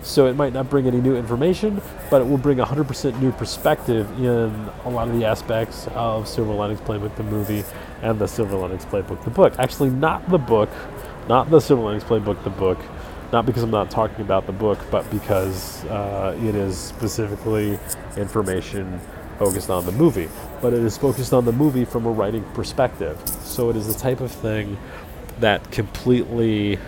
So 0.05 0.27
it 0.27 0.37
might 0.37 0.53
not 0.53 0.69
bring 0.69 0.87
any 0.87 1.01
new 1.01 1.17
information, 1.17 1.81
but 2.11 2.21
it 2.21 2.29
will 2.29 2.37
bring 2.37 2.59
100% 2.59 3.21
new 3.21 3.33
perspective 3.33 4.07
in 4.19 4.27
a 4.85 4.91
lot 4.91 5.09
of 5.09 5.19
the 5.19 5.25
aspects 5.25 5.89
of 5.95 6.29
Silver 6.29 6.53
Linings 6.53 6.83
Playbook, 6.83 7.17
the 7.17 7.23
movie, 7.23 7.65
and 8.03 8.19
the 8.19 8.29
Silver 8.29 8.55
Linings 8.55 8.85
Playbook, 8.85 9.25
the 9.25 9.31
book. 9.31 9.55
Actually, 9.59 9.89
not 9.89 10.29
the 10.29 10.37
book, 10.37 10.69
not 11.27 11.51
the 11.51 11.59
Silver 11.59 11.83
Linings 11.83 12.05
Playbook, 12.05 12.45
the 12.45 12.51
book. 12.51 12.79
Not 13.33 13.47
because 13.47 13.63
I'm 13.63 13.71
not 13.71 13.91
talking 13.91 14.21
about 14.21 14.47
the 14.47 14.53
book, 14.53 14.79
but 14.91 15.11
because 15.11 15.83
uh, 15.87 16.39
it 16.41 16.55
is 16.55 16.79
specifically 16.79 17.79
information 18.19 19.01
focused 19.39 19.71
on 19.71 19.87
the 19.87 19.93
movie. 19.93 20.29
But 20.61 20.75
it 20.75 20.81
is 20.81 20.99
focused 20.99 21.33
on 21.33 21.47
the 21.47 21.53
movie 21.53 21.87
from 21.87 22.05
a 22.05 22.11
writing 22.11 22.45
perspective. 22.53 23.19
So 23.41 23.71
it 23.71 23.77
is 23.77 23.87
the 23.87 23.99
type 23.99 24.21
of 24.21 24.31
thing 24.31 24.77
that 25.41 25.69
completely 25.73 26.79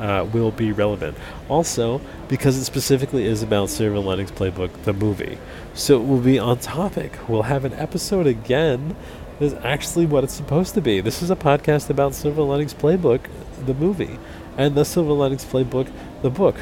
uh, 0.00 0.26
will 0.32 0.50
be 0.50 0.72
relevant. 0.72 1.16
Also, 1.48 2.00
because 2.28 2.56
it 2.56 2.64
specifically 2.64 3.24
is 3.24 3.42
about 3.42 3.70
Silver 3.70 3.98
Linings 3.98 4.30
Playbook, 4.30 4.70
the 4.84 4.92
movie. 4.92 5.38
So 5.74 6.00
it 6.00 6.06
will 6.06 6.20
be 6.20 6.38
on 6.38 6.58
topic. 6.58 7.12
We'll 7.28 7.42
have 7.42 7.64
an 7.64 7.72
episode 7.74 8.26
again 8.26 8.96
This 9.38 9.52
is 9.52 9.58
actually 9.62 10.06
what 10.06 10.24
it's 10.24 10.32
supposed 10.32 10.74
to 10.74 10.80
be. 10.80 11.00
This 11.00 11.22
is 11.22 11.30
a 11.30 11.36
podcast 11.36 11.90
about 11.90 12.14
Silver 12.14 12.42
Linings 12.42 12.72
Playbook, 12.72 13.20
the 13.66 13.74
movie, 13.74 14.18
and 14.56 14.74
the 14.74 14.84
Silver 14.84 15.12
Linings 15.12 15.44
Playbook, 15.44 15.90
the 16.22 16.30
book. 16.30 16.56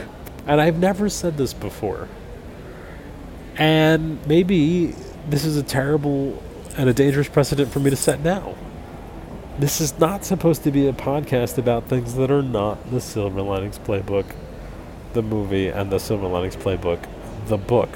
And 0.47 0.61
I've 0.61 0.79
never 0.79 1.09
said 1.09 1.37
this 1.37 1.55
before. 1.55 2.09
And 3.57 4.27
maybe 4.27 4.95
this 5.29 5.45
is 5.45 5.57
a 5.57 5.63
terrible 5.63 6.43
and 6.77 6.89
a 6.89 6.93
dangerous 6.93 7.29
precedent 7.29 7.71
for 7.71 7.79
me 7.79 7.91
to 7.91 7.97
set 7.97 8.21
now. 8.21 8.57
This 9.57 9.81
is 9.81 9.97
not 10.01 10.25
supposed 10.25 10.65
to 10.65 10.73
be 10.73 10.89
a 10.89 10.93
podcast 10.93 11.59
about 11.59 11.85
things 11.85 12.17
that 12.17 12.29
are 12.29 12.43
not 12.43 12.91
the 12.91 13.01
Silver 13.01 13.41
Linings 13.41 13.79
Playbook, 13.79 14.25
the 15.13 15.23
movie, 15.23 15.69
and 15.69 15.93
the 15.93 16.01
Silver 16.01 16.27
Linings 16.27 16.57
Playbook, 16.57 17.07
the 17.47 17.57
book. 17.57 17.91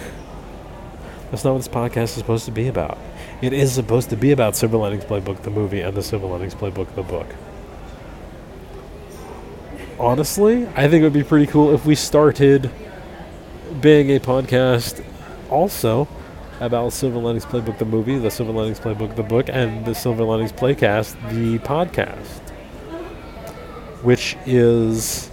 That's 1.32 1.42
not 1.42 1.54
what 1.54 1.58
this 1.58 1.68
podcast 1.68 2.04
is 2.04 2.12
supposed 2.12 2.44
to 2.44 2.52
be 2.52 2.68
about. 2.68 2.96
It 3.42 3.52
is 3.52 3.72
supposed 3.72 4.08
to 4.10 4.16
be 4.16 4.30
about 4.30 4.54
Silver 4.54 4.76
Linings 4.76 5.04
Playbook, 5.04 5.42
the 5.42 5.50
movie, 5.50 5.80
and 5.80 5.96
the 5.96 6.02
Silver 6.02 6.28
Linings 6.28 6.54
Playbook, 6.54 6.94
the 6.94 7.02
book. 7.02 7.26
Honestly, 9.98 10.64
I 10.76 10.88
think 10.88 11.00
it 11.00 11.02
would 11.02 11.12
be 11.12 11.24
pretty 11.24 11.46
cool 11.48 11.74
if 11.74 11.84
we 11.84 11.96
started 11.96 12.70
being 13.80 14.10
a 14.10 14.20
podcast 14.20 15.04
also 15.50 16.06
about 16.60 16.92
Silver 16.92 17.18
Linings 17.18 17.44
Playbook, 17.44 17.78
the 17.78 17.84
movie, 17.84 18.18
the 18.18 18.30
Silver 18.30 18.52
Linings 18.52 18.80
Playbook, 18.80 19.16
the 19.16 19.22
book, 19.22 19.48
and 19.48 19.84
the 19.84 19.94
Silver 19.94 20.24
Linings 20.24 20.52
Playcast, 20.52 21.14
the 21.30 21.58
podcast, 21.60 22.40
which 24.02 24.36
is 24.46 25.30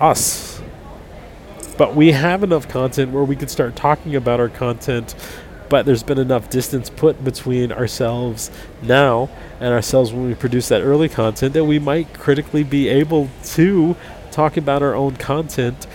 us. 0.00 0.60
But 1.76 1.94
we 1.94 2.12
have 2.12 2.42
enough 2.42 2.68
content 2.68 3.12
where 3.12 3.24
we 3.24 3.36
could 3.36 3.50
start 3.50 3.76
talking 3.76 4.16
about 4.16 4.40
our 4.40 4.48
content, 4.48 5.14
but 5.68 5.86
there's 5.86 6.02
been 6.02 6.18
enough 6.18 6.50
distance 6.50 6.90
put 6.90 7.22
between 7.24 7.72
ourselves 7.72 8.50
now 8.82 9.30
and 9.60 9.72
ourselves 9.72 10.12
when 10.12 10.26
we 10.26 10.34
produce 10.34 10.68
that 10.68 10.82
early 10.82 11.08
content 11.08 11.54
that 11.54 11.64
we 11.64 11.78
might 11.78 12.12
critically 12.14 12.62
be 12.62 12.88
able 12.88 13.28
to 13.44 13.96
talk 14.30 14.56
about 14.56 14.82
our 14.82 14.94
own 14.94 15.16
content 15.16 15.86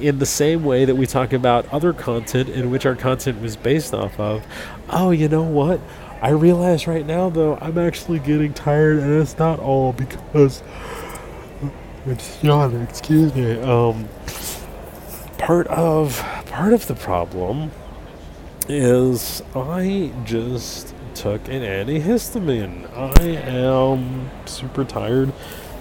in 0.00 0.18
the 0.18 0.26
same 0.26 0.64
way 0.64 0.84
that 0.84 0.94
we 0.94 1.06
talk 1.06 1.32
about 1.32 1.72
other 1.72 1.92
content 1.92 2.48
in 2.48 2.70
which 2.70 2.86
our 2.86 2.94
content 2.94 3.40
was 3.40 3.56
based 3.56 3.94
off 3.94 4.18
of. 4.18 4.44
Oh, 4.90 5.10
you 5.10 5.28
know 5.28 5.42
what? 5.42 5.80
I 6.22 6.30
realize 6.30 6.86
right 6.86 7.04
now, 7.04 7.28
though, 7.28 7.58
I'm 7.60 7.78
actually 7.78 8.18
getting 8.18 8.54
tired, 8.54 8.98
and 8.98 9.20
it's 9.20 9.38
not 9.38 9.58
all 9.58 9.92
because 9.92 10.62
it's 12.06 12.42
yawning. 12.42 12.82
Excuse 12.82 13.34
me. 13.34 13.58
Um, 13.60 14.08
part 15.38 15.66
of 15.68 16.18
part 16.46 16.72
of 16.72 16.86
the 16.86 16.94
problem 16.94 17.70
is 18.68 19.42
I 19.54 20.12
just 20.24 20.94
took 21.14 21.48
an 21.48 21.62
antihistamine. 21.62 22.90
I 22.96 23.22
am 23.22 24.30
super 24.46 24.84
tired, 24.84 25.32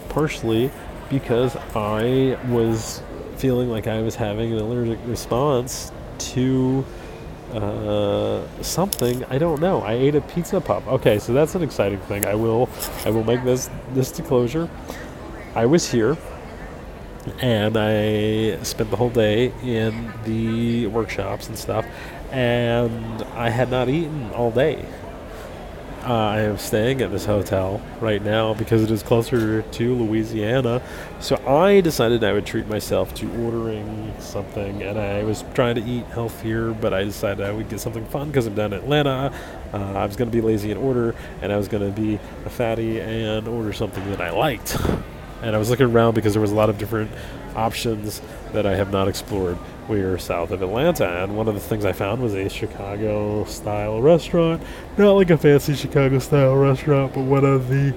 partially 0.10 0.72
because 1.10 1.56
I 1.76 2.38
was 2.48 3.02
feeling 3.38 3.70
like 3.70 3.88
I 3.88 4.02
was 4.02 4.16
having 4.16 4.54
an 4.54 4.60
allergic 4.60 5.00
response 5.06 5.92
to 6.18 6.86
uh, 7.54 8.42
something. 8.62 9.24
I 9.26 9.38
don't 9.38 9.62
know. 9.62 9.82
I 9.82 9.94
ate 9.94 10.16
a 10.16 10.22
pizza 10.22 10.60
puff. 10.62 10.88
Okay, 10.88 11.20
so 11.20 11.34
that's 11.34 11.56
an 11.56 11.64
exciting 11.64 12.00
thing. 12.02 12.26
I 12.26 12.36
will, 12.36 12.70
I 13.06 13.10
will 13.10 13.24
make 13.24 13.44
this 13.44 13.70
this 13.94 14.12
disclosure. 14.12 14.70
I 15.56 15.66
was 15.66 15.90
here, 15.90 16.18
and 17.42 17.78
I 17.78 18.62
spent 18.64 18.90
the 18.90 18.98
whole 18.98 19.10
day 19.10 19.54
in 19.64 20.12
the 20.26 20.88
workshops 20.88 21.48
and 21.48 21.58
stuff, 21.58 21.86
and 22.32 23.24
I 23.36 23.50
had 23.50 23.70
not 23.72 23.90
eaten 23.90 24.32
all 24.32 24.52
day. 24.52 24.86
Uh, 26.06 26.14
I 26.14 26.42
am 26.42 26.60
staying 26.60 27.02
at 27.02 27.10
this 27.10 27.26
hotel 27.26 27.82
right 28.00 28.22
now 28.22 28.54
because 28.54 28.84
it 28.84 28.92
is 28.92 29.02
closer 29.02 29.64
to 29.64 29.96
Louisiana. 29.96 30.80
So 31.20 31.36
I 31.48 31.82
decided 31.82 32.24
I 32.24 32.32
would 32.32 32.46
treat 32.46 32.68
myself 32.68 33.16
to 33.16 33.44
ordering 33.44 34.14
something, 34.20 34.84
and 34.84 35.00
I 35.00 35.24
was 35.24 35.44
trying 35.56 35.74
to 35.76 35.84
eat 35.84 36.06
healthier, 36.06 36.74
but 36.74 36.94
I 36.94 37.06
decided 37.06 37.44
I 37.44 37.52
would 37.52 37.70
get 37.70 37.80
something 37.80 38.06
fun 38.06 38.28
because 38.28 38.46
I'm 38.46 38.54
down 38.54 38.74
in 38.74 38.82
Atlanta. 38.82 39.34
Uh, 39.74 39.78
I 39.78 40.06
was 40.06 40.16
going 40.16 40.30
to 40.30 40.36
be 40.36 40.42
lazy 40.42 40.70
and 40.70 40.80
order, 40.80 41.16
and 41.42 41.52
I 41.52 41.58
was 41.58 41.68
going 41.68 41.92
to 41.92 42.00
be 42.00 42.20
a 42.46 42.52
fatty 42.52 43.00
and 43.02 43.48
order 43.48 43.74
something 43.74 44.08
that 44.12 44.22
I 44.22 44.30
liked. 44.30 44.78
And 45.42 45.56
I 45.56 45.58
was 45.58 45.72
looking 45.72 45.88
around 45.88 46.14
because 46.14 46.34
there 46.34 46.42
was 46.42 46.52
a 46.52 46.56
lot 46.56 46.70
of 46.70 46.78
different 46.78 47.10
options 47.56 48.22
that 48.54 48.68
I 48.68 48.76
have 48.76 48.92
not 48.92 49.08
explored. 49.08 49.58
We 49.88 50.02
are 50.02 50.18
south 50.18 50.50
of 50.50 50.64
Atlanta, 50.64 51.08
and 51.24 51.38
one 51.38 51.48
of 51.48 51.54
the 51.54 51.60
things 51.60 51.86
I 51.86 51.94
found 51.94 52.22
was 52.22 52.34
a 52.34 52.50
Chicago 52.50 53.46
style 53.46 54.02
restaurant. 54.02 54.64
Not 54.98 55.12
like 55.12 55.30
a 55.30 55.38
fancy 55.38 55.76
Chicago 55.76 56.18
style 56.18 56.56
restaurant, 56.56 57.14
but 57.14 57.22
one 57.22 57.46
of 57.46 57.70
the 57.70 57.94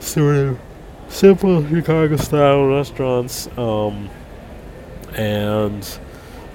sort 0.00 0.36
of 0.36 0.58
simple 1.08 1.64
Chicago 1.68 2.16
style 2.16 2.66
restaurants. 2.66 3.46
Um, 3.56 4.10
and 5.16 5.86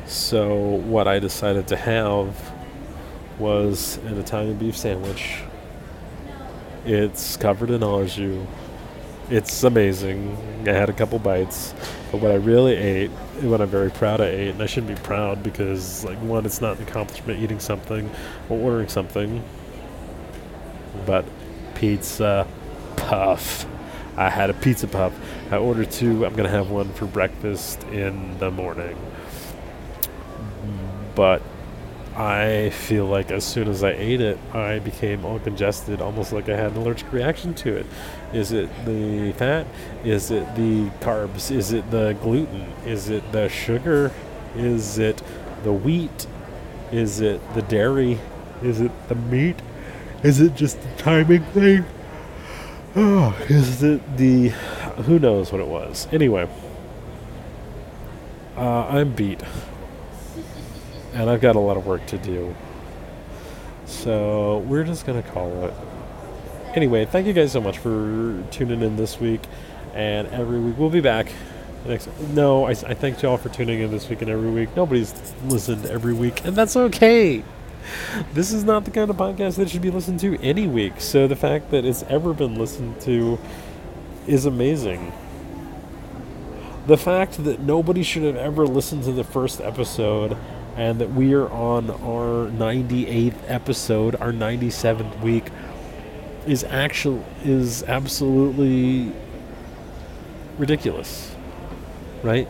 so, 0.07 0.55
what 0.55 1.07
I 1.07 1.19
decided 1.19 1.67
to 1.69 1.78
have 1.78 2.51
was 3.39 3.97
an 4.05 4.17
Italian 4.17 4.57
beef 4.57 4.76
sandwich. 4.76 5.39
It's 6.86 7.38
covered 7.38 7.69
in 7.69 7.82
au 7.82 8.05
jus 8.05 8.45
it's 9.30 9.63
amazing. 9.63 10.38
I 10.67 10.71
had 10.71 10.89
a 10.89 10.93
couple 10.93 11.19
bites, 11.19 11.73
but 12.11 12.21
what 12.21 12.32
I 12.32 12.36
really 12.36 12.76
ate, 12.76 13.11
what 13.41 13.61
I'm 13.61 13.67
very 13.67 13.91
proud 13.91 14.21
I 14.21 14.27
ate, 14.27 14.49
and 14.49 14.61
I 14.61 14.65
shouldn't 14.65 14.95
be 14.95 15.01
proud 15.03 15.43
because, 15.43 16.03
like, 16.03 16.17
one, 16.19 16.45
it's 16.45 16.61
not 16.61 16.77
an 16.77 16.83
accomplishment 16.88 17.39
eating 17.41 17.59
something 17.59 18.09
or 18.49 18.59
ordering 18.59 18.88
something, 18.88 19.43
but 21.05 21.25
pizza 21.75 22.47
puff. 22.95 23.65
I 24.17 24.29
had 24.29 24.49
a 24.49 24.53
pizza 24.53 24.88
puff. 24.88 25.13
I 25.51 25.57
ordered 25.57 25.91
two. 25.91 26.25
I'm 26.25 26.36
gonna 26.36 26.49
have 26.49 26.71
one 26.71 26.91
for 26.93 27.05
breakfast 27.05 27.83
in 27.86 28.38
the 28.39 28.49
morning, 28.49 28.97
but 31.15 31.41
I 32.16 32.70
feel 32.70 33.05
like 33.05 33.30
as 33.30 33.43
soon 33.43 33.68
as 33.68 33.84
I 33.84 33.91
ate 33.91 34.22
it, 34.22 34.38
I 34.53 34.80
became 34.80 35.26
all 35.26 35.38
congested, 35.38 36.01
almost 36.01 36.32
like 36.32 36.47
I 36.47 36.55
had 36.55 36.72
an 36.72 36.78
allergic 36.78 37.11
reaction 37.11 37.53
to 37.55 37.76
it. 37.76 37.86
Is 38.32 38.53
it 38.53 38.70
the 38.86 39.34
fat? 39.34 39.68
Is 40.05 40.32
it 40.32 40.55
the 40.55 40.89
carbs? 41.01 41.51
Is 41.51 41.74
it 41.74 41.91
the 41.91 42.16
gluten? 42.22 42.72
Is 42.86 43.09
it 43.09 43.30
the 43.34 43.49
sugar? 43.49 44.13
Is 44.55 44.97
it 44.97 45.22
the 45.63 45.74
wheat? 45.74 46.26
Is 46.89 47.20
it 47.20 47.41
the 47.53 47.61
dairy? 47.63 48.18
Is 48.63 48.80
it 48.80 48.91
the 49.09 49.16
meat? 49.16 49.61
Is 50.24 50.39
it 50.39 50.55
just 50.55 50.82
the 50.82 50.89
timing 50.97 51.43
thing? 51.43 51.84
Oh, 52.95 53.36
is 53.49 53.84
it 53.84 54.16
the. 54.16 54.49
Who 55.03 55.20
knows 55.20 55.51
what 55.51 55.59
it 55.59 55.68
was? 55.68 56.07
Anyway, 56.13 56.47
uh, 58.55 58.88
I'm 58.88 59.11
beat 59.11 59.41
and 61.16 61.30
I've 61.30 61.41
got 61.41 61.55
a 61.55 61.59
lot 61.59 61.78
of 61.78 61.88
work 61.88 62.05
to 62.07 62.18
do. 62.18 62.53
So 63.86 64.59
we're 64.68 64.84
just 64.84 65.05
gonna 65.05 65.24
call 65.24 65.66
it. 65.66 65.74
Anyway, 66.76 67.05
thank 67.05 67.26
you 67.26 67.34
guys 67.34 67.51
so 67.51 67.61
much 67.61 67.78
for 67.78 68.43
tuning 68.51 68.82
in 68.82 68.97
this 68.97 69.20
week, 69.20 69.41
and 69.93 70.28
every 70.28 70.59
week 70.59 70.78
we'll 70.78 70.89
be 70.89 71.01
back. 71.01 71.32
Next, 71.86 72.09
no, 72.34 72.66
I, 72.66 72.72
I 72.72 72.93
thank 72.93 73.22
y'all 73.22 73.38
for 73.38 73.49
tuning 73.49 73.80
in 73.80 73.91
this 73.91 74.09
week 74.09 74.22
and 74.22 74.30
every 74.30 74.49
week. 74.49 74.76
Nobody's 74.76 75.13
listened 75.45 75.86
every 75.86 76.13
week, 76.13 76.43
and 76.43 76.55
that's 76.55 76.76
okay. 76.76 77.43
This 78.34 78.51
is 78.51 78.63
not 78.63 78.84
the 78.86 78.91
kind 78.91 79.09
of 79.09 79.16
podcast 79.16 79.57
that 79.57 79.70
should 79.70 79.84
be 79.84 79.91
listened 79.91 80.20
to 80.22 80.41
any 80.41 80.68
week. 80.68 80.99
So 80.99 81.28
the 81.28 81.36
fact 81.36 81.70
that 81.72 81.86
it's 81.86 82.03
ever 82.03 82.34
been 82.34 82.55
listened 82.55 82.99
to 83.01 83.38
is 84.28 84.45
amazing. 84.45 85.13
The 86.88 86.97
fact 86.97 87.43
that 87.43 87.59
nobody 87.59 88.03
should 88.03 88.24
have 88.24 88.36
ever 88.36 88.66
listened 88.66 89.03
to 89.03 89.11
the 89.11 89.24
first 89.24 89.61
episode 89.61 90.36
and 90.76 90.99
that 90.99 91.13
we 91.13 91.34
are 91.34 91.49
on 91.49 91.89
our 91.89 92.49
98th 92.51 93.36
episode, 93.47 94.15
our 94.15 94.32
97th 94.32 95.21
week 95.21 95.45
is 96.45 96.63
actual 96.65 97.26
is 97.43 97.84
absolutely 97.84 99.11
ridiculous. 100.57 101.34
Right? 102.23 102.47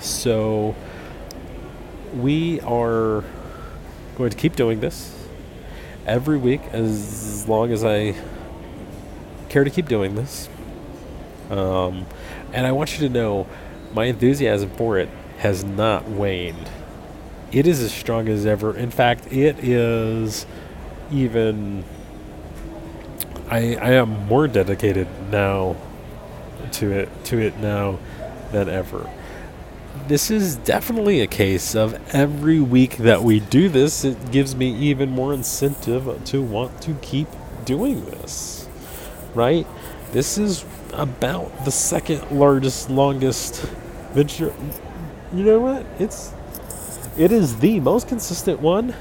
So 0.00 0.74
we 2.14 2.60
are 2.60 3.24
going 4.16 4.30
to 4.30 4.36
keep 4.36 4.56
doing 4.56 4.80
this 4.80 5.12
every 6.06 6.38
week 6.38 6.62
as 6.72 7.48
long 7.48 7.72
as 7.72 7.84
I 7.84 8.14
care 9.48 9.64
to 9.64 9.70
keep 9.70 9.88
doing 9.88 10.14
this. 10.14 10.48
Um, 11.50 12.06
and 12.52 12.66
I 12.66 12.72
want 12.72 12.98
you 12.98 13.08
to 13.08 13.12
know 13.12 13.46
my 13.92 14.04
enthusiasm 14.04 14.70
for 14.70 14.98
it 14.98 15.08
has 15.38 15.64
not 15.64 16.08
waned. 16.08 16.68
It 17.52 17.66
is 17.66 17.80
as 17.80 17.92
strong 17.92 18.28
as 18.28 18.44
ever. 18.44 18.76
In 18.76 18.90
fact, 18.90 19.32
it 19.32 19.58
is 19.62 20.46
even. 21.10 21.84
I, 23.48 23.76
I 23.76 23.92
am 23.92 24.26
more 24.26 24.48
dedicated 24.48 25.06
now 25.30 25.76
to 26.72 26.90
it 26.90 27.24
to 27.26 27.38
it 27.38 27.58
now 27.58 27.98
than 28.50 28.68
ever 28.68 29.08
this 30.08 30.30
is 30.30 30.56
definitely 30.56 31.20
a 31.20 31.26
case 31.26 31.74
of 31.74 31.98
every 32.14 32.60
week 32.60 32.98
that 32.98 33.22
we 33.22 33.40
do 33.40 33.68
this, 33.68 34.04
it 34.04 34.30
gives 34.30 34.54
me 34.54 34.72
even 34.72 35.10
more 35.10 35.34
incentive 35.34 36.24
to 36.26 36.42
want 36.42 36.80
to 36.82 36.94
keep 37.02 37.28
doing 37.64 38.04
this. 38.04 38.68
Right? 39.34 39.66
This 40.12 40.38
is 40.38 40.64
about 40.92 41.64
the 41.64 41.72
second 41.72 42.30
largest, 42.30 42.88
longest 42.88 43.62
venture. 44.12 44.54
You 45.34 45.44
know 45.44 45.60
what? 45.60 45.84
It's 45.98 46.32
it 47.18 47.32
is 47.32 47.58
the 47.60 47.80
most 47.80 48.08
consistent 48.08 48.60
one. 48.60 48.94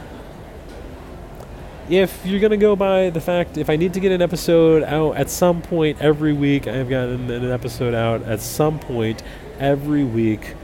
If 1.89 2.25
you're 2.25 2.39
gonna 2.39 2.57
go 2.57 2.75
by 2.75 3.09
the 3.11 3.21
fact, 3.21 3.57
if 3.57 3.69
I 3.69 3.75
need 3.75 3.93
to 3.93 3.99
get 3.99 4.11
an 4.11 4.21
episode 4.21 4.83
out 4.83 5.17
at 5.17 5.29
some 5.29 5.61
point 5.61 6.01
every 6.01 6.33
week, 6.33 6.67
I've 6.67 6.89
gotten 6.89 7.29
an 7.29 7.51
episode 7.51 7.93
out 7.93 8.23
at 8.23 8.41
some 8.41 8.79
point 8.79 9.21
every 9.59 10.03
week 10.03 10.55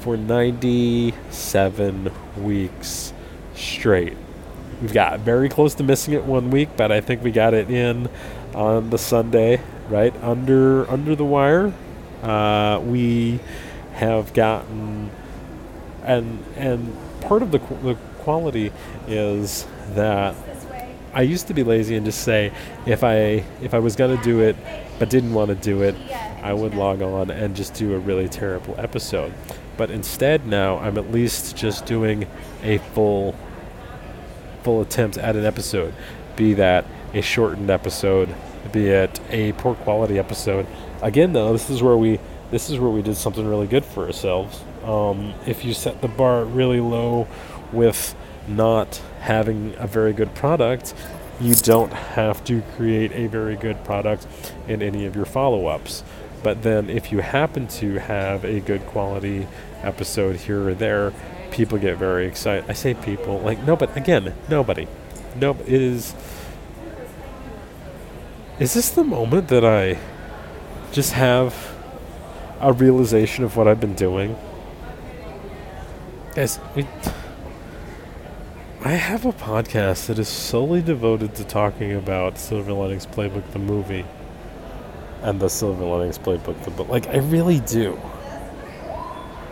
for 0.00 0.16
97 0.16 2.10
weeks 2.38 3.12
straight. 3.54 4.16
We've 4.80 4.92
got 4.92 5.20
very 5.20 5.48
close 5.48 5.74
to 5.76 5.82
missing 5.82 6.14
it 6.14 6.24
one 6.24 6.50
week, 6.50 6.70
but 6.76 6.92
I 6.92 7.00
think 7.00 7.22
we 7.22 7.30
got 7.30 7.54
it 7.54 7.70
in 7.70 8.08
on 8.54 8.90
the 8.90 8.98
Sunday, 8.98 9.60
right 9.88 10.14
under 10.22 10.90
under 10.90 11.14
the 11.14 11.24
wire. 11.24 11.72
Uh, 12.22 12.80
we 12.84 13.40
have 13.94 14.32
gotten, 14.32 15.10
and 16.04 16.44
and 16.56 16.96
part 17.22 17.42
of 17.42 17.50
the 17.50 17.58
qu- 17.58 17.82
the 17.82 17.94
quality 18.18 18.72
is 19.06 19.66
that 19.94 20.34
I 21.12 21.22
used 21.22 21.46
to 21.46 21.54
be 21.54 21.62
lazy 21.62 21.94
and 21.94 22.04
just 22.04 22.22
say 22.22 22.52
if 22.86 23.04
I 23.04 23.44
if 23.62 23.74
I 23.74 23.78
was 23.78 23.96
gonna 23.96 24.20
do 24.22 24.40
it 24.40 24.56
but 24.98 25.10
didn't 25.10 25.34
want 25.34 25.48
to 25.48 25.54
do 25.54 25.82
it, 25.82 25.94
I 26.42 26.52
would 26.52 26.74
log 26.74 27.02
on 27.02 27.30
and 27.30 27.54
just 27.54 27.74
do 27.74 27.94
a 27.94 27.98
really 27.98 28.28
terrible 28.28 28.74
episode. 28.78 29.32
But 29.76 29.90
instead 29.90 30.46
now 30.46 30.78
I'm 30.78 30.98
at 30.98 31.10
least 31.10 31.56
just 31.56 31.86
doing 31.86 32.26
a 32.62 32.78
full 32.78 33.34
full 34.62 34.80
attempt 34.80 35.18
at 35.18 35.36
an 35.36 35.44
episode. 35.44 35.94
Be 36.36 36.54
that 36.54 36.84
a 37.12 37.22
shortened 37.22 37.70
episode, 37.70 38.34
be 38.72 38.88
it 38.88 39.20
a 39.30 39.52
poor 39.52 39.74
quality 39.74 40.18
episode. 40.18 40.66
Again 41.02 41.32
though, 41.32 41.52
this 41.52 41.70
is 41.70 41.82
where 41.82 41.96
we 41.96 42.18
this 42.50 42.70
is 42.70 42.78
where 42.78 42.90
we 42.90 43.02
did 43.02 43.16
something 43.16 43.46
really 43.46 43.66
good 43.66 43.84
for 43.84 44.04
ourselves. 44.06 44.62
Um, 44.84 45.34
if 45.46 45.64
you 45.64 45.74
set 45.74 46.02
the 46.02 46.08
bar 46.08 46.44
really 46.44 46.80
low 46.80 47.26
with 47.72 48.14
not 48.46 49.00
having 49.20 49.74
a 49.78 49.86
very 49.86 50.12
good 50.12 50.34
product, 50.34 50.94
you 51.40 51.54
don't 51.54 51.92
have 51.92 52.44
to 52.44 52.62
create 52.76 53.10
a 53.12 53.26
very 53.26 53.56
good 53.56 53.82
product 53.84 54.26
in 54.68 54.82
any 54.82 55.06
of 55.06 55.16
your 55.16 55.24
follow 55.24 55.66
ups. 55.66 56.04
But 56.42 56.62
then, 56.62 56.90
if 56.90 57.10
you 57.10 57.20
happen 57.20 57.66
to 57.68 57.98
have 57.98 58.44
a 58.44 58.60
good 58.60 58.86
quality 58.86 59.48
episode 59.82 60.36
here 60.36 60.68
or 60.68 60.74
there, 60.74 61.12
people 61.50 61.78
get 61.78 61.96
very 61.96 62.26
excited. 62.26 62.64
I 62.68 62.74
say 62.74 62.94
people, 62.94 63.40
like, 63.40 63.62
no, 63.64 63.76
but 63.76 63.96
again, 63.96 64.34
nobody. 64.48 64.86
No, 65.36 65.52
it 65.66 65.80
is. 65.80 66.14
Is 68.58 68.74
this 68.74 68.90
the 68.90 69.04
moment 69.04 69.48
that 69.48 69.64
I 69.64 69.98
just 70.92 71.12
have 71.12 71.74
a 72.60 72.72
realization 72.72 73.42
of 73.42 73.56
what 73.56 73.66
I've 73.66 73.80
been 73.80 73.94
doing? 73.94 74.36
Guys, 76.34 76.58
we. 76.74 76.84
I 78.84 78.90
have 78.90 79.24
a 79.24 79.32
podcast 79.32 80.06
that 80.06 80.18
is 80.18 80.26
solely 80.26 80.82
devoted 80.82 81.36
to 81.36 81.44
talking 81.44 81.92
about 81.92 82.38
Silver 82.38 82.72
Linings 82.72 83.06
Playbook, 83.06 83.48
the 83.52 83.60
movie 83.60 84.04
and 85.22 85.38
the 85.38 85.48
Silver 85.48 85.84
Linings 85.84 86.18
Playbook. 86.18 86.60
the 86.64 86.72
book. 86.72 86.88
like, 86.88 87.06
I 87.06 87.18
really 87.18 87.60
do. 87.60 87.96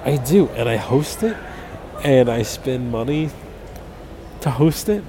I 0.04 0.16
do, 0.16 0.48
and 0.48 0.68
I 0.68 0.74
host 0.74 1.22
it, 1.22 1.36
and 2.02 2.28
I 2.28 2.42
spend 2.42 2.90
money 2.90 3.30
to 4.40 4.50
host 4.50 4.88
it. 4.88 5.04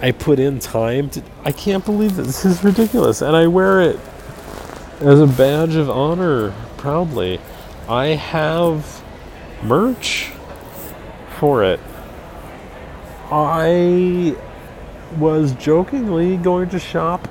I 0.00 0.12
put 0.12 0.38
in 0.38 0.60
time 0.60 1.10
to. 1.10 1.22
I 1.44 1.52
can't 1.52 1.84
believe 1.84 2.16
this 2.16 2.46
is 2.46 2.64
ridiculous, 2.64 3.20
and 3.20 3.36
I 3.36 3.48
wear 3.48 3.82
it 3.82 4.00
as 5.00 5.20
a 5.20 5.26
badge 5.26 5.74
of 5.74 5.90
honor 5.90 6.54
proudly. 6.78 7.38
I 7.86 8.06
have 8.06 9.01
merch 9.62 10.30
for 11.38 11.64
it. 11.64 11.80
I 13.30 14.36
was 15.18 15.52
jokingly 15.52 16.36
going 16.36 16.68
to 16.70 16.78
shop 16.78 17.28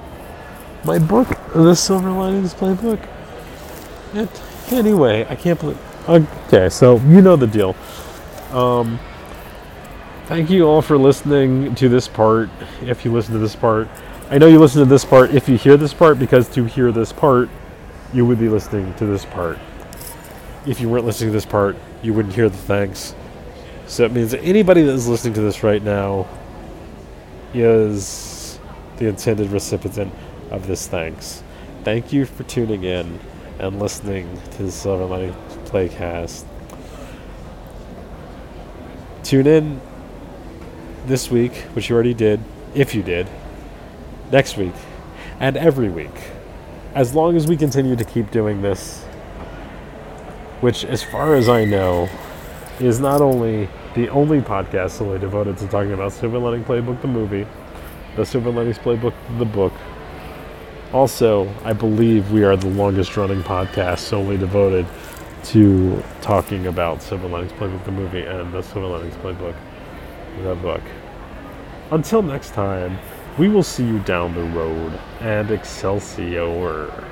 my 0.84 0.98
book, 0.98 1.28
The 1.54 1.76
Silver 1.76 2.12
Linings 2.12 2.54
Playbook. 2.54 3.08
It, 4.14 4.30
anyway, 4.72 5.26
I 5.30 5.36
can't 5.36 5.60
believe. 5.60 5.78
Okay, 6.10 6.70
so 6.70 6.98
you 7.02 7.22
know 7.22 7.36
the 7.36 7.48
deal. 7.48 7.76
Um, 8.52 9.00
thank 10.26 10.50
you 10.50 10.64
all 10.64 10.82
for 10.82 10.98
listening 10.98 11.76
to 11.76 11.88
this 11.88 12.08
part. 12.08 12.50
If 12.82 13.06
you 13.06 13.12
listen 13.12 13.34
to 13.34 13.40
this 13.40 13.56
part, 13.56 13.88
I 14.30 14.38
know 14.38 14.48
you 14.48 14.60
listen 14.60 14.80
to 14.80 14.90
this 14.90 15.06
part 15.06 15.32
if 15.32 15.48
you 15.48 15.58
hear 15.58 15.78
this 15.78 15.94
part, 15.94 16.18
because 16.18 16.50
to 16.50 16.66
hear 16.66 16.92
this 16.92 17.14
part, 17.14 17.50
you 18.14 18.26
would 18.26 18.40
be 18.40 18.50
listening 18.50 18.94
to 18.96 19.06
this 19.06 19.26
part. 19.26 19.60
If 20.66 20.80
you 20.80 20.90
weren't 20.90 21.06
listening 21.06 21.30
to 21.30 21.34
this 21.34 21.46
part, 21.46 21.76
you 22.02 22.14
wouldn't 22.14 22.36
hear 22.36 22.50
the 22.50 22.58
thanks. 22.58 23.16
So 23.88 24.06
it 24.06 24.12
means 24.12 24.32
that 24.32 24.42
anybody 24.42 24.84
that 24.84 24.94
is 24.94 25.08
listening 25.08 25.34
to 25.36 25.42
this 25.42 25.64
right 25.64 25.84
now 25.84 26.28
is 27.54 28.60
the 28.98 29.08
intended 29.08 29.52
recipient 29.52 30.14
of 30.50 30.68
this 30.68 30.88
thanks. 30.88 31.44
Thank 31.84 32.14
you 32.14 32.26
for 32.26 32.44
tuning 32.44 32.84
in 32.84 33.20
and 33.60 33.80
listening 33.80 34.40
to 34.52 34.64
the 34.64 34.72
Silver 34.72 35.06
Lining 35.06 35.36
Playcast. 35.66 36.46
Tune 39.24 39.48
in 39.48 39.82
this 41.06 41.30
week, 41.30 41.54
which 41.74 41.90
you 41.90 41.96
already 41.96 42.14
did, 42.14 42.40
if 42.76 42.96
you 42.96 43.04
did, 43.04 43.28
next 44.32 44.58
week, 44.58 44.74
and 45.40 45.58
every 45.58 45.90
week. 45.90 46.32
As 46.94 47.14
long 47.14 47.36
as 47.36 47.48
we 47.48 47.58
continue 47.58 47.96
to 47.96 48.04
keep 48.04 48.32
doing 48.32 48.62
this, 48.62 49.06
which, 50.62 50.86
as 50.86 51.04
far 51.04 51.36
as 51.36 51.50
I 51.50 51.66
know, 51.66 52.10
is 52.80 53.00
not 53.00 53.22
only 53.22 53.68
the 53.96 54.10
only 54.10 54.40
podcast 54.40 54.92
solely 54.92 55.20
devoted 55.20 55.58
to 55.58 55.68
talking 55.68 55.92
about 55.92 56.14
Silver 56.14 56.40
Lining 56.40 56.64
Playbook, 56.64 57.02
the 57.02 57.08
movie, 57.08 57.46
the 58.16 58.26
Silver 58.26 58.52
Linings 58.52 58.78
Playbook, 58.78 59.14
the 59.38 59.46
book, 59.46 59.74
also, 60.94 61.48
I 61.64 61.72
believe 61.72 62.34
we 62.34 62.44
are 62.44 62.58
the 62.58 62.68
longest 62.68 63.16
running 63.16 63.42
podcast 63.44 64.00
solely 64.00 64.38
devoted 64.38 64.86
to 65.46 66.04
talking 66.22 66.68
about 66.68 67.02
Silver 67.02 67.30
Linings 67.30 67.54
Playbook, 67.54 67.86
the 67.86 67.94
movie, 67.94 68.24
and 68.24 68.54
the 68.54 68.62
Silver 68.62 68.88
Linings 68.88 69.16
Playbook, 69.16 69.56
the 70.44 70.56
book. 70.56 70.82
Until 71.92 72.22
next 72.22 72.54
time, 72.54 73.00
we 73.38 73.48
will 73.48 73.64
see 73.64 73.86
you 73.86 74.00
down 74.00 74.34
the 74.36 74.44
road, 74.44 75.00
and 75.22 75.50
Excelsior. 75.50 77.11